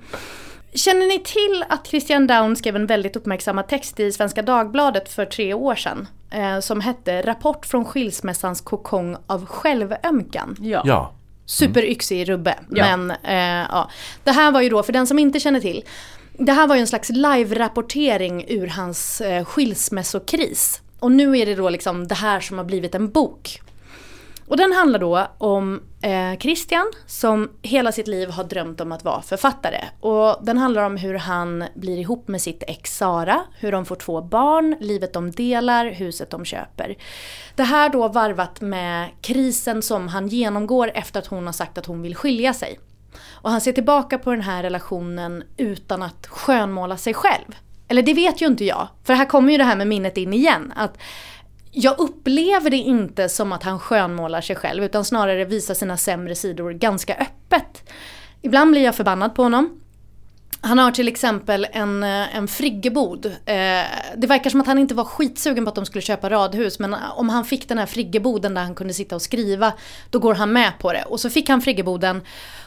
Känner 0.75 1.07
ni 1.07 1.19
till 1.19 1.65
att 1.69 1.87
Christian 1.87 2.27
Down 2.27 2.57
skrev 2.57 2.77
en 2.77 2.87
väldigt 2.87 3.17
uppmärksammad 3.17 3.69
text 3.69 4.01
i 4.01 4.13
Svenska 4.13 4.43
Dagbladet 4.43 5.09
för 5.09 5.25
tre 5.25 5.55
år 5.55 5.75
sedan? 5.75 6.09
Eh, 6.31 6.61
som 6.61 6.81
hette 6.81 7.23
Rapport 7.23 7.67
från 7.67 7.85
skilsmässans 7.85 8.61
kokong 8.61 9.17
av 9.27 9.47
självömkan. 9.47 10.57
Ja. 10.61 10.83
Ja. 10.85 11.13
Superyxig 11.47 12.29
rubbe. 12.29 12.55
Ja. 12.71 12.97
Men 12.97 13.11
eh, 13.11 13.69
ja. 13.71 13.91
Det 14.25 14.31
här 14.31 14.53
var 14.53 14.61
ju 14.61 14.69
då, 14.69 14.83
för 14.83 14.93
den 14.93 15.07
som 15.07 15.19
inte 15.19 15.41
känner 15.41 15.61
till. 15.61 15.85
Det 16.33 16.53
här 16.53 16.67
var 16.67 16.75
ju 16.75 16.81
en 16.81 16.87
slags 16.87 17.11
live-rapportering 17.11 18.45
ur 18.49 18.67
hans 18.67 19.21
eh, 19.21 19.45
skilsmässokris. 19.45 20.81
Och 20.99 21.13
nu 21.13 21.39
är 21.39 21.47
det 21.47 21.55
då 21.55 21.71
liksom 21.71 22.09
det 22.09 22.15
här 22.15 22.41
som 22.41 22.59
har 22.59 22.65
blivit 22.65 22.95
en 22.95 23.11
bok. 23.11 23.61
Och 24.51 24.57
den 24.57 24.73
handlar 24.73 24.99
då 24.99 25.27
om 25.39 25.83
eh, 26.03 26.39
Christian 26.39 26.93
som 27.07 27.51
hela 27.63 27.93
sitt 27.93 28.07
liv 28.07 28.31
har 28.31 28.45
drömt 28.45 28.81
om 28.81 28.93
att 28.93 29.05
vara 29.05 29.23
författare. 29.23 29.85
Och 30.01 30.37
den 30.43 30.59
handlar 30.59 30.87
om 30.87 30.97
hur 30.97 31.15
han 31.15 31.65
blir 31.75 31.99
ihop 31.99 32.29
med 32.29 32.43
sitt 32.43 32.63
ex 32.67 32.97
Sara, 32.97 33.41
hur 33.59 33.73
de 33.73 33.85
får 33.85 33.97
två 33.97 34.23
barn, 34.23 34.77
livet 34.81 35.13
de 35.13 35.31
delar, 35.31 35.87
huset 35.87 36.31
de 36.31 36.45
köper. 36.45 36.97
Det 37.57 37.63
här 37.63 37.89
då 37.89 38.09
varvat 38.09 38.61
med 38.61 39.09
krisen 39.21 39.83
som 39.83 40.09
han 40.09 40.29
genomgår 40.29 40.91
efter 40.95 41.21
att 41.21 41.27
hon 41.27 41.47
har 41.47 41.53
sagt 41.53 41.79
att 41.79 41.87
hon 41.87 42.03
vill 42.03 42.17
skilja 42.17 42.55
sig. 42.55 42.81
Och 43.31 43.51
han 43.51 43.61
ser 43.61 43.73
tillbaka 43.73 44.19
på 44.19 44.31
den 44.31 44.43
här 44.43 44.63
relationen 44.63 45.43
utan 45.57 46.03
att 46.03 46.27
skönmåla 46.27 46.97
sig 46.97 47.15
själv. 47.15 47.57
Eller 47.89 48.03
det 48.03 48.15
vet 48.15 48.43
ju 48.43 48.47
inte 48.47 48.65
jag, 48.65 48.89
för 49.05 49.15
här 49.15 49.25
kommer 49.25 49.53
ju 49.53 49.59
det 49.59 49.65
här 49.65 49.77
med 49.77 49.87
minnet 49.87 50.17
in 50.17 50.33
igen. 50.33 50.73
Att 50.77 50.99
jag 51.73 51.99
upplever 51.99 52.71
det 52.71 52.77
inte 52.77 53.29
som 53.29 53.53
att 53.53 53.63
han 53.63 53.79
skönmålar 53.79 54.41
sig 54.41 54.57
själv 54.57 54.85
utan 54.85 55.05
snarare 55.05 55.45
visar 55.45 55.75
sina 55.75 55.97
sämre 55.97 56.35
sidor 56.35 56.73
ganska 56.73 57.15
öppet. 57.15 57.91
Ibland 58.43 58.71
blir 58.71 58.83
jag 58.83 58.95
förbannad 58.95 59.35
på 59.35 59.43
honom. 59.43 59.81
Han 60.63 60.79
har 60.79 60.91
till 60.91 61.09
exempel 61.09 61.67
en, 61.73 62.03
eh, 62.03 62.37
en 62.37 62.49
friggebod. 62.49 63.27
Eh, 63.27 63.35
det 64.17 64.27
verkar 64.27 64.51
som 64.51 64.61
att 64.61 64.67
han 64.67 64.79
inte 64.79 64.95
var 64.95 65.05
skitsugen 65.05 65.65
på 65.65 65.69
att 65.69 65.75
de 65.75 65.87
skulle 65.87 66.03
köpa 66.03 66.31
radhus 66.31 66.79
men 66.79 66.97
om 67.17 67.29
han 67.29 67.45
fick 67.45 67.69
den 67.69 67.79
här 67.79 67.87
friggeboden 67.87 68.55
där 68.55 68.63
han 68.63 68.75
kunde 68.75 68.95
sitta 68.95 69.15
och 69.15 69.23
skriva 69.23 69.73
då 70.11 70.19
går 70.19 70.35
han 70.35 70.53
med 70.53 70.73
på 70.79 70.93
det. 70.93 71.03
Och 71.03 71.21
så 71.21 71.31
fick 71.31 71.49
han 71.49 71.63
friggeboden 71.63 72.23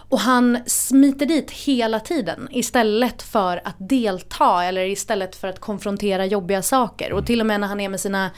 och 0.09 0.19
han 0.19 0.57
smiter 0.65 1.25
dit 1.25 1.51
hela 1.51 1.99
tiden 1.99 2.47
istället 2.51 3.21
för 3.21 3.61
att 3.63 3.75
delta 3.77 4.63
eller 4.63 4.85
istället 4.85 5.35
för 5.35 5.47
att 5.47 5.59
konfrontera 5.59 6.25
jobbiga 6.25 6.61
saker. 6.61 7.13
Och 7.13 7.25
till 7.25 7.39
och 7.39 7.45
med 7.45 7.59
när 7.59 7.67
han 7.67 7.79
är 7.79 7.89
med 7.89 7.99
sina 7.99 8.31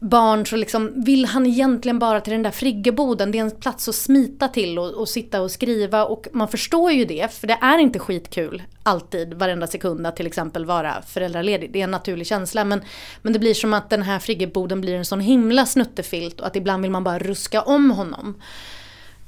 barn 0.00 0.46
så 0.46 0.56
liksom 0.56 1.04
vill 1.04 1.24
han 1.24 1.46
egentligen 1.46 1.98
bara 1.98 2.20
till 2.20 2.32
den 2.32 2.42
där 2.42 2.50
friggeboden. 2.50 3.30
Det 3.30 3.38
är 3.38 3.42
en 3.42 3.50
plats 3.50 3.88
att 3.88 3.94
smita 3.94 4.48
till 4.48 4.78
och, 4.78 4.90
och 4.90 5.08
sitta 5.08 5.40
och 5.40 5.50
skriva 5.50 6.04
och 6.04 6.26
man 6.32 6.48
förstår 6.48 6.92
ju 6.92 7.04
det 7.04 7.32
för 7.32 7.46
det 7.46 7.58
är 7.60 7.78
inte 7.78 7.98
skitkul 7.98 8.62
alltid 8.82 9.34
varenda 9.34 9.66
sekund 9.66 10.06
att 10.06 10.16
till 10.16 10.26
exempel 10.26 10.64
vara 10.64 11.02
föräldraledig. 11.02 11.72
Det 11.72 11.80
är 11.80 11.84
en 11.84 11.90
naturlig 11.90 12.26
känsla 12.26 12.64
men, 12.64 12.82
men 13.22 13.32
det 13.32 13.38
blir 13.38 13.54
som 13.54 13.74
att 13.74 13.90
den 13.90 14.02
här 14.02 14.18
friggeboden 14.18 14.80
blir 14.80 14.94
en 14.94 15.04
sån 15.04 15.20
himla 15.20 15.66
snuttefilt 15.66 16.40
och 16.40 16.46
att 16.46 16.56
ibland 16.56 16.82
vill 16.82 16.90
man 16.90 17.04
bara 17.04 17.18
ruska 17.18 17.62
om 17.62 17.90
honom. 17.90 18.34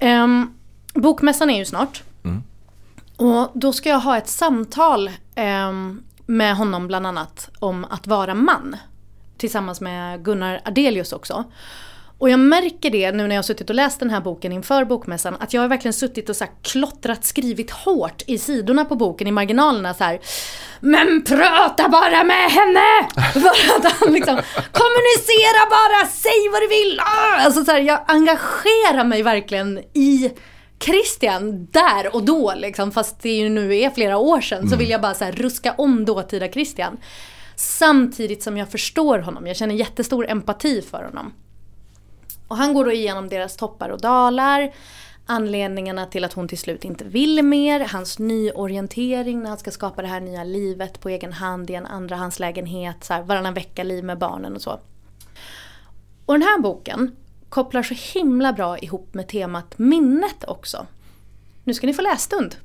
Um, 0.01 0.55
bokmässan 0.95 1.51
är 1.51 1.59
ju 1.59 1.65
snart. 1.65 2.03
Och 3.21 3.51
då 3.55 3.73
ska 3.73 3.89
jag 3.89 4.01
ha 4.01 4.17
ett 4.17 4.29
samtal 4.29 5.11
ehm, 5.35 6.03
med 6.27 6.57
honom 6.57 6.87
bland 6.87 7.07
annat 7.07 7.51
om 7.59 7.85
att 7.85 8.07
vara 8.07 8.35
man. 8.35 8.77
Tillsammans 9.41 9.81
med 9.81 10.25
Gunnar 10.25 10.61
Adelius 10.65 11.13
också. 11.13 11.45
Och 12.19 12.31
jag 12.31 12.41
märker 12.41 12.91
det 12.91 13.13
nu 13.13 13.23
när 13.23 13.35
jag 13.35 13.39
har 13.39 13.43
suttit 13.43 13.71
och 13.71 13.77
läst 13.77 14.01
den 14.01 14.11
här 14.11 14.21
boken 14.21 14.53
inför 14.53 14.85
bokmässan 14.85 15.37
att 15.41 15.55
jag 15.55 15.61
har 15.61 15.69
verkligen 15.69 15.93
suttit 15.93 16.29
och 16.29 16.37
så 16.37 16.45
klottrat, 16.63 17.25
skrivit 17.25 17.71
hårt 17.71 18.23
i 18.27 18.39
sidorna 18.39 18.85
på 18.85 18.97
boken 18.97 19.27
i 19.27 19.33
marginalerna 19.33 19.95
så 19.95 20.05
här. 20.05 20.21
Men 20.81 21.25
prata 21.25 21.89
bara 21.89 22.25
med 22.25 22.51
henne! 22.51 23.09
För 23.33 23.77
att 23.77 23.93
han 23.93 24.13
liksom 24.13 24.41
kommunicera 24.73 25.63
bara, 25.71 26.07
säg 26.07 26.49
vad 26.53 26.63
du 26.63 26.69
vill! 26.69 27.01
Ah! 27.01 27.45
Alltså 27.45 27.65
så 27.65 27.73
här, 27.73 27.81
jag 27.81 28.01
engagerar 28.07 29.05
mig 29.05 29.23
verkligen 29.23 29.79
i 29.79 30.31
Christian 30.85 31.67
där 31.71 32.15
och 32.15 32.23
då 32.23 32.55
liksom, 32.57 32.93
fast 32.93 33.23
det 33.23 33.33
ju 33.33 33.49
nu 33.49 33.77
är 33.77 33.91
flera 33.91 34.17
år 34.19 34.41
sedan, 34.41 34.69
så 34.69 34.77
vill 34.77 34.91
jag 34.91 35.01
bara 35.01 35.15
så 35.15 35.25
ruska 35.25 35.75
om 35.79 36.05
dåtida 36.05 36.49
Christian. 36.49 36.97
Samtidigt 37.61 38.43
som 38.43 38.57
jag 38.57 38.69
förstår 38.69 39.19
honom, 39.19 39.47
jag 39.47 39.57
känner 39.57 39.75
jättestor 39.75 40.31
empati 40.31 40.83
för 40.83 41.05
honom. 41.05 41.33
Och 42.49 42.57
han 42.57 42.75
går 42.75 42.85
då 42.85 42.93
igenom 42.93 43.29
deras 43.29 43.57
toppar 43.57 43.89
och 43.89 44.01
dalar, 44.01 44.75
anledningarna 45.27 46.07
till 46.07 46.25
att 46.25 46.33
hon 46.33 46.49
till 46.49 46.59
slut 46.59 46.85
inte 46.85 47.05
vill 47.05 47.43
mer, 47.43 47.81
hans 47.81 48.19
nyorientering 48.19 49.43
när 49.43 49.49
han 49.49 49.59
ska 49.59 49.71
skapa 49.71 50.03
det 50.03 50.09
här 50.09 50.21
nya 50.21 50.45
livet 50.45 51.01
på 51.01 51.09
egen 51.09 51.33
hand 51.33 51.71
i 51.71 51.75
en 51.75 51.87
andrahandslägenhet, 51.87 53.05
så 53.05 53.15
här, 53.15 53.23
varannan 53.23 53.55
vecka-liv 53.55 54.05
med 54.05 54.19
barnen 54.19 54.55
och 54.55 54.63
så. 54.63 54.81
Och 56.27 56.35
den 56.35 56.43
här 56.43 56.59
boken 56.59 57.17
kopplar 57.49 57.83
så 57.83 58.19
himla 58.19 58.53
bra 58.53 58.79
ihop 58.79 59.15
med 59.15 59.29
temat 59.29 59.79
minnet 59.79 60.45
också. 60.49 60.87
Nu 61.65 61.75
ska 61.75 61.87
ni 61.87 61.95
få 61.95 62.03
lässtund. 62.03 62.57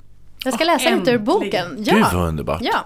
Jag 0.44 0.54
ska 0.54 0.64
läsa 0.64 0.90
lite 0.90 1.10
ur 1.10 1.18
boken. 1.18 1.74
Gud 1.78 2.04
vad 2.12 2.28
underbart. 2.28 2.60
Ja. 2.62 2.84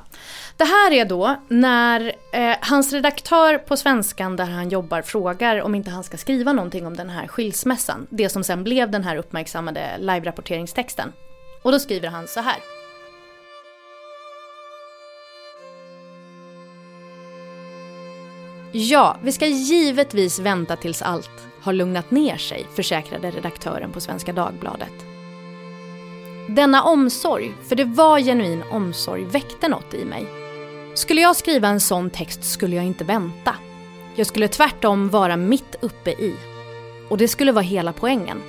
Det 0.60 0.66
här 0.66 0.92
är 0.92 1.04
då 1.04 1.36
när 1.48 2.12
eh, 2.32 2.56
hans 2.60 2.92
redaktör 2.92 3.58
på 3.58 3.76
Svenskan 3.76 4.36
där 4.36 4.44
han 4.44 4.68
jobbar 4.68 5.02
frågar 5.02 5.62
om 5.62 5.74
inte 5.74 5.90
han 5.90 6.04
ska 6.04 6.16
skriva 6.16 6.52
någonting 6.52 6.86
om 6.86 6.96
den 6.96 7.10
här 7.10 7.26
skilsmässan. 7.26 8.06
Det 8.10 8.28
som 8.28 8.44
sen 8.44 8.64
blev 8.64 8.90
den 8.90 9.04
här 9.04 9.16
uppmärksammade 9.16 9.96
live-rapporteringstexten. 9.98 11.12
Och 11.62 11.72
då 11.72 11.78
skriver 11.78 12.08
han 12.08 12.26
så 12.26 12.40
här. 12.40 12.56
Ja, 18.72 19.16
vi 19.22 19.32
ska 19.32 19.46
givetvis 19.46 20.38
vänta 20.38 20.76
tills 20.76 21.02
allt 21.02 21.30
har 21.62 21.72
lugnat 21.72 22.10
ner 22.10 22.36
sig, 22.36 22.66
försäkrade 22.74 23.30
redaktören 23.30 23.92
på 23.92 24.00
Svenska 24.00 24.32
Dagbladet. 24.32 25.04
Denna 26.48 26.82
omsorg, 26.82 27.52
för 27.68 27.76
det 27.76 27.84
var 27.84 28.20
genuin 28.20 28.62
omsorg, 28.70 29.24
väckte 29.24 29.68
något 29.68 29.94
i 29.94 30.04
mig. 30.04 30.39
Skulle 30.94 31.20
jag 31.20 31.36
skriva 31.36 31.68
en 31.68 31.80
sån 31.80 32.10
text 32.10 32.44
skulle 32.44 32.76
jag 32.76 32.84
inte 32.84 33.04
vänta. 33.04 33.54
Jag 34.14 34.26
skulle 34.26 34.48
tvärtom 34.48 35.08
vara 35.08 35.36
mitt 35.36 35.76
uppe 35.80 36.10
i. 36.10 36.34
Och 37.08 37.18
det 37.18 37.28
skulle 37.28 37.52
vara 37.52 37.64
hela 37.64 37.92
poängen. 37.92 38.42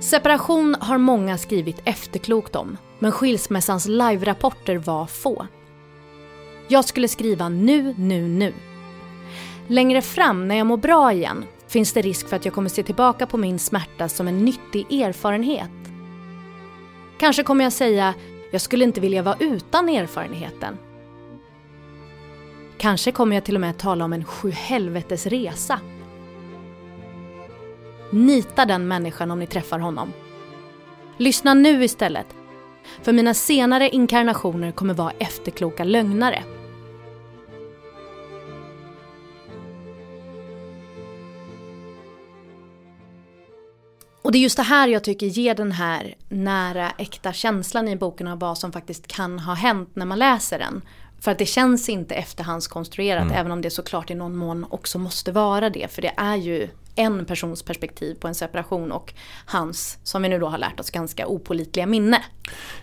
Separation 0.00 0.76
har 0.80 0.98
många 0.98 1.38
skrivit 1.38 1.80
efterklokt 1.84 2.56
om, 2.56 2.76
men 2.98 3.12
skilsmässans 3.12 3.86
live-rapporter 3.86 4.76
var 4.76 5.06
få. 5.06 5.46
Jag 6.68 6.84
skulle 6.84 7.08
skriva 7.08 7.48
nu, 7.48 7.94
nu, 7.98 8.28
nu. 8.28 8.54
Längre 9.66 10.02
fram 10.02 10.48
när 10.48 10.56
jag 10.56 10.66
mår 10.66 10.76
bra 10.76 11.12
igen, 11.12 11.44
finns 11.68 11.92
det 11.92 12.02
risk 12.02 12.28
för 12.28 12.36
att 12.36 12.44
jag 12.44 12.54
kommer 12.54 12.68
se 12.68 12.82
tillbaka 12.82 13.26
på 13.26 13.36
min 13.36 13.58
smärta 13.58 14.08
som 14.08 14.28
en 14.28 14.44
nyttig 14.44 15.02
erfarenhet. 15.02 15.70
Kanske 17.18 17.42
kommer 17.42 17.64
jag 17.64 17.72
säga, 17.72 18.14
jag 18.50 18.60
skulle 18.60 18.84
inte 18.84 19.00
vilja 19.00 19.22
vara 19.22 19.36
utan 19.40 19.88
erfarenheten. 19.88 20.78
Kanske 22.78 23.12
kommer 23.12 23.36
jag 23.36 23.44
till 23.44 23.54
och 23.54 23.60
med 23.60 23.78
tala 23.78 24.04
om 24.04 24.12
en 24.12 24.24
sjuhelvetes 24.24 25.26
resa. 25.26 25.80
Nita 28.10 28.64
den 28.64 28.88
människan 28.88 29.30
om 29.30 29.38
ni 29.38 29.46
träffar 29.46 29.78
honom. 29.78 30.12
Lyssna 31.16 31.54
nu 31.54 31.84
istället. 31.84 32.26
För 33.02 33.12
mina 33.12 33.34
senare 33.34 33.88
inkarnationer 33.88 34.72
kommer 34.72 34.94
vara 34.94 35.12
efterkloka 35.18 35.84
lögnare. 35.84 36.44
Och 44.22 44.32
det 44.32 44.38
är 44.38 44.40
just 44.40 44.56
det 44.56 44.62
här 44.62 44.88
jag 44.88 45.04
tycker 45.04 45.26
ger 45.26 45.54
den 45.54 45.72
här 45.72 46.14
nära, 46.28 46.90
äkta 46.90 47.32
känslan 47.32 47.88
i 47.88 47.96
boken 47.96 48.28
av 48.28 48.38
vad 48.38 48.58
som 48.58 48.72
faktiskt 48.72 49.06
kan 49.06 49.38
ha 49.38 49.54
hänt 49.54 49.90
när 49.94 50.06
man 50.06 50.18
läser 50.18 50.58
den. 50.58 50.82
För 51.20 51.30
att 51.30 51.38
det 51.38 51.46
känns 51.46 51.88
inte 51.88 52.14
efterhandskonstruerat, 52.14 53.32
även 53.32 53.52
om 53.52 53.62
det 53.62 53.70
såklart 53.70 54.10
i 54.10 54.14
någon 54.14 54.36
mån 54.36 54.66
också 54.70 54.98
måste 54.98 55.32
vara 55.32 55.70
det. 55.70 55.92
För 55.92 56.02
det 56.02 56.12
är 56.16 56.36
ju 56.36 56.68
en 56.94 57.24
persons 57.24 57.62
perspektiv 57.62 58.14
på 58.14 58.28
en 58.28 58.34
separation 58.34 58.92
och 58.92 59.14
hans, 59.46 59.98
som 60.02 60.22
vi 60.22 60.28
nu 60.28 60.38
då 60.38 60.48
har 60.48 60.58
lärt 60.58 60.80
oss, 60.80 60.90
ganska 60.90 61.26
opolitliga 61.26 61.86
minne. 61.86 62.22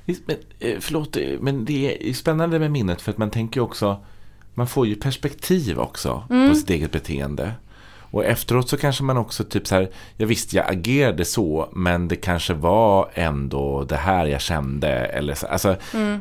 Men, 0.06 0.38
eh, 0.60 0.76
förlåt, 0.80 1.18
eh, 1.18 1.24
men 1.40 1.66
det 1.66 2.10
är 2.10 2.14
spännande 2.14 2.60
med 2.60 2.72
minnet 2.72 3.02
för 3.02 3.12
att 3.12 3.18
man 3.18 3.32
tänker 3.32 3.62
också, 3.62 4.06
man 4.54 4.68
får 4.68 4.88
ju 4.88 4.96
perspektiv 4.96 5.80
också 5.80 6.24
på 6.50 6.56
sitt 6.56 6.70
eget 6.70 6.92
beteende. 6.92 7.54
Och 8.12 8.26
efteråt 8.26 8.70
så 8.70 8.78
kanske 8.78 9.04
man 9.04 9.18
också 9.18 9.44
typ 9.44 9.68
så 9.68 9.76
här, 9.76 9.90
ja 10.18 10.26
visst 10.26 10.54
jag 10.54 10.72
agerade 10.72 11.26
så, 11.26 11.70
men 11.74 12.08
det 12.08 12.16
kanske 12.16 12.54
var 12.54 13.10
ändå 13.14 13.84
det 13.84 13.96
här 13.96 14.26
jag 14.26 14.42
kände. 14.42 14.88
Eller 14.90 15.34
så, 15.34 15.48
alltså, 15.48 15.76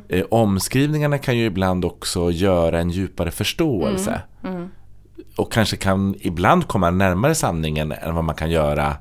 eh, 0.09 0.25
omskrivningarna 0.31 1.19
kan 1.19 1.37
ju 1.37 1.45
ibland 1.45 1.85
också 1.85 2.31
göra 2.31 2.81
en 2.81 2.91
djupare 2.91 3.31
förståelse. 3.31 4.21
Och 5.37 5.53
kanske 5.53 5.77
kan 5.77 6.15
ibland 6.21 6.67
komma 6.69 6.91
närmare 6.91 7.35
sanningen 7.35 7.93
än 7.93 8.15
vad 8.15 8.25
man 8.25 8.35
kan 8.35 8.51
göra 8.51 8.97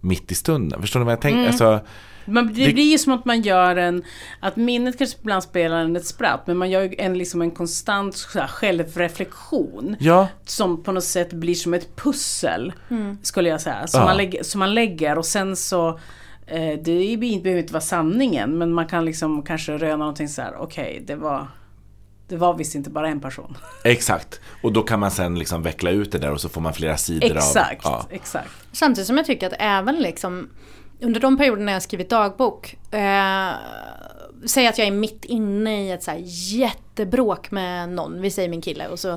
mitt 0.00 0.32
i 0.32 0.34
stunden. 0.34 0.80
Förstår 0.80 1.00
ni 1.00 1.04
vad 1.06 1.12
jag 1.12 1.20
tänker? 1.20 1.46
Alltså, 1.46 1.80
Man, 2.26 2.46
det, 2.46 2.66
Det- 2.66 2.72
blir 2.72 2.90
ju 2.92 2.98
som 2.98 3.12
att 3.12 3.24
man 3.24 3.42
gör 3.42 3.76
en, 3.76 4.02
att 4.40 4.56
minnet 4.56 4.98
kanske 4.98 5.16
ibland 5.20 5.42
spelar 5.42 5.76
en 5.76 5.96
ett 5.96 6.06
spratt, 6.06 6.46
men 6.46 6.56
man 6.56 6.70
gör 6.70 6.82
ju 6.82 6.94
en, 6.98 7.18
liksom 7.18 7.42
en 7.42 7.50
konstant 7.50 8.16
så 8.16 8.38
här, 8.38 8.46
självreflektion. 8.46 9.96
ja, 10.00 10.28
Som 10.44 10.82
på 10.82 10.92
något 10.92 11.04
sätt 11.04 11.32
blir 11.32 11.54
som 11.54 11.74
ett 11.74 11.96
pussel, 11.96 12.72
skulle 13.22 13.48
jag 13.48 13.60
säga. 13.60 13.86
Som, 13.86 14.00
Ja. 14.00 14.06
man 14.06 14.16
lägger, 14.16 14.42
som 14.42 14.58
man 14.58 14.74
lägger 14.74 15.18
och 15.18 15.26
sen 15.26 15.56
så 15.56 15.88
eh, 16.46 16.78
det 16.84 17.16
behöver 17.18 17.56
inte 17.60 17.72
vara 17.72 17.80
sanningen, 17.80 18.58
men 18.58 18.72
man 18.72 18.86
kan 18.86 19.04
liksom 19.04 19.42
kanske 19.42 19.72
röna 19.78 19.96
någonting 19.96 20.28
så 20.28 20.42
här. 20.42 20.56
okej, 20.60 21.02
det 21.06 21.14
var 21.16 21.46
det 22.28 22.36
var 22.36 22.54
visst 22.54 22.74
inte 22.74 22.90
bara 22.90 23.08
en 23.08 23.20
person. 23.20 23.56
exakt. 23.84 24.40
Och 24.62 24.72
då 24.72 24.82
kan 24.82 25.00
man 25.00 25.10
sen 25.10 25.38
liksom 25.38 25.62
veckla 25.62 25.90
ut 25.90 26.12
det 26.12 26.18
där 26.18 26.30
och 26.32 26.40
så 26.40 26.48
får 26.48 26.60
man 26.60 26.74
flera 26.74 26.96
sidor 26.96 27.36
Exakt, 27.36 27.86
av... 27.86 27.92
Ja. 27.92 28.06
exakt. 28.16 28.50
Samtidigt 28.72 29.06
som 29.06 29.16
jag 29.16 29.26
tycker 29.26 29.46
att 29.46 29.52
även 29.58 29.96
liksom 29.96 30.48
under 31.00 31.20
de 31.20 31.36
perioderna 31.36 31.72
jag 31.72 31.82
skrivit 31.82 32.10
dagbok, 32.10 32.76
eh, 32.90 33.50
säg 34.46 34.66
att 34.66 34.78
jag 34.78 34.86
är 34.86 34.90
mitt 34.90 35.24
inne 35.24 35.86
i 35.86 35.90
ett 35.90 36.02
så 36.02 36.10
här 36.10 36.22
jättebråk 36.54 37.50
med 37.50 37.88
någon, 37.88 38.20
vi 38.20 38.30
säger 38.30 38.48
min 38.48 38.62
kille 38.62 38.88
och 38.88 38.98
så 38.98 39.08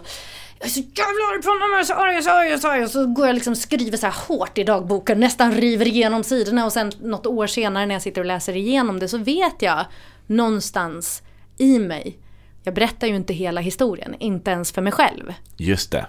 jag 0.60 0.68
är 0.68 0.70
så 0.70 0.80
jävla 0.80 1.24
arg 1.34 1.42
på 1.42 1.50
honom, 1.50 1.72
jag 1.72 1.80
är 1.80 1.84
så 1.84 1.94
arg, 1.94 2.12
jag 2.12 2.18
är 2.18 2.22
så 2.22 2.30
arg, 2.32 2.48
jag 2.48 2.54
är 2.54 2.58
så 2.58 2.68
arg. 2.68 2.84
Och 2.84 2.90
så 2.90 3.06
går 3.06 3.28
jag 3.28 3.34
liksom 3.34 3.52
och 3.52 3.58
skriver 3.58 3.98
så 3.98 4.06
här 4.06 4.16
hårt 4.28 4.58
i 4.58 4.64
dagboken, 4.64 5.20
nästan 5.20 5.54
river 5.54 5.88
igenom 5.88 6.24
sidorna 6.24 6.66
och 6.66 6.74
sen 6.74 6.92
något 7.02 7.26
år 7.26 7.48
senare 7.48 7.86
när 7.86 7.96
jag 7.96 8.02
sitter 8.02 8.22
och 8.22 8.28
läser 8.28 8.56
igenom 8.56 9.00
det 9.00 9.08
så 9.08 9.18
vet 9.18 9.62
jag 9.62 9.86
någonstans 10.28 11.22
i 11.58 11.80
mig, 11.80 12.18
jag 12.64 12.74
berättar 12.74 13.08
ju 13.08 13.16
inte 13.16 13.34
hela 13.34 13.62
historien, 13.62 14.16
inte 14.20 14.52
ens 14.52 14.72
för 14.72 14.82
mig 14.82 14.92
själv. 14.92 15.34
Just 15.58 15.92
det, 15.92 16.06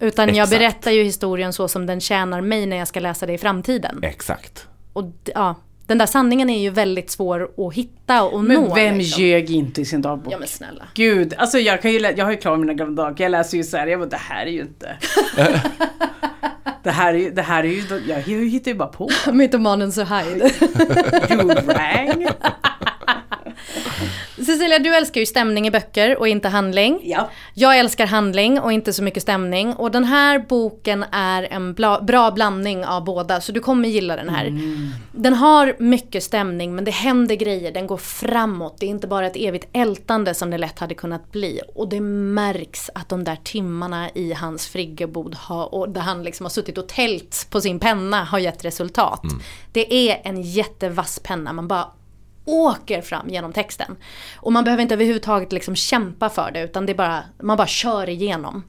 Utan 0.00 0.28
jag 0.28 0.44
Exakt. 0.44 0.50
berättar 0.58 0.90
ju 0.90 1.02
historien 1.02 1.52
så 1.52 1.68
som 1.68 1.86
den 1.86 2.00
tjänar 2.00 2.40
mig 2.40 2.66
när 2.66 2.76
jag 2.76 2.88
ska 2.88 3.00
läsa 3.00 3.26
det 3.26 3.32
i 3.32 3.38
framtiden. 3.38 4.00
exakt. 4.02 4.66
Och 4.92 5.04
ja, 5.34 5.54
den 5.86 5.98
där 5.98 6.06
sanningen 6.06 6.50
är 6.50 6.62
ju 6.62 6.70
väldigt 6.70 7.10
svår 7.10 7.50
att 7.66 7.74
hitta 7.74 8.22
och 8.22 8.44
Men 8.44 8.62
nå. 8.62 8.74
vem 8.74 8.98
liksom. 8.98 9.22
ljög 9.22 9.50
inte 9.50 9.80
i 9.80 9.84
sin 9.84 10.02
dagbok? 10.02 10.32
Ja 10.32 10.38
men 10.38 10.48
snälla. 10.48 10.84
Gud, 10.94 11.34
alltså 11.38 11.58
jag, 11.58 11.82
kan 11.82 11.92
ju, 11.92 11.98
jag 11.98 12.24
har 12.24 12.32
ju 12.32 12.38
klarat 12.38 12.60
mina 12.60 12.74
gamla 12.74 13.02
dagar. 13.02 13.16
Jag 13.24 13.30
läser 13.30 13.56
ju 13.56 13.64
så 13.64 13.76
här, 13.76 13.86
jag 13.86 14.00
bara, 14.00 14.08
det 14.08 14.16
här 14.16 14.46
är 14.46 14.50
ju 14.50 14.60
inte... 14.60 14.96
det 16.82 16.90
här 16.90 17.14
är 17.14 17.30
det 17.30 17.42
här 17.42 17.64
är 17.64 17.68
ju, 17.68 17.82
jag 18.06 18.50
hittar 18.50 18.70
ju 18.70 18.76
bara 18.76 18.88
på. 18.88 19.10
Mytomanen 19.32 19.92
Suhaid. 19.92 20.38
Durang. 21.28 22.26
Cecilia, 24.46 24.78
du 24.78 24.96
älskar 24.96 25.20
ju 25.20 25.26
stämning 25.26 25.66
i 25.66 25.70
böcker 25.70 26.18
och 26.18 26.28
inte 26.28 26.48
handling. 26.48 27.00
Ja. 27.02 27.28
Jag 27.54 27.78
älskar 27.78 28.06
handling 28.06 28.60
och 28.60 28.72
inte 28.72 28.92
så 28.92 29.02
mycket 29.02 29.22
stämning. 29.22 29.74
Och 29.74 29.90
den 29.90 30.04
här 30.04 30.38
boken 30.38 31.04
är 31.12 31.42
en 31.42 31.74
bla, 31.74 32.00
bra 32.00 32.30
blandning 32.30 32.84
av 32.84 33.04
båda, 33.04 33.40
så 33.40 33.52
du 33.52 33.60
kommer 33.60 33.88
gilla 33.88 34.16
den 34.16 34.28
här. 34.28 34.60
Den 35.12 35.34
har 35.34 35.76
mycket 35.78 36.22
stämning, 36.22 36.74
men 36.74 36.84
det 36.84 36.90
händer 36.90 37.34
grejer, 37.34 37.72
den 37.72 37.86
går 37.86 37.96
framåt. 37.96 38.76
Det 38.80 38.86
är 38.86 38.90
inte 38.90 39.06
bara 39.06 39.26
ett 39.26 39.36
evigt 39.36 39.68
ältande 39.72 40.34
som 40.34 40.50
det 40.50 40.58
lätt 40.58 40.78
hade 40.78 40.94
kunnat 40.94 41.32
bli. 41.32 41.60
Och 41.74 41.88
det 41.88 42.00
märks 42.00 42.90
att 42.94 43.08
de 43.08 43.24
där 43.24 43.38
timmarna 43.44 44.10
i 44.14 44.32
hans 44.32 44.68
friggebod, 44.68 45.34
har, 45.34 45.74
och 45.74 45.88
där 45.88 46.00
han 46.00 46.22
liksom 46.22 46.44
har 46.44 46.50
suttit 46.50 46.78
och 46.78 46.88
tält 46.88 47.46
på 47.50 47.60
sin 47.60 47.78
penna, 47.78 48.24
har 48.24 48.38
gett 48.38 48.64
resultat. 48.64 49.22
Det 49.72 50.10
är 50.10 50.20
en 50.24 50.42
jättevass 50.42 51.20
penna, 51.22 51.52
man 51.52 51.68
bara 51.68 51.86
åker 52.44 53.02
fram 53.02 53.28
genom 53.28 53.52
texten. 53.52 53.96
Och 54.36 54.52
man 54.52 54.64
behöver 54.64 54.82
inte 54.82 54.94
överhuvudtaget 54.94 55.52
liksom 55.52 55.76
kämpa 55.76 56.28
för 56.28 56.50
det 56.50 56.62
utan 56.62 56.86
det 56.86 56.92
är 56.92 56.96
bara, 56.96 57.24
man 57.42 57.56
bara 57.56 57.66
kör 57.66 58.08
igenom. 58.08 58.64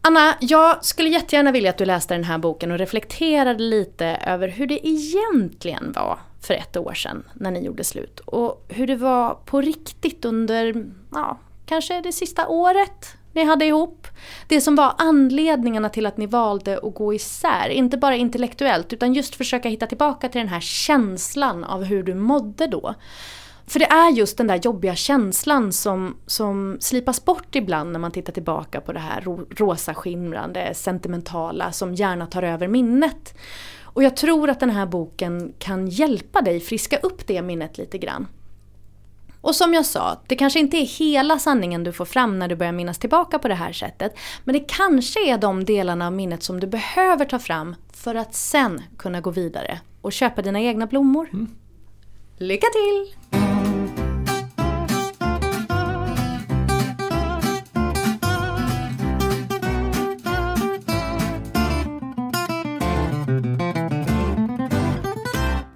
Anna, 0.00 0.34
jag 0.40 0.84
skulle 0.84 1.08
jättegärna 1.08 1.52
vilja 1.52 1.70
att 1.70 1.78
du 1.78 1.84
läste 1.84 2.14
den 2.14 2.24
här 2.24 2.38
boken 2.38 2.72
och 2.72 2.78
reflekterade 2.78 3.62
lite 3.62 4.06
över 4.06 4.48
hur 4.48 4.66
det 4.66 4.88
egentligen 4.88 5.92
var 5.92 6.18
för 6.40 6.54
ett 6.54 6.76
år 6.76 6.94
sedan 6.94 7.24
när 7.34 7.50
ni 7.50 7.64
gjorde 7.64 7.84
slut. 7.84 8.20
Och 8.20 8.66
hur 8.68 8.86
det 8.86 8.96
var 8.96 9.34
på 9.34 9.60
riktigt 9.60 10.24
under, 10.24 10.84
ja, 11.12 11.38
kanske 11.66 12.00
det 12.00 12.12
sista 12.12 12.48
året 12.48 13.17
ni 13.38 13.44
hade 13.44 13.64
ihop. 13.64 14.06
Det 14.48 14.60
som 14.60 14.76
var 14.76 14.94
anledningarna 14.98 15.88
till 15.88 16.06
att 16.06 16.16
ni 16.16 16.26
valde 16.26 16.78
att 16.82 16.94
gå 16.94 17.14
isär. 17.14 17.68
Inte 17.68 17.96
bara 17.96 18.16
intellektuellt 18.16 18.92
utan 18.92 19.14
just 19.14 19.34
försöka 19.34 19.68
hitta 19.68 19.86
tillbaka 19.86 20.28
till 20.28 20.38
den 20.38 20.48
här 20.48 20.60
känslan 20.60 21.64
av 21.64 21.84
hur 21.84 22.02
du 22.02 22.14
mådde 22.14 22.66
då. 22.66 22.94
För 23.66 23.78
det 23.78 23.86
är 23.86 24.10
just 24.10 24.38
den 24.38 24.46
där 24.46 24.60
jobbiga 24.62 24.94
känslan 24.94 25.72
som, 25.72 26.16
som 26.26 26.76
slipas 26.80 27.24
bort 27.24 27.54
ibland 27.54 27.92
när 27.92 27.98
man 27.98 28.10
tittar 28.10 28.32
tillbaka 28.32 28.80
på 28.80 28.92
det 28.92 28.98
här 28.98 29.20
rosa 29.56 29.94
skimrande, 29.94 30.74
sentimentala 30.74 31.72
som 31.72 31.94
gärna 31.94 32.26
tar 32.26 32.42
över 32.42 32.68
minnet. 32.68 33.34
Och 33.82 34.02
jag 34.02 34.16
tror 34.16 34.50
att 34.50 34.60
den 34.60 34.70
här 34.70 34.86
boken 34.86 35.52
kan 35.58 35.88
hjälpa 35.88 36.40
dig 36.40 36.60
friska 36.60 36.98
upp 36.98 37.26
det 37.26 37.42
minnet 37.42 37.78
lite 37.78 37.98
grann. 37.98 38.26
Och 39.40 39.54
som 39.54 39.74
jag 39.74 39.86
sa, 39.86 40.20
det 40.26 40.36
kanske 40.36 40.58
inte 40.58 40.76
är 40.76 40.86
hela 40.86 41.38
sanningen 41.38 41.84
du 41.84 41.92
får 41.92 42.04
fram 42.04 42.38
när 42.38 42.48
du 42.48 42.56
börjar 42.56 42.72
minnas 42.72 42.98
tillbaka 42.98 43.38
på 43.38 43.48
det 43.48 43.54
här 43.54 43.72
sättet. 43.72 44.18
Men 44.44 44.52
det 44.52 44.64
kanske 44.68 45.30
är 45.30 45.38
de 45.38 45.64
delarna 45.64 46.06
av 46.06 46.12
minnet 46.12 46.42
som 46.42 46.60
du 46.60 46.66
behöver 46.66 47.24
ta 47.24 47.38
fram 47.38 47.76
för 47.92 48.14
att 48.14 48.34
sen 48.34 48.82
kunna 48.98 49.20
gå 49.20 49.30
vidare 49.30 49.80
och 50.00 50.12
köpa 50.12 50.42
dina 50.42 50.60
egna 50.60 50.86
blommor. 50.86 51.28
Lycka 52.36 52.66
till! 52.66 53.14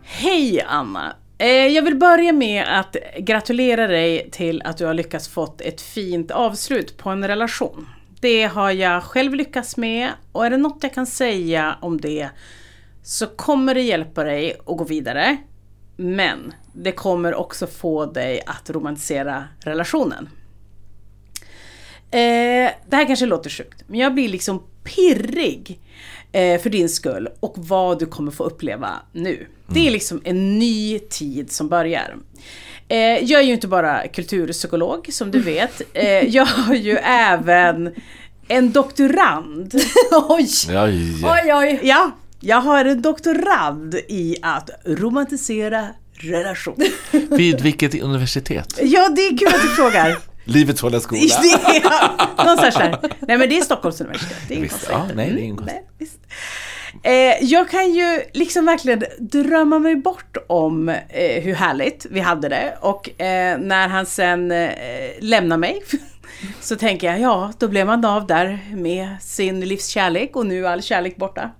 Hej 0.05 0.63
Anna! 0.69 1.22
Eh, 1.43 1.67
jag 1.67 1.83
vill 1.83 1.97
börja 1.97 2.33
med 2.33 2.65
att 2.69 2.97
gratulera 3.19 3.87
dig 3.87 4.31
till 4.31 4.63
att 4.63 4.77
du 4.77 4.87
har 4.87 4.95
lyckats 4.95 5.29
fått 5.29 5.61
ett 5.61 5.81
fint 5.81 6.31
avslut 6.31 6.97
på 6.97 7.11
en 7.11 7.29
relation. 7.29 7.89
Det 8.21 8.45
har 8.45 8.71
jag 8.71 9.03
själv 9.03 9.35
lyckats 9.35 9.77
med 9.77 10.11
och 10.33 10.47
är 10.47 10.51
det 10.51 10.57
något 10.57 10.83
jag 10.83 10.95
kan 10.95 11.07
säga 11.07 11.77
om 11.81 12.01
det 12.01 12.29
så 13.03 13.27
kommer 13.27 13.75
det 13.75 13.81
hjälpa 13.81 14.25
dig 14.25 14.57
att 14.67 14.77
gå 14.77 14.85
vidare. 14.85 15.37
Men 15.97 16.55
det 16.73 16.93
kommer 16.93 17.35
också 17.35 17.67
få 17.67 18.07
dig 18.07 18.43
att 18.47 18.71
romantisera 18.71 19.45
relationen. 19.61 20.29
Eh, 22.11 22.71
det 22.89 22.97
här 22.97 23.07
kanske 23.07 23.27
låter 23.27 23.51
sjukt, 23.51 23.85
men 23.87 24.01
jag 24.01 24.15
blir 24.15 24.29
liksom 24.29 24.63
pirrig 24.85 25.81
eh, 26.33 26.61
för 26.61 26.71
din 26.71 26.89
skull 26.89 27.29
och 27.41 27.55
vad 27.57 27.99
du 27.99 28.07
kommer 28.07 28.31
få 28.31 28.45
uppleva 28.45 28.91
nu. 29.13 29.47
Det 29.75 29.87
är 29.87 29.91
liksom 29.91 30.21
en 30.25 30.59
ny 30.59 30.99
tid 30.99 31.53
som 31.53 31.69
börjar. 31.69 32.17
Eh, 32.89 32.99
jag 32.99 33.41
är 33.41 33.45
ju 33.45 33.53
inte 33.53 33.69
bara 33.69 34.09
kulturpsykolog 34.09 35.09
som 35.13 35.31
du 35.31 35.41
vet. 35.41 35.83
Eh, 35.95 36.07
jag 36.07 36.45
har 36.47 36.75
ju 36.75 36.97
även 37.05 37.95
en 38.49 38.73
doktorand. 38.73 39.75
oj! 40.29 40.49
Oj. 40.69 41.25
Oj, 41.25 41.55
oj. 41.55 41.81
Ja, 41.83 42.11
jag 42.41 42.61
har 42.61 42.85
en 42.85 43.03
doktorand 43.03 43.95
i 43.95 44.37
att 44.43 44.71
romantisera 44.87 45.87
relation. 46.15 46.77
Vid 47.31 47.61
vilket 47.61 48.03
universitet? 48.03 48.79
Ja, 48.83 49.09
det 49.09 49.27
är 49.27 49.39
kul 49.39 49.49
att 49.49 49.63
du 49.63 49.69
frågar. 49.69 50.19
Livets 50.45 50.81
hårda 50.81 51.01
skola? 51.01 51.21
Det 51.43 51.77
är, 51.77 52.45
någonstans 52.45 52.75
där. 52.75 52.99
Nej 53.21 53.39
men 53.39 53.49
det 53.49 53.59
är 53.59 53.63
Stockholms 53.63 54.01
universitet. 54.01 54.37
Det 54.49 54.55
är 54.55 54.59
inget 54.59 54.71
konstigt. 54.71 54.91
ja, 54.93 55.09
nej, 55.15 55.31
det 55.31 55.41
är 55.41 55.45
inget 55.45 55.59
konstigt. 55.59 56.21
Eh, 57.05 57.45
jag 57.45 57.71
kan 57.71 57.93
ju 57.93 58.23
liksom 58.33 58.67
verkligen 58.67 59.05
drömma 59.19 59.79
mig 59.79 59.97
bort 59.97 60.37
om 60.47 60.89
eh, 60.89 61.43
hur 61.43 61.55
härligt 61.55 62.07
vi 62.11 62.21
hade 62.21 62.49
det 62.49 62.77
och 62.81 63.21
eh, 63.21 63.59
när 63.59 63.89
han 63.89 64.07
sen 64.07 64.51
eh, 64.51 64.71
lämnar 65.21 65.57
mig 65.57 65.83
så 66.61 66.77
tänker 66.77 67.07
jag 67.07 67.21
ja, 67.21 67.53
då 67.59 67.69
blev 67.69 67.87
man 67.87 68.05
av 68.05 68.27
där 68.27 68.59
med 68.73 69.17
sin 69.21 69.61
livskärlek 69.61 70.37
och 70.37 70.47
nu 70.47 70.67
är 70.67 70.71
all 70.71 70.83
kärlek 70.83 71.17
borta. 71.17 71.51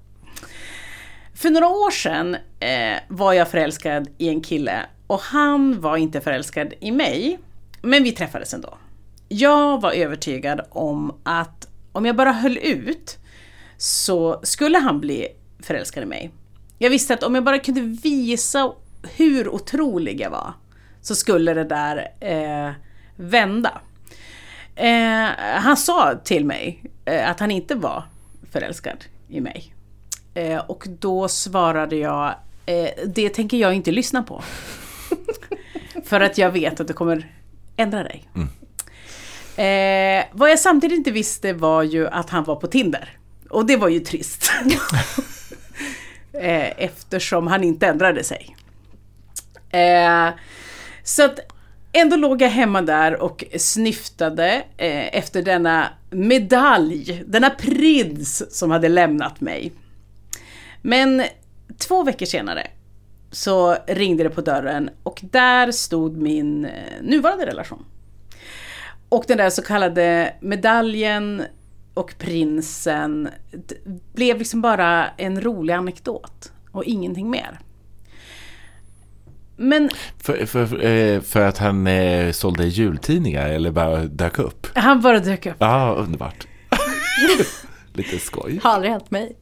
För 1.35 1.51
några 1.51 1.69
år 1.69 1.91
sedan 1.91 2.37
eh, 2.61 2.99
var 3.09 3.33
jag 3.33 3.49
förälskad 3.49 4.09
i 4.19 4.29
en 4.29 4.41
kille 4.41 4.81
och 5.07 5.21
han 5.21 5.81
var 5.81 5.97
inte 5.97 6.21
förälskad 6.21 6.75
i 6.81 6.91
mig. 6.91 7.39
Men 7.83 8.03
vi 8.03 8.13
träffades 8.13 8.55
ändå. 8.55 8.79
Jag 9.29 9.81
var 9.81 9.93
övertygad 9.93 10.61
om 10.71 11.21
att 11.23 11.69
om 11.93 12.07
jag 12.07 12.17
bara 12.17 12.33
höll 12.33 12.59
ut 12.59 13.19
så 13.83 14.41
skulle 14.43 14.79
han 14.79 15.01
bli 15.01 15.29
förälskad 15.63 16.03
i 16.03 16.07
mig. 16.07 16.31
Jag 16.79 16.91
visste 16.91 17.15
att 17.15 17.23
om 17.23 17.35
jag 17.35 17.45
bara 17.45 17.59
kunde 17.59 17.81
visa 17.81 18.73
hur 19.17 19.49
otrolig 19.49 20.21
jag 20.21 20.31
var 20.31 20.53
så 21.01 21.15
skulle 21.15 21.55
det 21.55 21.65
där 21.65 22.09
eh, 22.21 22.73
vända. 23.17 23.81
Eh, 24.77 25.27
han 25.39 25.77
sa 25.77 26.15
till 26.25 26.45
mig 26.45 26.85
eh, 27.05 27.31
att 27.31 27.41
han 27.41 27.51
inte 27.51 27.75
var 27.75 28.05
förälskad 28.51 29.05
i 29.29 29.41
mig. 29.41 29.75
Eh, 30.35 30.59
och 30.59 30.87
då 30.99 31.29
svarade 31.29 31.97
jag, 31.97 32.35
eh, 32.67 32.89
det 33.07 33.29
tänker 33.29 33.57
jag 33.57 33.75
inte 33.75 33.93
lyssna 33.93 34.23
på. 34.23 34.43
För 36.05 36.21
att 36.21 36.39
jag 36.39 36.51
vet 36.51 36.81
att 36.81 36.89
du 36.89 36.93
kommer 36.93 37.33
ändra 37.77 38.03
dig. 38.03 38.29
Eh, 39.57 40.25
vad 40.33 40.51
jag 40.51 40.59
samtidigt 40.59 40.99
inte 40.99 41.11
visste 41.11 41.53
var 41.53 41.83
ju 41.83 42.09
att 42.09 42.31
han 42.31 42.45
var 42.45 42.57
på 42.57 42.67
Tinder. 42.67 43.19
Och 43.53 43.67
det 43.67 43.77
var 43.77 43.89
ju 43.89 44.01
trist. 44.01 44.53
eh, 46.33 46.83
eftersom 46.83 47.47
han 47.47 47.65
inte 47.65 47.87
ändrade 47.87 48.25
sig. 48.25 48.57
Eh, 49.71 50.29
så 51.03 51.25
att 51.25 51.39
ändå 51.93 52.17
låg 52.17 52.43
jag 52.43 52.49
hemma 52.49 52.83
där 52.83 53.23
och 53.23 53.45
snyftade 53.57 54.65
eh, 54.77 55.17
efter 55.17 55.43
denna 55.43 55.89
medalj, 56.11 57.25
denna 57.27 57.51
prins 57.51 58.59
som 58.59 58.71
hade 58.71 58.89
lämnat 58.89 59.41
mig. 59.41 59.73
Men 60.83 61.23
två 61.79 62.03
veckor 62.03 62.27
senare 62.27 62.67
så 63.31 63.77
ringde 63.87 64.23
det 64.23 64.31
på 64.31 64.41
dörren 64.41 64.91
och 65.03 65.21
där 65.23 65.73
stod 65.73 66.17
min 66.17 66.69
nuvarande 67.03 67.47
relation. 67.47 67.85
Och 69.09 69.25
den 69.29 69.39
där 69.39 69.51
så 69.51 69.63
kallade 69.63 70.35
medaljen 70.41 71.43
och 71.95 72.15
prinsen 72.19 73.29
blev 74.15 74.39
liksom 74.39 74.63
bara 74.63 75.09
en 75.09 75.41
rolig 75.41 75.75
anekdot 75.75 76.53
och 76.73 76.85
ingenting 76.85 77.31
mer. 77.31 77.59
Men 79.57 79.91
För, 80.19 80.47
för, 80.47 80.85
eh, 80.85 81.21
för 81.21 81.41
att 81.41 81.59
han 81.59 81.87
eh, 81.87 82.33
sålde 82.33 82.67
jultidningar 82.67 83.49
eller 83.49 83.71
bara 83.71 84.05
dök 84.05 84.39
upp? 84.39 84.67
han 84.75 85.01
bara 85.01 85.19
dök 85.19 85.47
upp. 85.47 85.57
Ja, 85.59 85.95
underbart. 85.99 86.47
Lite 87.95 88.19
skoj. 88.19 88.61
Har 88.63 88.71
aldrig 88.71 88.93
hänt 88.93 89.11
mig. 89.11 89.37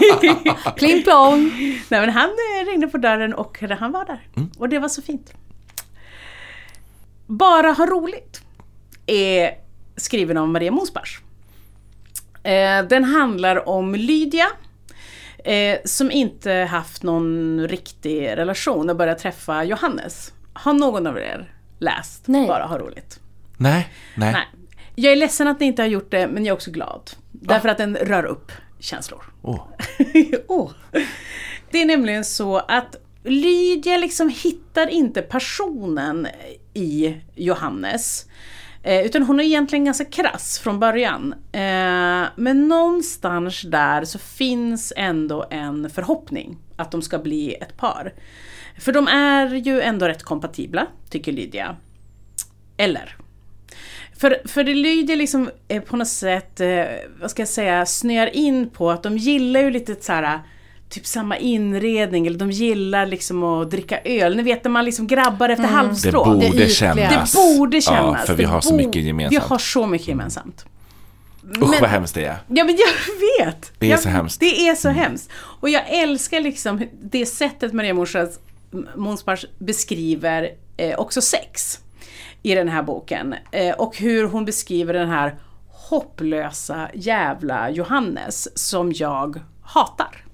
Pling 0.76 1.02
plong. 1.02 1.50
Nej 1.88 2.00
men 2.00 2.10
han 2.10 2.30
eh, 2.30 2.66
ringde 2.66 2.86
på 2.86 2.98
dörren 2.98 3.34
och 3.34 3.60
han 3.78 3.92
var 3.92 4.04
där. 4.04 4.20
Och 4.58 4.68
det 4.68 4.78
var 4.78 4.88
så 4.88 5.02
fint. 5.02 5.34
Bara 7.26 7.72
ha 7.72 7.86
roligt 7.86 8.42
är 9.06 9.50
skriven 9.96 10.36
av 10.36 10.48
Maria 10.48 10.70
Mosbach. 10.70 11.20
Eh, 12.42 12.82
den 12.88 13.04
handlar 13.04 13.68
om 13.68 13.94
Lydia 13.94 14.46
eh, 15.44 15.78
som 15.84 16.10
inte 16.10 16.52
haft 16.52 17.02
någon 17.02 17.60
riktig 17.68 18.28
relation 18.28 18.90
och 18.90 18.96
börjat 18.96 19.18
träffa 19.18 19.64
Johannes. 19.64 20.32
Har 20.52 20.72
någon 20.72 21.06
av 21.06 21.18
er 21.18 21.54
läst 21.78 22.28
Nej. 22.28 22.46
Bara 22.48 22.64
ha 22.64 22.78
roligt? 22.78 23.20
Nej, 23.56 23.88
nej. 24.14 24.32
Nej. 24.32 24.46
Jag 24.94 25.12
är 25.12 25.16
ledsen 25.16 25.48
att 25.48 25.60
ni 25.60 25.66
inte 25.66 25.82
har 25.82 25.88
gjort 25.88 26.10
det 26.10 26.26
men 26.26 26.44
jag 26.44 26.52
är 26.52 26.56
också 26.56 26.70
glad. 26.70 27.10
Därför 27.30 27.68
att 27.68 27.78
den 27.78 27.96
rör 27.96 28.24
upp 28.24 28.52
känslor. 28.78 29.24
Åh. 29.42 29.66
Åh. 30.46 30.70
Det 31.70 31.82
är 31.82 31.86
nämligen 31.86 32.24
så 32.24 32.58
att 32.58 32.96
Lydia 33.24 33.96
liksom 33.96 34.28
hittar 34.28 34.86
inte 34.86 35.22
passionen 35.22 36.26
i 36.74 37.16
Johannes. 37.34 38.26
Eh, 38.82 39.06
utan 39.06 39.22
hon 39.22 39.40
är 39.40 39.44
egentligen 39.44 39.84
ganska 39.84 40.04
krass 40.04 40.58
från 40.58 40.80
början. 40.80 41.34
Eh, 41.52 42.24
men 42.36 42.68
någonstans 42.68 43.62
där 43.62 44.04
så 44.04 44.18
finns 44.18 44.92
ändå 44.96 45.46
en 45.50 45.90
förhoppning 45.90 46.58
att 46.76 46.90
de 46.90 47.02
ska 47.02 47.18
bli 47.18 47.54
ett 47.54 47.76
par. 47.76 48.14
För 48.78 48.92
de 48.92 49.08
är 49.08 49.54
ju 49.54 49.80
ändå 49.80 50.08
rätt 50.08 50.22
kompatibla, 50.22 50.86
tycker 51.10 51.32
Lydia. 51.32 51.76
Eller? 52.76 53.16
För, 54.16 54.42
för 54.44 54.64
det 54.64 54.74
Lydia 54.74 55.16
liksom 55.16 55.50
eh, 55.68 55.82
på 55.82 55.96
något 55.96 56.08
sätt, 56.08 56.60
eh, 56.60 56.84
vad 57.20 57.30
ska 57.30 57.42
jag 57.42 57.48
säga, 57.48 57.86
snöar 57.86 58.36
in 58.36 58.70
på 58.70 58.90
att 58.90 59.02
de 59.02 59.16
gillar 59.18 59.60
ju 59.60 59.70
lite 59.70 59.96
så 60.00 60.12
här 60.12 60.40
typ 60.90 61.06
samma 61.06 61.36
inredning 61.36 62.26
eller 62.26 62.38
de 62.38 62.50
gillar 62.50 63.06
liksom 63.06 63.42
att 63.42 63.70
dricka 63.70 64.00
öl. 64.04 64.36
Ni 64.36 64.42
vet 64.42 64.64
när 64.64 64.70
man 64.70 64.84
liksom 64.84 65.06
grabbar 65.06 65.48
efter 65.48 65.62
Det 65.62 65.68
halmstrå. 65.68 66.24
borde 66.24 66.46
ytliga. 66.46 66.68
kännas. 66.68 67.32
Det 67.32 67.38
borde 67.58 67.80
kännas. 67.80 68.16
Ja, 68.20 68.26
för 68.26 68.34
vi 68.34 68.42
Det 68.42 68.48
har 68.48 68.60
så 68.60 68.74
mycket 68.74 69.02
gemensamt. 69.02 69.32
Vi 69.42 69.48
har 69.48 69.58
så 69.58 69.86
mycket 69.86 70.08
gemensamt. 70.08 70.64
Usch 71.62 71.80
vad 71.80 71.90
hemskt 71.90 72.14
det 72.14 72.24
är. 72.24 72.36
Ja 72.48 72.64
men 72.64 72.76
jag 72.76 73.44
vet! 73.46 73.72
Det 73.78 73.86
är 73.86 73.90
jag, 73.90 74.00
så 74.00 74.08
hemskt. 74.08 74.42
Mm. 74.42 74.54
Det 74.54 74.68
är 74.68 74.74
så 74.74 74.88
hemskt. 74.88 75.30
Och 75.34 75.68
jag 75.68 75.88
älskar 75.88 76.40
liksom 76.40 76.86
det 77.02 77.26
sättet 77.26 77.72
Maria 77.72 77.94
Morsas 77.94 78.38
Månsbach 78.96 79.44
beskriver 79.58 80.48
eh, 80.76 80.98
också 80.98 81.20
sex 81.20 81.78
i 82.42 82.54
den 82.54 82.68
här 82.68 82.82
boken. 82.82 83.34
Eh, 83.52 83.74
och 83.74 83.96
hur 83.96 84.24
hon 84.24 84.44
beskriver 84.44 84.92
den 84.94 85.08
här 85.08 85.34
hopplösa 85.68 86.88
jävla 86.94 87.70
Johannes 87.70 88.58
som 88.58 88.92
jag 88.92 89.40
hatar. 89.62 90.24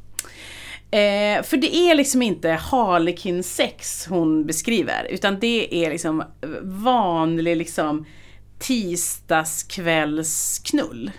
Eh, 0.90 1.42
för 1.42 1.56
det 1.56 1.76
är 1.76 1.94
liksom 1.94 2.22
inte 2.22 2.50
harlekin 2.50 3.42
sex 3.42 4.06
hon 4.06 4.46
beskriver 4.46 5.06
utan 5.10 5.40
det 5.40 5.84
är 5.84 5.90
liksom 5.90 6.22
vanlig 6.62 7.56
liksom 7.56 8.06
tisdagskvällsknull. 8.58 11.10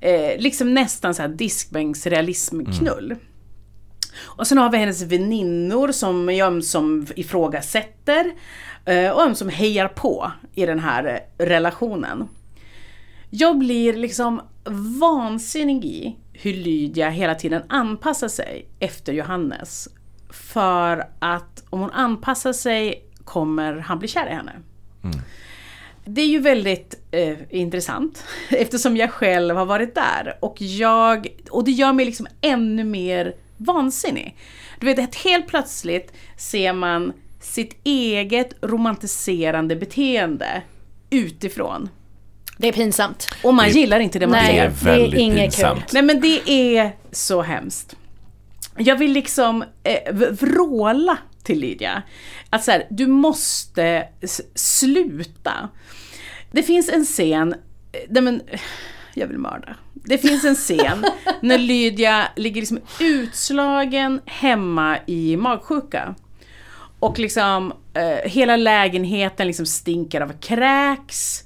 Eh, 0.00 0.38
liksom 0.38 0.74
nästan 0.74 1.14
så 1.14 1.22
här 1.22 1.28
diskbänksrealismknull. 1.28 3.16
Och 4.20 4.46
sen 4.46 4.58
har 4.58 4.70
vi 4.70 4.78
hennes 4.78 5.02
väninnor 5.02 5.92
som 5.92 6.28
är 6.28 6.44
ömsom 6.44 7.06
ifrågasätter 7.16 8.32
eh, 8.84 9.10
och 9.10 9.22
ömsom 9.22 9.48
hejar 9.48 9.88
på 9.88 10.32
i 10.54 10.66
den 10.66 10.78
här 10.78 11.20
relationen. 11.38 12.28
Jag 13.30 13.58
blir 13.58 13.92
liksom 13.92 14.40
vansinnig 15.00 15.84
i 15.84 16.16
hur 16.42 16.52
Lydia 16.52 17.10
hela 17.10 17.34
tiden 17.34 17.62
anpassar 17.68 18.28
sig 18.28 18.68
efter 18.78 19.12
Johannes. 19.12 19.88
För 20.30 21.04
att 21.18 21.64
om 21.70 21.80
hon 21.80 21.90
anpassar 21.90 22.52
sig 22.52 23.04
kommer 23.24 23.78
han 23.78 23.98
bli 23.98 24.08
kär 24.08 24.26
i 24.26 24.34
henne. 24.34 24.52
Det 26.04 26.20
är 26.20 26.26
ju 26.26 26.40
väldigt 26.40 26.94
eh, 27.10 27.38
intressant 27.50 28.24
eftersom 28.50 28.96
jag 28.96 29.10
själv 29.10 29.56
har 29.56 29.66
varit 29.66 29.94
där 29.94 30.38
och 30.40 30.56
jag, 30.62 31.26
och 31.50 31.64
det 31.64 31.70
gör 31.70 31.92
mig 31.92 32.04
liksom 32.04 32.26
ännu 32.40 32.84
mer 32.84 33.34
vansinnig. 33.56 34.36
Du 34.80 34.86
vet, 34.86 34.98
att 34.98 35.14
helt 35.14 35.46
plötsligt 35.46 36.12
ser 36.36 36.72
man 36.72 37.12
sitt 37.40 37.76
eget 37.84 38.54
romantiserande 38.60 39.76
beteende 39.76 40.62
utifrån. 41.10 41.88
Det 42.62 42.68
är 42.68 42.72
pinsamt. 42.72 43.28
Och 43.42 43.54
man 43.54 43.64
Det- 43.66 43.72
gillar 43.72 44.00
inte 44.00 44.18
det 44.18 44.26
man 44.26 44.38
Nej, 44.44 44.60
Det 44.70 44.76
ser. 44.76 44.88
är 44.88 44.94
det 44.94 44.96
är 44.96 45.00
väldigt 45.02 45.20
inget 45.20 45.42
pinsamt. 45.56 45.78
kul. 45.80 45.88
Nej 45.92 46.02
men 46.02 46.20
det 46.20 46.50
är 46.50 46.96
så 47.12 47.42
hemskt. 47.42 47.96
Jag 48.78 48.96
vill 48.96 49.12
liksom 49.12 49.64
eh, 49.82 50.14
vråla 50.30 51.18
till 51.42 51.58
Lydia. 51.60 52.02
Att 52.50 52.64
så 52.64 52.70
här, 52.70 52.86
du 52.90 53.06
måste 53.06 54.08
sluta. 54.54 55.68
Det 56.52 56.62
finns 56.62 56.88
en 56.88 57.04
scen, 57.04 57.52
eh, 57.92 58.00
nej 58.08 58.22
men, 58.22 58.40
eh, 58.46 58.60
jag 59.14 59.26
vill 59.26 59.38
mörda. 59.38 59.76
Det 59.94 60.18
finns 60.18 60.44
en 60.44 60.54
scen 60.54 61.04
när 61.40 61.58
Lydia 61.58 62.28
ligger 62.36 62.60
liksom 62.60 62.80
utslagen 63.00 64.20
hemma 64.26 64.98
i 65.06 65.36
magsjuka. 65.36 66.14
Och 66.98 67.18
liksom 67.18 67.72
eh, 67.94 68.30
hela 68.30 68.56
lägenheten 68.56 69.46
liksom 69.46 69.66
stinker 69.66 70.20
av 70.20 70.32
kräks. 70.40 71.42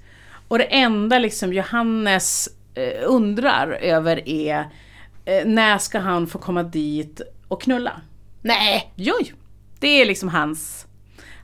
Och 0.48 0.58
det 0.58 0.64
enda 0.64 1.18
liksom 1.18 1.52
Johannes 1.52 2.48
eh, 2.74 3.02
undrar 3.06 3.68
över 3.68 4.28
är 4.28 4.68
eh, 5.24 5.46
när 5.46 5.78
ska 5.78 5.98
han 5.98 6.26
få 6.26 6.38
komma 6.38 6.62
dit 6.62 7.20
och 7.48 7.62
knulla? 7.62 8.00
Nej! 8.42 8.92
Joj! 8.94 9.34
Det 9.80 9.88
är 9.88 10.06
liksom 10.06 10.28
hans, 10.28 10.86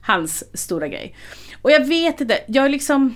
hans 0.00 0.58
stora 0.58 0.88
grej. 0.88 1.16
Och 1.62 1.70
jag 1.70 1.86
vet 1.86 2.20
inte, 2.20 2.38
jag 2.46 2.64
är 2.64 2.68
liksom... 2.68 3.14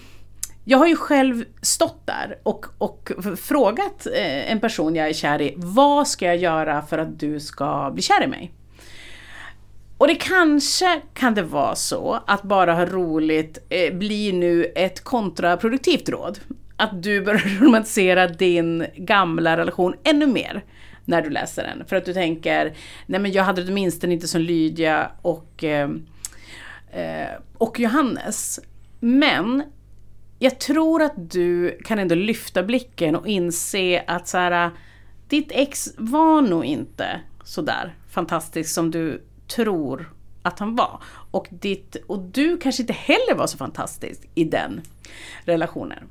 Jag 0.69 0.79
har 0.79 0.87
ju 0.87 0.97
själv 0.97 1.45
stått 1.63 2.07
där 2.07 2.39
och, 2.43 2.67
och 2.79 3.13
frågat 3.37 4.07
eh, 4.07 4.53
en 4.53 4.61
person 4.61 4.95
jag 4.95 5.09
är 5.09 5.13
kär 5.13 5.43
i, 5.43 5.55
vad 5.57 6.09
ska 6.09 6.27
jag 6.27 6.37
göra 6.37 6.83
för 6.83 6.99
att 6.99 7.19
du 7.21 7.41
ska 7.41 7.91
bli 7.95 8.03
kär 8.03 8.25
i 8.25 8.27
mig? 8.27 8.53
Och 9.99 10.07
det 10.07 10.15
kanske 10.15 11.01
kan 11.15 11.35
det 11.35 11.43
vara 11.43 11.75
så 11.75 12.23
att 12.27 12.43
bara 12.43 12.75
ha 12.75 12.87
roligt 12.87 13.59
eh, 13.69 13.95
blir 13.95 14.33
nu 14.33 14.65
ett 14.65 15.05
kontraproduktivt 15.05 16.09
råd. 16.09 16.39
Att 16.77 17.03
du 17.03 17.21
börjar 17.21 17.61
romantisera 17.61 18.29
din 18.29 18.87
gamla 18.97 19.57
relation 19.57 19.95
ännu 20.05 20.27
mer 20.27 20.65
när 21.05 21.23
du 21.23 21.31
läser 21.31 21.63
den. 21.63 21.87
För 21.87 21.97
att 21.97 22.05
du 22.05 22.15
tänker, 22.15 22.77
nej 23.07 23.21
men 23.21 23.33
jag 23.33 23.45
hade 23.45 23.63
det 23.63 23.73
åtminstone 23.73 24.15
inte 24.15 24.29
som 24.29 24.41
Lydia 24.41 25.11
och, 25.23 25.65
eh, 25.65 25.91
eh, 26.93 27.29
och 27.59 27.81
Johannes. 27.81 28.61
Men 29.01 29.63
jag 30.39 30.61
tror 30.61 31.03
att 31.03 31.31
du 31.31 31.79
kan 31.85 31.99
ändå 31.99 32.15
lyfta 32.15 32.63
blicken 32.63 33.17
och 33.17 33.27
inse 33.27 34.05
att 34.07 34.29
så 34.29 34.39
här, 34.39 34.71
ditt 35.29 35.49
ex 35.51 35.89
var 35.97 36.43
nog 36.43 36.65
inte 36.65 37.21
sådär 37.45 37.95
fantastisk 38.11 38.75
som 38.75 38.91
du 38.91 39.26
tror 39.49 40.13
att 40.43 40.59
han 40.59 40.77
var. 40.77 41.03
Och, 41.31 41.47
ditt, 41.51 41.97
och 42.07 42.19
du 42.19 42.59
kanske 42.59 42.83
inte 42.83 42.93
heller 42.93 43.35
var 43.35 43.47
så 43.47 43.59
fantastisk 43.59 44.29
i 44.35 44.45
den 44.45 44.81
relationen. 45.45 46.05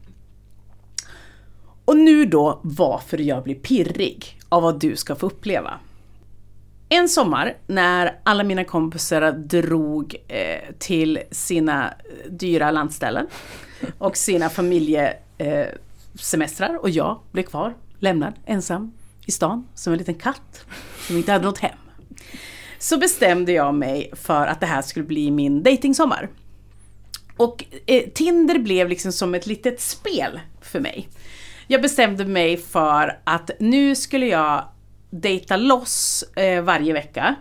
Och 1.86 1.98
nu 1.98 2.26
då 2.26 2.60
varför 2.64 3.18
jag 3.18 3.44
blir 3.44 3.56
pirrig 3.56 4.40
av 4.50 4.64
vad 4.64 4.80
du 4.80 4.96
ska 4.96 5.16
få 5.16 5.26
uppleva. 5.26 5.80
En 6.90 7.10
sommar 7.10 7.58
när 7.68 8.20
alla 8.24 8.44
mina 8.44 8.64
kompisar 8.64 9.32
drog 9.32 10.16
eh, 10.28 10.60
till 10.80 11.20
sina 11.32 11.88
eh, 11.88 11.94
dyra 12.32 12.72
landställen 12.72 13.28
och 13.98 14.18
sina 14.18 14.50
familjesemestrar 14.50 16.70
eh, 16.70 16.76
och 16.76 16.90
jag 16.90 17.20
blev 17.32 17.44
kvar, 17.44 17.76
lämnad, 18.00 18.34
ensam 18.46 18.94
i 19.26 19.32
stan 19.32 19.68
som 19.74 19.94
en 19.94 20.00
liten 20.00 20.16
katt 20.16 20.66
som 21.08 21.18
inte 21.18 21.32
hade 21.32 21.46
något 21.46 21.60
hem. 21.60 21.78
Så 22.78 22.98
bestämde 22.98 23.52
jag 23.52 23.74
mig 23.74 24.12
för 24.14 24.48
att 24.48 24.60
det 24.60 24.66
här 24.66 24.82
skulle 24.82 25.06
bli 25.06 25.32
min 25.32 25.64
datingsommar. 25.64 26.30
Och 27.38 27.64
eh, 27.86 28.04
Tinder 28.14 28.60
blev 28.60 28.90
liksom 28.90 29.12
som 29.12 29.36
ett 29.36 29.48
litet 29.48 29.82
spel 29.82 30.40
för 30.62 30.80
mig. 30.80 31.10
Jag 31.68 31.82
bestämde 31.82 32.26
mig 32.26 32.58
för 32.58 33.20
att 33.24 33.52
nu 33.60 33.96
skulle 33.96 34.26
jag 34.26 34.64
dejta 35.10 35.58
loss 35.58 36.24
eh, 36.36 36.62
varje 36.62 36.94
vecka. 36.94 37.36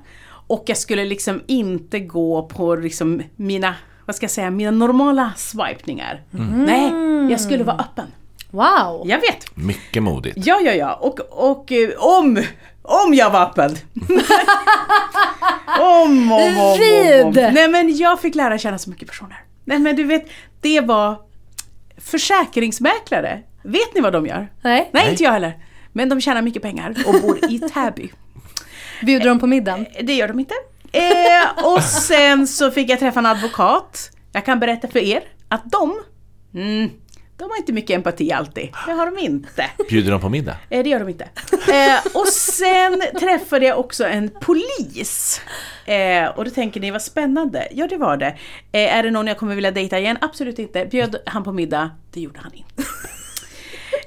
Och 0.47 0.65
jag 0.67 0.77
skulle 0.77 1.05
liksom 1.05 1.43
inte 1.47 2.01
gå 2.01 2.43
på 2.43 2.75
liksom 2.75 3.23
mina, 3.37 3.75
vad 4.07 4.17
ska 4.17 4.25
jag 4.25 4.31
säga, 4.31 4.51
mina 4.51 4.71
normala 4.71 5.33
swipningar. 5.37 6.23
Nej, 6.67 6.93
jag 7.31 7.41
skulle 7.41 7.65
vara 7.65 7.77
öppen. 7.77 8.07
Wow! 8.51 9.03
Jag 9.05 9.21
vet. 9.21 9.57
Mycket 9.57 10.03
modigt. 10.03 10.37
Ja, 10.47 10.61
ja, 10.65 10.73
ja. 10.73 10.95
Och, 10.95 11.21
och 11.51 11.73
eh, 11.73 11.91
om, 11.99 12.43
om 12.85 13.15
jag 13.15 13.31
var 13.31 13.43
öppen. 13.43 13.71
om, 15.81 16.33
om, 16.33 16.59
om, 16.59 16.59
om, 16.59 17.27
om. 17.27 17.33
Nej 17.33 17.69
men 17.69 17.97
jag 17.97 18.21
fick 18.21 18.35
lära 18.35 18.59
känna 18.59 18.79
så 18.79 18.91
mycket 18.91 19.09
personer. 19.09 19.41
Nej 19.65 19.79
men 19.79 19.97
du 19.97 20.05
vet, 20.05 20.25
det 20.61 20.81
var 20.81 21.21
försäkringsmäklare. 21.97 23.43
Vet 23.63 23.95
ni 23.95 24.01
vad 24.01 24.13
de 24.13 24.27
gör? 24.27 24.49
Nej. 24.63 24.91
Nej, 24.93 25.11
inte 25.11 25.23
jag 25.23 25.33
heller. 25.33 25.59
Men 25.93 26.09
de 26.09 26.21
tjänar 26.21 26.43
mycket 26.43 26.63
pengar 26.63 26.95
och 27.07 27.23
bor 27.23 27.51
i 27.51 27.59
Täby. 27.59 28.13
Bjuder 29.03 29.29
de 29.29 29.39
på 29.39 29.47
middagen? 29.47 29.87
Det 30.03 30.15
gör 30.15 30.29
de 30.29 30.39
inte. 30.39 30.55
Eh, 30.93 31.65
och 31.65 31.83
sen 31.83 32.47
så 32.47 32.71
fick 32.71 32.91
jag 32.91 32.99
träffa 32.99 33.21
en 33.21 33.27
advokat. 33.27 34.11
Jag 34.33 34.45
kan 34.45 34.61
berätta 34.61 34.89
för 34.89 34.99
er 34.99 35.23
att 35.49 35.63
de, 35.65 36.03
mm, 36.55 36.91
de 37.37 37.45
har 37.51 37.57
inte 37.59 37.73
mycket 37.73 37.97
empati 37.97 38.33
alltid. 38.33 38.69
Det 38.87 38.93
har 38.93 39.11
de 39.11 39.19
inte. 39.19 39.67
Bjuder 39.89 40.11
de 40.11 40.21
på 40.21 40.29
middag? 40.29 40.57
Eh, 40.71 40.83
det 40.83 40.89
gör 40.91 40.99
de 41.01 41.09
inte. 41.09 41.25
Eh, 41.53 41.99
och 42.15 42.27
sen 42.29 43.03
träffade 43.21 43.67
jag 43.67 43.79
också 43.79 44.05
en 44.05 44.31
polis. 44.41 45.41
Eh, 45.87 46.27
och 46.29 46.45
då 46.45 46.51
tänker 46.51 46.81
ni, 46.81 46.91
vad 46.91 47.03
spännande. 47.03 47.69
Ja, 47.73 47.87
det 47.87 47.97
var 47.97 48.17
det. 48.17 48.37
Eh, 48.73 48.97
är 48.97 49.03
det 49.03 49.11
någon 49.11 49.27
jag 49.27 49.39
kommer 49.39 49.55
vilja 49.55 49.71
dejta 49.71 49.99
igen? 49.99 50.19
Absolut 50.21 50.59
inte. 50.59 50.87
Bjöd 50.87 51.17
han 51.27 51.45
på 51.45 51.53
middag? 51.53 51.91
Det 52.13 52.21
gjorde 52.21 52.41
han 52.43 52.53
inte. 52.55 52.83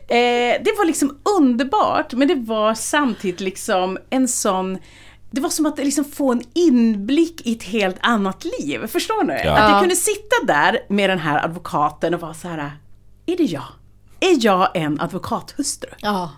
Eh, 0.09 0.61
det 0.63 0.73
var 0.78 0.86
liksom 0.86 1.17
underbart, 1.39 2.13
men 2.13 2.28
det 2.28 2.36
var 2.36 2.73
samtidigt 2.73 3.39
liksom 3.39 3.97
en 4.09 4.28
sån 4.28 4.78
det 5.32 5.41
var 5.41 5.49
som 5.49 5.65
att 5.65 5.78
liksom 5.78 6.05
få 6.05 6.32
en 6.32 6.41
inblick 6.53 7.47
i 7.47 7.55
ett 7.55 7.63
helt 7.63 7.95
annat 7.99 8.45
liv. 8.59 8.88
Förstår 8.88 9.23
ni? 9.23 9.34
Ja. 9.34 9.39
Att 9.39 9.45
jag 9.69 9.71
Ja. 9.71 9.80
kunde 9.80 9.95
sitta 9.95 10.36
där 10.47 10.80
med 10.89 11.09
den 11.09 11.19
här 11.19 11.45
advokaten 11.45 12.13
och 12.13 12.19
vara 12.21 12.34
så 12.34 12.47
här. 12.47 12.71
Är 13.28 13.38
det 13.38 13.43
jag? 13.43 13.63
Är 14.19 14.38
jag 14.45 14.69
en 14.73 15.01
advokathustru? 15.01 15.89
Ja. 15.97 16.32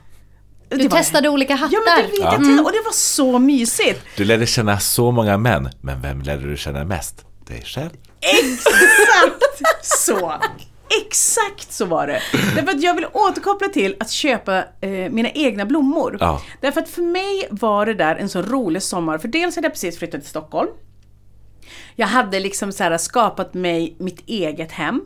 Det 0.69 0.75
Du 0.75 0.87
var 0.87 0.97
testade 0.97 1.21
det. 1.25 1.29
olika 1.29 1.55
hattar. 1.55 1.73
Ja 1.73 1.79
men 1.85 2.05
du 2.05 2.11
vet, 2.11 2.19
jag 2.19 2.31
testade, 2.31 2.61
och 2.61 2.71
det 2.71 2.81
var 2.85 2.91
så 2.93 3.39
mysigt. 3.39 4.01
Du 4.17 4.25
lärde 4.25 4.45
känna 4.45 4.79
så 4.79 5.11
många 5.11 5.37
män, 5.37 5.69
men 5.81 6.01
vem 6.01 6.21
lärde 6.21 6.49
du 6.49 6.57
känna 6.57 6.85
mest? 6.85 7.25
Dig 7.47 7.61
själv? 7.65 7.89
Exakt 8.21 9.85
så! 9.85 10.33
Exakt 11.07 11.71
så 11.73 11.85
var 11.85 12.07
det. 12.07 12.21
Därför 12.55 12.71
att 12.71 12.81
jag 12.83 12.93
vill 12.95 13.05
återkoppla 13.13 13.67
till 13.67 13.95
att 13.99 14.09
köpa 14.11 14.57
eh, 14.81 14.89
mina 14.89 15.29
egna 15.29 15.65
blommor. 15.65 16.17
Ja. 16.19 16.41
Därför 16.61 16.81
att 16.81 16.89
för 16.89 17.01
mig 17.01 17.47
var 17.51 17.85
det 17.85 17.93
där 17.93 18.15
en 18.15 18.29
så 18.29 18.41
rolig 18.41 18.83
sommar. 18.83 19.17
För 19.17 19.27
dels 19.27 19.55
hade 19.55 19.65
jag 19.65 19.73
precis 19.73 19.97
flyttat 19.99 20.21
till 20.21 20.29
Stockholm. 20.29 20.69
Jag 21.95 22.07
hade 22.07 22.39
liksom 22.39 22.71
så 22.71 22.83
här 22.83 22.97
skapat 22.97 23.53
mig 23.53 23.95
mitt 23.99 24.23
eget 24.29 24.71
hem. 24.71 25.01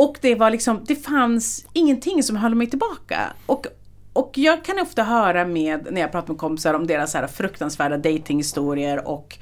Och 0.00 0.18
det 0.20 0.34
var 0.34 0.50
liksom, 0.50 0.84
det 0.86 0.96
fanns 0.96 1.66
ingenting 1.72 2.22
som 2.22 2.36
höll 2.36 2.54
mig 2.54 2.66
tillbaka. 2.66 3.20
Och, 3.46 3.66
och 4.12 4.32
jag 4.34 4.64
kan 4.64 4.78
ofta 4.78 5.02
höra 5.02 5.44
med, 5.44 5.88
när 5.90 6.00
jag 6.00 6.12
pratar 6.12 6.28
med 6.28 6.38
kompisar 6.38 6.74
om 6.74 6.86
deras 6.86 7.12
så 7.12 7.26
fruktansvärda 7.32 7.96
datinghistorier 7.96 9.08
och 9.08 9.38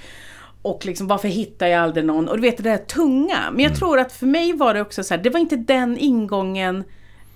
och 0.63 0.87
liksom 0.87 1.07
varför 1.07 1.29
hittar 1.29 1.67
jag 1.67 1.83
aldrig 1.83 2.05
någon? 2.05 2.29
Och 2.29 2.37
du 2.37 2.43
vet 2.43 2.57
det 2.57 2.63
där 2.63 2.77
tunga. 2.77 3.51
Men 3.53 3.65
jag 3.65 3.77
tror 3.77 3.99
att 3.99 4.13
för 4.13 4.27
mig 4.27 4.53
var 4.53 4.75
det 4.75 4.81
också 4.81 5.05
så 5.05 5.15
här, 5.15 5.23
det 5.23 5.31
var 5.31 5.41
inte 5.41 5.57
den 5.57 5.99
ingången 5.99 6.85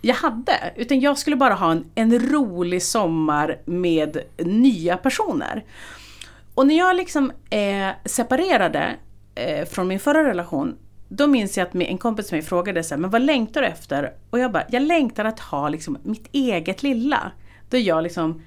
jag 0.00 0.14
hade. 0.14 0.72
Utan 0.76 1.00
jag 1.00 1.18
skulle 1.18 1.36
bara 1.36 1.54
ha 1.54 1.72
en, 1.72 1.84
en 1.94 2.18
rolig 2.18 2.82
sommar 2.82 3.60
med 3.64 4.18
nya 4.38 4.96
personer. 4.96 5.64
Och 6.54 6.66
när 6.66 6.78
jag 6.78 6.96
liksom 6.96 7.32
eh, 7.50 7.88
separerade 8.04 8.96
eh, 9.34 9.66
från 9.66 9.88
min 9.88 10.00
förra 10.00 10.28
relation, 10.28 10.76
då 11.16 11.26
minns 11.26 11.58
jag 11.58 11.68
att 11.68 11.74
en 11.74 11.98
kompis 11.98 12.26
till 12.26 12.36
mig 12.36 12.42
frågade 12.42 12.84
så 12.84 12.94
här, 12.94 13.00
men 13.00 13.10
vad 13.10 13.22
längtar 13.22 13.60
du 13.60 13.66
efter? 13.66 14.12
Och 14.30 14.38
jag 14.38 14.52
bara, 14.52 14.64
jag 14.70 14.82
längtar 14.82 15.24
att 15.24 15.40
ha 15.40 15.68
liksom 15.68 15.98
mitt 16.02 16.28
eget 16.32 16.82
lilla. 16.82 17.32
Där 17.68 17.78
jag 17.78 18.02
liksom 18.02 18.42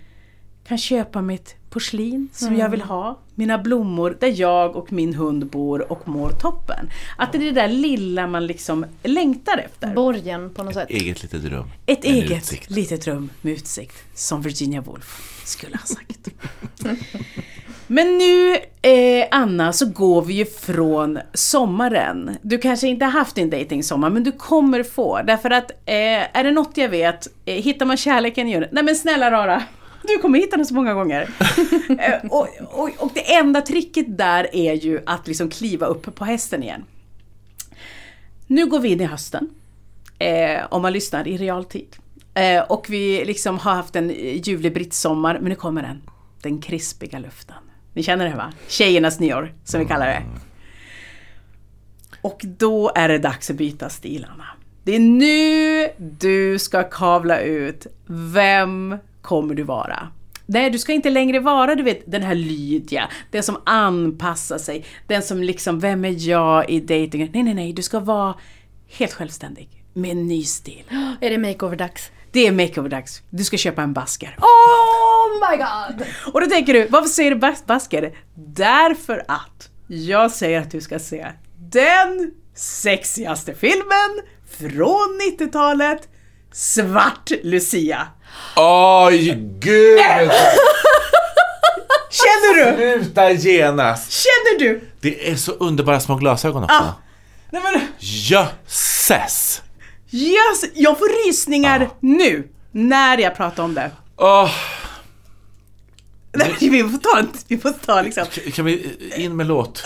kan 0.68 0.78
köpa 0.78 1.22
mitt 1.22 1.56
porslin 1.70 2.30
som 2.34 2.56
jag 2.56 2.70
vill 2.70 2.82
ha, 2.82 3.20
mina 3.36 3.58
blommor 3.58 4.18
där 4.20 4.40
jag 4.40 4.76
och 4.76 4.92
min 4.92 5.14
hund 5.14 5.48
bor 5.48 5.92
och 5.92 6.08
mår 6.08 6.30
toppen. 6.30 6.90
Att 7.18 7.32
det 7.32 7.38
är 7.38 7.42
det 7.42 7.52
där 7.52 7.68
lilla 7.68 8.28
man 8.28 8.48
liksom 8.48 8.86
längtar 9.04 9.58
efter. 9.58 9.94
Borgen 9.94 10.54
på 10.54 10.64
något 10.64 10.74
sätt. 10.74 10.90
Eget 10.90 11.24
litet 11.24 11.44
rum. 11.44 11.68
Ett 11.86 12.04
eget 12.04 12.38
utsikt. 12.38 12.70
litet 12.70 13.08
rum 13.08 13.30
med 13.42 13.54
utsikt, 13.54 14.18
som 14.18 14.42
Virginia 14.42 14.82
Woolf 14.82 15.42
skulle 15.46 15.78
ha 15.78 15.86
sagt. 15.86 16.30
Men 17.88 18.18
nu, 18.18 18.56
eh, 18.82 19.28
Anna, 19.32 19.74
så 19.74 19.86
går 19.86 20.22
vi 20.22 20.34
ju 20.34 20.46
från 20.46 21.20
sommaren. 21.34 22.38
Du 22.42 22.58
kanske 22.58 22.88
inte 22.88 23.06
har 23.06 23.12
haft 23.12 23.36
din 23.36 23.50
datingsommar, 23.50 24.10
men 24.10 24.24
du 24.24 24.32
kommer 24.32 24.84
få. 24.84 25.22
Därför 25.22 25.50
att, 25.50 25.72
eh, 25.72 26.38
är 26.38 26.44
det 26.44 26.52
något 26.52 26.78
jag 26.78 26.90
vet, 26.90 27.28
eh, 27.46 27.56
hittar 27.56 27.86
man 27.86 27.98
kärleken 27.98 28.50
gör. 28.50 28.70
Nej 28.72 28.84
men 28.84 28.96
snälla 28.96 29.32
rara, 29.32 29.64
du 30.02 30.18
kommer 30.18 30.40
hitta 30.40 30.58
den 30.58 30.66
så 30.66 30.74
många 30.74 30.94
gånger. 30.94 31.30
eh, 32.00 32.32
och, 32.32 32.48
och, 32.72 32.90
och 32.98 33.12
det 33.14 33.34
enda 33.34 33.62
tricket 33.62 34.18
där 34.18 34.56
är 34.56 34.74
ju 34.74 35.02
att 35.06 35.28
liksom 35.28 35.50
kliva 35.50 35.86
upp 35.86 36.16
på 36.16 36.26
hästen 36.26 36.64
igen. 36.64 36.84
Nu 38.48 38.66
går 38.66 38.80
vi 38.80 38.90
in 38.90 39.02
i 39.02 39.06
hösten. 39.06 39.50
Eh, 40.20 40.66
om 40.70 40.82
man 40.82 40.94
lyssnar 40.94 41.28
i 41.28 41.38
realtid. 41.38 41.96
Eh, 42.34 42.64
och 42.64 42.86
vi 42.90 43.26
liksom 43.26 43.60
har 43.60 43.76
haft 43.76 43.96
en 43.96 44.10
ljuvlig 44.44 44.74
brittsommar, 44.74 45.34
men 45.40 45.50
nu 45.50 45.56
kommer 45.56 45.82
den. 45.82 46.02
Den 46.42 46.62
krispiga 46.62 47.20
luften. 47.20 47.65
Ni 47.96 48.04
känner 48.04 48.30
det 48.30 48.36
va? 48.36 48.54
Tjejernas 48.68 49.20
nyår, 49.20 49.54
som 49.64 49.80
vi 49.80 49.86
kallar 49.86 50.08
det. 50.08 50.22
Och 52.22 52.42
då 52.44 52.92
är 52.96 53.08
det 53.08 53.18
dags 53.18 53.50
att 53.50 53.56
byta 53.56 53.90
stilarna. 53.90 54.46
Det 54.84 54.96
är 54.96 55.00
nu 55.00 55.90
du 55.98 56.60
ska 56.60 56.84
kavla 56.84 57.40
ut. 57.40 57.88
Vem 58.06 58.98
kommer 59.22 59.56
du 59.56 59.64
vara? 59.64 60.08
Nej, 60.46 60.70
du 60.70 60.78
ska 60.78 60.94
inte 60.94 61.10
längre 61.10 61.40
vara 61.40 61.76
du 61.76 61.84
vet, 61.84 62.12
den 62.12 62.22
här 62.22 62.36
lydiga, 62.36 63.10
den 63.32 63.44
som 63.44 63.58
anpassar 63.66 64.58
sig, 64.58 64.86
den 65.08 65.22
som 65.22 65.44
liksom, 65.44 65.80
vem 65.80 66.06
är 66.06 66.30
jag 66.30 66.70
i 66.70 66.80
dejtingen? 66.80 67.30
Nej, 67.34 67.44
nej, 67.44 67.54
nej, 67.54 67.74
du 67.74 67.82
ska 67.82 68.00
vara 68.00 68.36
helt 68.88 69.14
självständig 69.14 69.70
med 69.94 70.12
en 70.12 70.28
ny 70.28 70.44
stil. 70.44 70.84
Är 71.22 71.30
det 71.30 71.38
makeover-dags? 71.38 72.12
Det 72.32 72.48
är 72.48 72.52
makeover-dags. 72.52 73.22
Du 73.30 73.44
ska 73.44 73.58
köpa 73.58 73.82
en 73.82 73.94
basker. 73.94 74.38
Oh 75.26 75.50
my 75.52 75.58
god! 75.58 76.08
Och 76.34 76.42
då 76.42 76.48
tänker 76.48 76.74
du, 76.74 76.88
varför 76.88 77.10
säger 77.10 77.32
du 77.32 77.38
bas- 77.38 77.66
basker? 77.66 78.18
Därför 78.36 79.24
att 79.28 79.70
jag 79.88 80.32
säger 80.32 80.62
att 80.62 80.72
du 80.72 80.82
ska 80.82 81.00
se 81.00 81.28
den 81.72 82.32
sexigaste 82.56 83.54
filmen 83.54 84.22
från 84.60 85.20
90-talet, 85.40 86.08
Svart 86.54 87.32
Lucia. 87.44 88.08
Oj, 88.56 89.36
gud! 89.60 90.00
Känner 92.12 92.66
du? 92.66 92.76
Sluta 93.04 93.32
genast! 93.32 94.12
Känner 94.12 94.60
du? 94.60 94.90
Det 95.02 95.30
är 95.32 95.36
så 95.36 95.52
underbara 95.52 96.00
små 96.00 96.16
glasögon 96.16 96.64
också. 96.64 96.76
Ah. 96.76 96.94
Nej 97.50 97.62
men, 97.64 97.82
Jösses! 98.00 99.62
yes, 100.12 100.66
jag 100.74 100.98
får 101.00 101.28
rysningar 101.28 101.90
nu 102.00 102.48
när 102.72 103.18
jag 103.18 103.36
pratar 103.36 103.64
om 103.64 103.74
det. 103.74 103.92
Åh, 104.18 104.52
Nej, 106.36 106.56
vi 106.70 106.84
får 106.84 106.98
ta, 106.98 107.20
en- 107.20 107.30
vi 107.48 107.58
får 107.58 107.72
ta 107.72 108.02
liksom. 108.02 108.26
kan 108.54 108.66
vi 108.66 108.90
in 109.18 109.36
med 109.36 109.48
låt? 109.48 109.84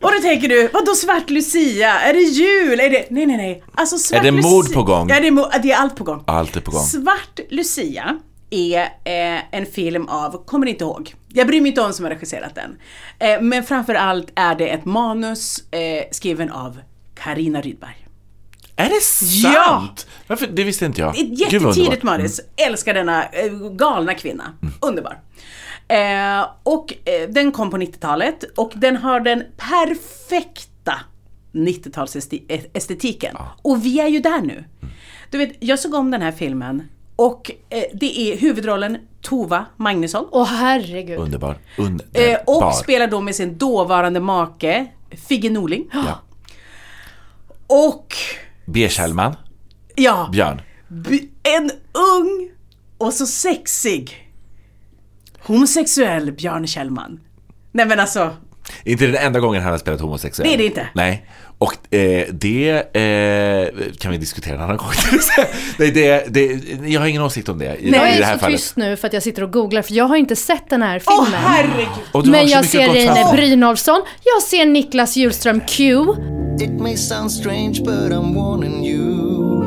Och 0.00 0.12
då 0.12 0.18
tänker 0.22 0.48
du, 0.48 0.68
vadå 0.72 0.94
svart 0.94 1.30
lucia? 1.30 2.00
Är 2.00 2.14
det 2.14 2.20
jul? 2.20 2.80
Är 2.80 2.90
det... 2.90 3.06
Nej, 3.10 3.26
nej, 3.26 3.36
nej. 3.36 3.64
Alltså 3.74 3.98
svart 3.98 4.20
Är 4.20 4.24
det 4.32 4.42
mord 4.42 4.72
på 4.72 4.82
gång? 4.82 5.08
Ja, 5.08 5.20
det 5.20 5.26
är, 5.26 5.30
mo- 5.30 5.58
det 5.62 5.72
är 5.72 5.76
allt 5.76 5.96
på 5.96 6.04
gång. 6.04 6.24
Allt 6.26 6.56
är 6.56 6.60
på 6.60 6.70
gång. 6.70 6.80
Svart 6.80 7.40
lucia 7.50 8.18
är 8.50 8.80
eh, 9.04 9.40
en 9.50 9.66
film 9.66 10.08
av, 10.08 10.44
kommer 10.44 10.66
inte 10.66 10.84
ihåg. 10.84 11.14
Jag 11.28 11.46
bryr 11.46 11.60
mig 11.60 11.68
inte 11.68 11.80
om 11.80 11.92
som 11.92 12.04
har 12.04 12.10
regisserat 12.12 12.54
den. 12.54 12.76
Eh, 13.18 13.40
men 13.40 13.64
framför 13.64 13.94
allt 13.94 14.26
är 14.34 14.54
det 14.54 14.68
ett 14.68 14.84
manus 14.84 15.58
eh, 15.70 16.04
skriven 16.10 16.50
av 16.50 16.78
Karina 17.14 17.60
Rydberg. 17.60 18.03
Är 18.76 18.88
det 18.88 19.00
sant? 19.00 19.54
Ja! 19.54 19.88
Varför? 20.26 20.46
Det 20.46 20.64
visste 20.64 20.86
inte 20.86 21.00
jag. 21.00 21.16
Jättetidigt 21.16 21.64
underbart. 21.64 22.02
manus. 22.02 22.40
Älskar 22.56 22.94
denna 22.94 23.24
eh, 23.24 23.52
galna 23.70 24.14
kvinna. 24.14 24.52
Underbar. 24.80 25.18
Eh, 25.88 26.46
och 26.62 26.94
eh, 27.08 27.28
den 27.28 27.52
kom 27.52 27.70
på 27.70 27.76
90-talet 27.76 28.44
och 28.56 28.72
den 28.74 28.96
har 28.96 29.20
den 29.20 29.44
perfekta 29.56 31.00
90-talsestetiken. 31.52 33.36
Och 33.62 33.84
vi 33.84 34.00
är 34.00 34.08
ju 34.08 34.20
där 34.20 34.40
nu. 34.40 34.64
Du 35.30 35.38
vet, 35.38 35.52
jag 35.60 35.78
såg 35.78 35.94
om 35.94 36.10
den 36.10 36.22
här 36.22 36.32
filmen 36.32 36.88
och 37.16 37.50
eh, 37.70 37.82
det 37.94 38.20
är 38.20 38.36
huvudrollen 38.36 38.98
Tova 39.20 39.66
Magnusson. 39.76 40.28
Åh 40.30 40.46
herregud. 40.46 41.18
Underbar. 41.18 41.58
Underbar. 41.78 42.20
Eh, 42.22 42.38
och 42.46 42.74
spelar 42.74 43.06
då 43.06 43.20
med 43.20 43.34
sin 43.34 43.58
dåvarande 43.58 44.20
make 44.20 44.86
Figge 45.28 45.50
Norling. 45.50 45.90
Ja. 45.92 46.20
Och 47.66 48.14
B. 48.66 48.88
Kjellman. 48.88 49.34
ja, 49.94 50.28
Björn. 50.32 50.60
En 51.42 51.70
ung 52.20 52.50
och 52.98 53.12
så 53.12 53.26
sexig 53.26 54.30
homosexuell 55.42 56.32
Björn 56.32 56.66
Kjellman. 56.66 57.20
Nej 57.72 57.86
men 57.86 58.00
alltså, 58.00 58.30
Inte 58.84 59.06
den 59.06 59.16
enda 59.16 59.40
gången 59.40 59.62
han 59.62 59.70
har 59.72 59.78
spelat 59.78 60.00
homosexuell. 60.00 60.48
Det 60.48 60.54
är 60.54 60.58
det 60.58 60.64
inte. 60.64 60.88
Nej. 60.94 61.26
Och 61.58 61.94
eh, 61.94 62.26
det 62.32 62.68
eh, 62.96 63.92
kan 63.98 64.12
vi 64.12 64.18
diskutera 64.18 64.54
en 64.54 64.60
annan 64.62 64.76
gång. 64.76 64.88
Nej, 65.78 65.90
det, 65.90 66.24
det, 66.28 66.46
jag 66.88 67.00
har 67.00 67.06
ingen 67.06 67.22
åsikt 67.22 67.48
om 67.48 67.58
det 67.58 67.64
i, 67.64 67.68
Jag 67.68 67.84
i 67.86 67.90
det 67.90 67.96
är 67.98 68.22
här 68.22 68.34
så 68.34 68.38
fallet. 68.40 68.58
tyst 68.58 68.76
nu 68.76 68.96
för 68.96 69.06
att 69.06 69.12
jag 69.12 69.22
sitter 69.22 69.42
och 69.42 69.52
googlar 69.52 69.82
för 69.82 69.94
jag 69.94 70.04
har 70.04 70.16
inte 70.16 70.36
sett 70.36 70.70
den 70.70 70.82
här 70.82 71.02
åh 71.06 71.24
filmen. 71.24 71.40
herregud! 71.44 71.86
Och 72.12 72.22
du 72.24 72.30
har 72.30 72.36
Men 72.36 72.48
så 72.48 72.54
jag 72.54 72.64
ser 72.64 72.88
Reine. 72.92 73.32
Brynolfsson, 73.32 74.02
jag 74.24 74.42
ser 74.42 74.66
Niklas 74.66 75.16
Hjulström 75.16 75.60
Q. 75.60 76.04
It 76.60 76.70
may 76.70 76.96
sound 76.96 77.30
strange, 77.32 77.82
but 77.82 78.12
I'm 78.12 78.32
warning 78.34 78.84
you. 78.84 79.62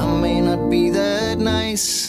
I 0.00 0.20
may 0.20 0.40
not 0.40 0.70
be 0.70 0.90
that 0.90 1.38
nice. 1.38 2.08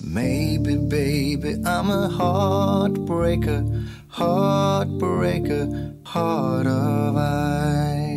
Maybe, 0.00 0.76
baby, 0.76 1.54
I'm 1.66 1.90
a 1.90 2.08
heartbreaker, 2.08 3.62
heartbreaker, 4.10 5.92
heart 6.04 6.66
of 6.66 7.16
ice. 7.16 8.10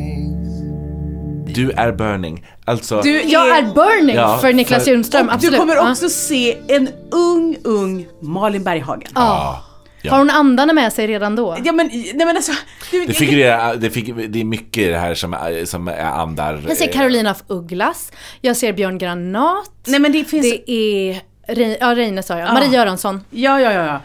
Du 1.56 1.72
är 1.72 1.92
burning. 1.92 2.46
Alltså, 2.66 3.02
Du 3.02 3.22
Jag 3.22 3.58
är 3.58 3.74
burning 3.74 4.16
Ja, 4.16 4.38
för 4.42 4.54
Niklas 4.54 4.88
och 4.88 4.94
absolut. 4.94 5.42
du 5.42 5.58
kommer 5.58 5.92
också 5.92 6.10
se 6.10 6.58
en 6.68 6.90
ung, 7.12 7.58
ung 7.64 8.08
Malin 8.22 8.64
Berghagen. 8.64 9.12
Ja. 9.16 9.64
Ja. 10.06 10.12
Har 10.12 10.18
hon 10.18 10.30
andarna 10.30 10.74
med 10.74 10.94
sig 10.94 11.08
redan 11.08 11.36
då? 11.36 11.58
Ja 11.66 11.72
men, 11.72 11.88
nej 11.88 12.14
men 12.16 12.36
alltså. 12.36 12.52
Du, 12.92 13.06
det, 13.06 13.14
figurerar, 13.14 13.76
det, 13.76 13.90
fig, 13.90 14.32
det 14.32 14.40
är 14.40 14.44
mycket 14.46 14.84
i 14.84 14.88
det 14.88 14.98
här 14.98 15.16
som, 15.16 15.62
som 15.66 15.88
är 15.88 16.00
andar. 16.00 16.64
Jag 16.68 16.78
ser 16.78 16.88
eh, 16.88 16.92
Carolina 16.94 17.32
af 17.32 17.44
Ugglas, 17.48 18.12
jag 18.42 18.58
ser 18.58 18.74
Björn 18.74 18.98
Granat, 18.98 19.72
nej 19.88 20.00
men 20.00 20.12
det 20.12 20.24
finns. 20.24 20.52
det 20.52 20.72
är 20.72 21.22
Re- 21.48 21.78
ja, 21.80 21.96
Reine 21.96 22.24
sa 22.24 22.40
jag, 22.40 22.54
Marie 22.54 22.70
Göransson. 22.70 23.22
Ja, 23.30 23.62
ja, 23.62 23.74
ja, 23.74 23.86
ja. 23.86 24.02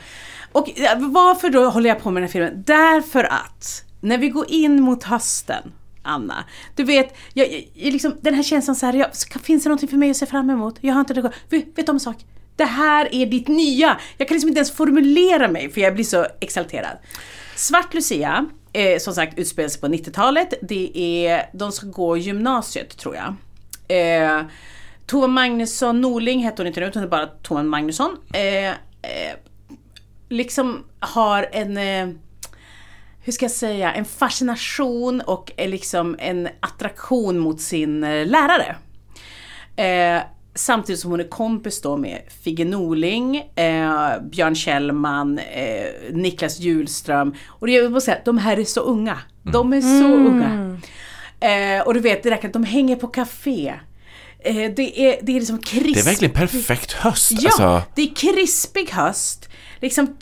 Och 0.52 0.68
ja, 0.76 0.90
varför 0.98 1.50
då 1.50 1.70
håller 1.70 1.88
jag 1.88 2.02
på 2.02 2.10
med 2.10 2.22
den 2.22 2.28
här 2.28 2.32
filmen? 2.32 2.62
Därför 2.66 3.24
att 3.24 3.84
när 4.00 4.18
vi 4.18 4.28
går 4.28 4.50
in 4.50 4.80
mot 4.82 5.04
hösten, 5.04 5.72
Anna, 6.02 6.44
du 6.76 6.84
vet, 6.84 7.16
jag, 7.32 7.52
jag, 7.52 7.64
jag 7.74 7.92
liksom, 7.92 8.16
den 8.20 8.34
här 8.34 8.42
känslan 8.42 8.76
så 8.76 8.86
här, 8.86 8.92
jag, 8.92 9.16
ska, 9.16 9.38
finns 9.38 9.62
det 9.62 9.68
någonting 9.68 9.88
för 9.88 9.96
mig 9.96 10.10
att 10.10 10.16
se 10.16 10.26
fram 10.26 10.50
emot? 10.50 10.74
Jag 10.80 10.94
har 10.94 11.00
inte 11.00 11.14
det. 11.14 11.22
Vet, 11.22 11.32
vet 11.50 11.86
du 11.86 11.90
om 11.90 11.96
en 11.96 12.00
sak? 12.00 12.16
Det 12.58 12.64
här 12.64 13.14
är 13.14 13.26
ditt 13.26 13.48
nya. 13.48 13.98
Jag 14.16 14.28
kan 14.28 14.34
liksom 14.34 14.48
inte 14.48 14.58
ens 14.58 14.72
formulera 14.72 15.48
mig 15.48 15.70
för 15.70 15.80
jag 15.80 15.94
blir 15.94 16.04
så 16.04 16.26
exalterad. 16.40 16.98
Svart 17.54 17.94
Lucia, 17.94 18.46
eh, 18.72 18.98
som 18.98 19.14
sagt 19.14 19.38
utspelar 19.38 19.68
sig 19.68 19.80
på 19.80 19.86
90-talet. 19.86 20.54
Det 20.62 20.98
är, 21.26 21.50
de 21.52 21.72
ska 21.72 21.86
gå 21.86 22.16
gymnasiet 22.16 22.96
tror 22.96 23.16
jag. 23.16 23.34
Eh, 23.88 24.42
Tova 25.06 25.26
Magnusson 25.26 26.00
Norling 26.00 26.44
hette 26.44 26.62
hon 26.62 26.66
inte 26.66 26.80
nu, 26.80 26.86
utan 26.86 27.02
det 27.02 27.06
är 27.06 27.10
bara 27.10 27.26
Tova 27.26 27.62
Magnusson. 27.62 28.16
Eh, 28.34 28.68
eh, 28.68 28.74
liksom 30.28 30.84
har 31.00 31.48
en, 31.52 31.76
eh, 31.76 32.14
hur 33.20 33.32
ska 33.32 33.44
jag 33.44 33.52
säga, 33.52 33.92
en 33.92 34.04
fascination 34.04 35.20
och 35.20 35.52
eh, 35.56 35.68
liksom 35.68 36.16
en 36.18 36.48
attraktion 36.60 37.38
mot 37.38 37.60
sin 37.60 38.04
eh, 38.04 38.26
lärare. 38.26 38.76
Eh, 39.76 40.22
Samtidigt 40.58 41.00
som 41.00 41.10
hon 41.10 41.20
är 41.20 41.28
kompis 41.28 41.80
då 41.80 41.96
med 41.96 42.20
Figge 42.44 42.64
Norling, 42.64 43.36
eh, 43.36 44.22
Björn 44.22 44.54
Kjellman, 44.54 45.38
eh, 45.38 45.86
Niklas 46.12 46.60
Hjulström. 46.60 47.34
Och 47.46 47.66
det, 47.66 47.72
jag 47.72 47.90
vill 47.90 48.00
säga, 48.00 48.18
de 48.24 48.38
här 48.38 48.58
är 48.58 48.64
så 48.64 48.80
unga. 48.80 49.18
De 49.42 49.72
är 49.72 49.80
så 49.80 50.04
unga. 50.04 50.78
Eh, 51.40 51.86
och 51.86 51.94
du 51.94 52.00
vet, 52.00 52.22
det 52.22 52.30
där 52.30 52.46
att 52.46 52.52
de 52.52 52.64
hänger 52.64 52.96
på 52.96 53.06
café. 53.06 53.74
Eh, 54.44 54.54
det, 54.54 55.00
är, 55.00 55.18
det 55.22 55.32
är 55.32 55.38
liksom 55.40 55.58
krisp. 55.58 55.94
Det 55.94 56.00
är 56.00 56.04
verkligen 56.04 56.34
perfekt 56.34 56.92
höst. 56.92 57.32
Ja, 57.32 57.48
Alltså, 57.48 57.82
det 57.94 58.02
är 58.02 58.14
krispig 58.14 58.90
höst. 58.90 59.48
Liksom 59.80 60.16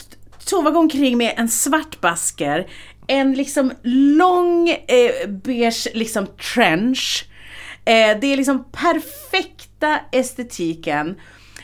Tova 0.45 0.71
går 0.71 0.79
omkring 0.79 1.17
med 1.17 1.33
en 1.37 1.49
svart 1.49 2.01
basker, 2.01 2.67
en 3.07 3.33
liksom 3.33 3.71
lång 3.83 4.69
eh, 4.69 5.29
beige 5.29 5.87
liksom 5.93 6.27
trench. 6.53 7.25
Eh, 7.85 8.19
det 8.21 8.27
är 8.33 8.37
liksom 8.37 8.63
perfekta 9.79 9.99
estetiken. 10.11 11.15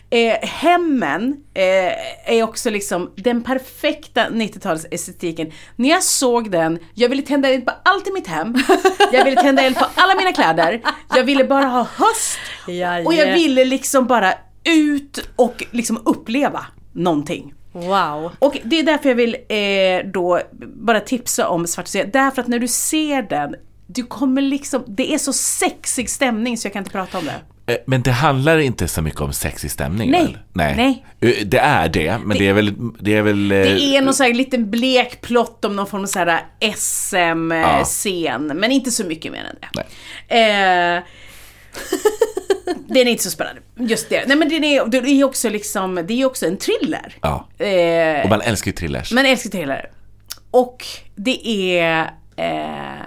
Eh, 0.09 0.37
hemmen 0.41 1.35
eh, 1.53 2.33
är 2.35 2.43
också 2.43 2.69
liksom 2.69 3.11
den 3.15 3.43
perfekta 3.43 4.29
90-talsestetiken. 4.29 5.51
När 5.75 5.89
jag 5.89 6.03
såg 6.03 6.51
den, 6.51 6.79
jag 6.93 7.09
ville 7.09 7.21
tända 7.21 7.49
eld 7.49 7.65
på 7.65 7.71
allt 7.85 8.07
i 8.07 8.11
mitt 8.11 8.27
hem. 8.27 8.55
Jag 9.11 9.25
ville 9.25 9.41
tända 9.41 9.61
eld 9.61 9.77
på 9.77 9.85
alla 9.95 10.15
mina 10.15 10.33
kläder. 10.33 10.81
Jag 11.15 11.23
ville 11.23 11.43
bara 11.43 11.65
ha 11.65 11.87
höst. 11.95 12.39
Och 13.05 13.13
jag 13.13 13.33
ville 13.33 13.65
liksom 13.65 14.07
bara 14.07 14.33
ut 14.63 15.29
och 15.35 15.63
liksom 15.71 16.01
uppleva 16.05 16.65
någonting. 16.91 17.53
Wow. 17.71 18.31
Och 18.39 18.57
det 18.63 18.79
är 18.79 18.83
därför 18.83 19.09
jag 19.09 19.15
vill 19.15 19.35
eh, 19.49 20.11
då 20.11 20.41
bara 20.75 20.99
tipsa 20.99 21.47
om 21.47 21.67
Svart. 21.67 21.91
Därför 22.13 22.41
att 22.41 22.47
när 22.47 22.59
du 22.59 22.67
ser 22.67 23.21
den, 23.21 23.55
du 23.87 24.03
kommer 24.03 24.41
liksom, 24.41 24.83
det 24.87 25.13
är 25.13 25.17
så 25.17 25.33
sexig 25.33 26.09
stämning 26.09 26.57
så 26.57 26.65
jag 26.65 26.73
kan 26.73 26.81
inte 26.81 26.91
prata 26.91 27.17
om 27.17 27.25
det. 27.25 27.41
Eh, 27.65 27.75
men 27.87 28.01
det 28.01 28.11
handlar 28.11 28.57
inte 28.57 28.87
så 28.87 29.01
mycket 29.01 29.21
om 29.21 29.33
sexig 29.33 29.71
stämning 29.71 30.11
Nej. 30.11 30.21
väl? 30.23 30.37
Nej. 30.53 30.75
Nej. 30.75 31.05
Eh, 31.39 31.45
Det 31.47 31.57
är 31.57 31.89
det, 31.89 32.17
men 32.23 32.37
det, 32.37 32.47
är 32.47 32.53
väl... 32.53 32.73
Det 32.99 33.15
är, 33.15 33.21
väl 33.21 33.51
eh, 33.51 33.57
Det 33.57 33.95
är 33.97 34.01
någon 34.01 34.13
sån 34.13 34.25
här 34.25 34.33
liten 34.33 34.71
blek 34.71 35.21
plott 35.21 35.65
om 35.65 35.75
någon 35.75 35.87
form 35.87 36.01
av 36.03 36.07
så 36.07 36.19
här 36.19 36.41
SM-scen, 36.77 38.47
men 38.47 38.71
inte 38.71 38.91
så 38.91 39.03
mycket 39.03 39.31
mer 39.31 39.43
än 39.43 39.55
det. 39.61 39.81
Eh, 40.37 41.03
den 42.87 43.07
är 43.07 43.11
inte 43.11 43.23
så 43.23 43.29
spännande, 43.31 43.61
just 43.77 44.09
det. 44.09 44.23
Nej 44.27 44.37
men 44.37 44.49
den 44.49 44.63
är, 44.63 44.85
det 44.85 44.97
är 44.97 45.23
också 45.23 45.49
liksom, 45.49 45.95
det 46.07 46.21
är 46.21 46.25
också 46.25 46.45
en 46.45 46.57
thriller. 46.57 47.15
Ja. 47.21 47.47
Eh, 47.65 48.23
Och 48.23 48.29
man 48.29 48.41
älskar 48.41 48.71
ju 48.71 48.75
thrillers. 48.75 49.11
Men 49.11 49.25
älskar 49.25 49.49
thriller. 49.49 49.89
Och 50.51 50.85
det 51.15 51.47
är, 51.79 52.01
eh, 52.35 53.05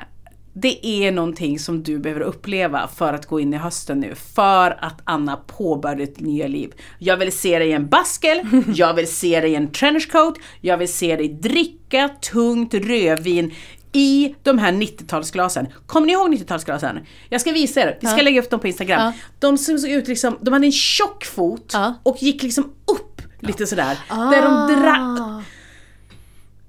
det 0.62 0.86
är 0.86 1.12
någonting 1.12 1.58
som 1.58 1.82
du 1.82 1.98
behöver 1.98 2.20
uppleva 2.20 2.88
för 2.96 3.12
att 3.12 3.26
gå 3.26 3.40
in 3.40 3.54
i 3.54 3.56
hösten 3.56 4.00
nu. 4.00 4.14
För 4.34 4.84
att 4.84 5.00
Anna 5.04 5.36
påbörjade 5.36 6.02
ett 6.02 6.20
nya 6.20 6.46
liv. 6.46 6.72
Jag 6.98 7.16
vill 7.16 7.32
se 7.32 7.58
dig 7.58 7.68
i 7.68 7.72
en 7.72 7.88
baskel, 7.88 8.40
jag 8.74 8.94
vill 8.94 9.12
se 9.12 9.40
dig 9.40 9.50
i 9.50 9.54
en 9.54 9.72
trenchcoat, 9.72 10.34
jag 10.60 10.76
vill 10.78 10.92
se 10.92 11.16
dig 11.16 11.28
dricka 11.28 12.08
tungt 12.32 12.74
rödvin 12.74 13.54
i 13.92 14.34
de 14.42 14.58
här 14.58 14.72
90-talsglasen. 14.72 15.66
Kommer 15.86 16.06
ni 16.06 16.12
ihåg 16.12 16.34
90-talsglasen? 16.34 16.98
Jag 17.28 17.40
ska 17.40 17.52
visa 17.52 17.80
er, 17.80 17.98
vi 18.00 18.06
ska 18.06 18.16
Ja. 18.16 18.22
lägga 18.22 18.40
upp 18.42 18.50
dem 18.50 18.60
på 18.60 18.66
Instagram. 18.66 19.00
Ja. 19.00 19.12
De 19.38 19.58
såg 19.58 19.90
ut 19.90 20.08
liksom, 20.08 20.38
de 20.40 20.52
hade 20.52 20.66
en 20.66 20.72
tjock 20.72 21.24
fot 21.24 21.70
Ja. 21.72 21.94
och 22.02 22.16
gick 22.22 22.42
liksom 22.42 22.64
upp 22.64 23.22
lite 23.40 23.66
sådär. 23.66 23.98
Där 24.08 24.42
de 24.42 24.80
dra... 24.82 25.42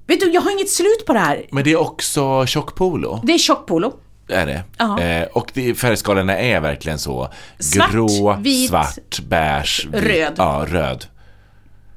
Vet 0.08 0.20
du, 0.20 0.32
jag 0.32 0.42
har 0.42 0.52
inget 0.52 0.70
slut 0.70 1.06
på 1.06 1.14
det 1.14 1.20
här. 1.20 1.46
Men 1.52 1.64
det 1.64 1.72
är 1.72 1.80
också 1.80 2.46
tjockpolo. 2.46 3.22
Det 3.24 3.34
är 3.34 3.38
tjockpolo. 3.38 3.94
Är 4.30 4.46
det. 4.46 4.64
Eh, 5.04 5.28
och 5.28 5.52
det, 5.54 5.76
färgskalorna 5.76 6.38
är 6.38 6.60
verkligen 6.60 7.00
så. 7.00 7.34
Svart, 7.60 7.92
Grå, 7.92 8.38
vit, 8.40 8.70
svart, 8.70 9.20
beige, 9.28 9.88
vit. 9.92 10.04
röd. 10.04 10.34
Ja, 10.38 10.66
röd. 10.68 11.06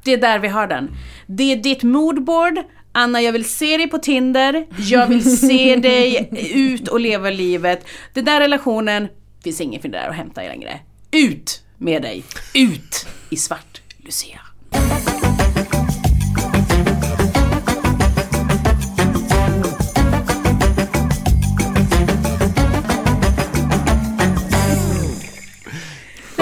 Det 0.05 0.13
är 0.13 0.17
där 0.19 0.39
vi 0.39 0.49
har 0.49 0.67
den. 0.67 0.91
Det 1.27 1.53
är 1.53 1.57
ditt 1.57 1.83
moodboard. 1.83 2.59
Anna, 2.93 3.23
jag 3.23 3.33
vill 3.33 3.45
se 3.45 3.77
dig 3.77 3.87
på 3.89 3.99
Tinder. 3.99 4.67
Jag 4.79 5.07
vill 5.07 5.39
se 5.39 5.77
dig 5.83 6.29
ut 6.55 6.89
och 6.89 7.01
leva 7.01 7.31
livet. 7.31 7.85
Den 8.15 8.25
där 8.25 8.41
relationen 8.41 9.09
finns 9.45 9.61
inget 9.61 9.83
för 9.83 9.89
där 9.89 10.09
att 10.09 10.17
hämta 10.17 10.41
längre. 10.41 10.81
Ut 11.11 11.63
med 11.79 12.03
dig. 12.03 12.25
Ut 12.55 13.07
i 13.31 13.37
svart 13.37 13.81
Lucia. 14.05 14.41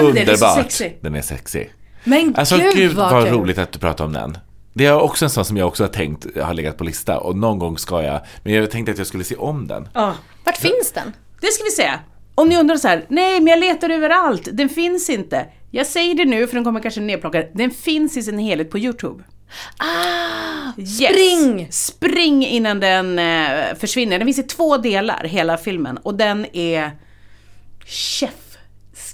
Men 0.03 0.15
den 0.15 0.29
är 0.29 0.35
så 0.35 0.45
Underbart. 0.45 0.71
sexig. 0.71 0.97
Den 1.01 1.15
är 1.15 1.21
sexy. 1.21 1.65
Men 2.03 2.35
Alltså 2.35 2.57
gud, 2.57 2.73
gud, 2.75 2.91
vad, 2.95 3.11
vad 3.11 3.27
roligt 3.31 3.57
att 3.57 3.71
du 3.71 3.79
pratar 3.79 4.05
om 4.05 4.13
den. 4.13 4.37
Det 4.73 4.85
är 4.85 4.99
också 5.01 5.25
en 5.25 5.29
sån 5.31 5.45
som 5.45 5.57
jag 5.57 5.67
också 5.67 5.83
har 5.83 5.89
tänkt 5.89 6.37
har 6.41 6.53
legat 6.53 6.77
på 6.77 6.83
lista 6.83 7.17
och 7.19 7.37
någon 7.37 7.59
gång 7.59 7.77
ska 7.77 8.03
jag, 8.03 8.21
men 8.43 8.53
jag 8.53 8.71
tänkte 8.71 8.91
att 8.91 8.97
jag 8.97 9.07
skulle 9.07 9.23
se 9.23 9.35
om 9.35 9.67
den. 9.67 9.89
Ja. 9.93 10.13
Vart 10.45 10.57
finns 10.57 10.91
den? 10.93 11.13
Det 11.41 11.47
ska 11.47 11.63
vi 11.63 11.69
se. 11.71 11.89
Om 12.35 12.49
ni 12.49 12.57
undrar 12.57 12.77
så 12.77 12.87
här, 12.87 13.05
nej 13.09 13.39
men 13.39 13.47
jag 13.47 13.59
letar 13.59 13.89
överallt, 13.89 14.49
den 14.51 14.69
finns 14.69 15.09
inte. 15.09 15.45
Jag 15.71 15.87
säger 15.87 16.15
det 16.15 16.25
nu 16.25 16.47
för 16.47 16.55
den 16.55 16.63
kommer 16.63 16.79
kanske 16.79 17.01
nedplockad. 17.01 17.45
Den 17.53 17.71
finns 17.71 18.17
i 18.17 18.23
sin 18.23 18.39
helhet 18.39 18.71
på 18.71 18.79
Youtube. 18.79 19.23
Ah, 19.77 19.85
Yes. 20.77 20.97
spring! 20.97 21.67
Spring 21.71 22.45
innan 22.45 22.79
den 22.79 23.19
eh, 23.19 23.75
försvinner. 23.79 24.17
Den 24.19 24.27
finns 24.27 24.39
i 24.39 24.43
två 24.43 24.77
delar, 24.77 25.23
hela 25.23 25.57
filmen. 25.57 25.97
Och 25.97 26.15
den 26.15 26.45
är 26.55 26.91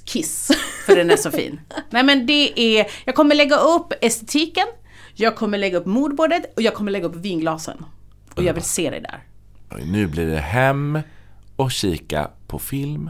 chefskiss, 0.05 0.51
för 0.85 0.95
den 0.95 1.11
är 1.11 1.15
så 1.17 1.31
fin. 1.31 1.59
Nej 1.89 2.03
men 2.03 2.25
det 2.25 2.59
är, 2.59 2.87
jag 3.05 3.15
kommer 3.15 3.35
lägga 3.35 3.55
upp 3.55 3.93
estetiken, 4.01 4.67
jag 5.13 5.35
kommer 5.35 5.57
lägga 5.57 5.77
upp 5.77 5.85
moodboardet 5.85 6.53
och 6.55 6.61
jag 6.61 6.73
kommer 6.73 6.91
lägga 6.91 7.05
upp 7.05 7.15
vinglasen. 7.15 7.85
Och 8.35 8.43
jag 8.43 8.53
vill 8.53 8.63
se 8.63 8.89
dig 8.89 9.01
där. 9.01 9.23
Och 9.69 9.87
Nu 9.87 10.07
blir 10.07 10.25
det 10.25 10.37
hem 10.39 10.99
och 11.55 11.71
kika 11.71 12.29
på 12.47 12.59
film 12.59 13.09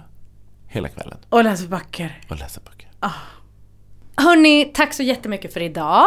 hela 0.67 0.87
kvällen 0.89 1.17
Och 1.29 1.43
läsa 1.43 1.67
böcker. 1.67 2.21
och 2.29 2.37
läsa 2.37 2.61
böcker. 2.65 2.89
Hörni, 4.17 4.65
tack 4.73 4.93
så 4.93 5.03
jättemycket 5.03 5.53
för 5.53 5.61
idag. 5.61 6.05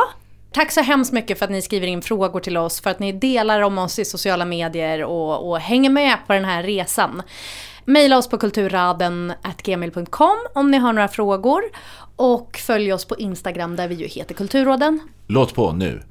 Tack 0.53 0.73
så 0.73 0.81
hemskt 0.81 1.13
mycket 1.13 1.39
för 1.39 1.45
att 1.45 1.51
ni 1.51 1.63
skriver 1.63 1.87
in 1.87 2.03
frågor 2.03 2.41
till 2.41 2.57
oss, 2.57 2.81
för 2.81 2.91
att 2.91 2.99
ni 2.99 3.13
delar 3.13 3.61
om 3.61 3.79
oss 3.79 3.99
i 3.99 4.05
sociala 4.05 4.45
medier 4.45 5.05
och, 5.05 5.49
och 5.51 5.61
hänger 5.61 5.91
med 5.91 6.17
på 6.27 6.33
den 6.33 6.45
här 6.45 6.63
resan. 6.63 7.23
Maila 7.89 8.19
oss 8.19 8.29
på 8.29 8.39
kulturraden.gmail.com 8.39 10.37
om 10.55 10.71
ni 10.71 10.79
har 10.79 10.93
några 10.93 11.09
frågor. 11.09 11.63
Och 12.17 12.57
följ 12.67 12.93
oss 12.93 13.05
på 13.05 13.17
Instagram 13.17 13.77
där 13.77 13.89
vi 13.89 13.95
ju 13.95 14.07
heter 14.07 14.35
Kulturråden. 14.35 15.01
Låt 15.27 15.55
på 15.55 15.73
nu. 15.73 16.03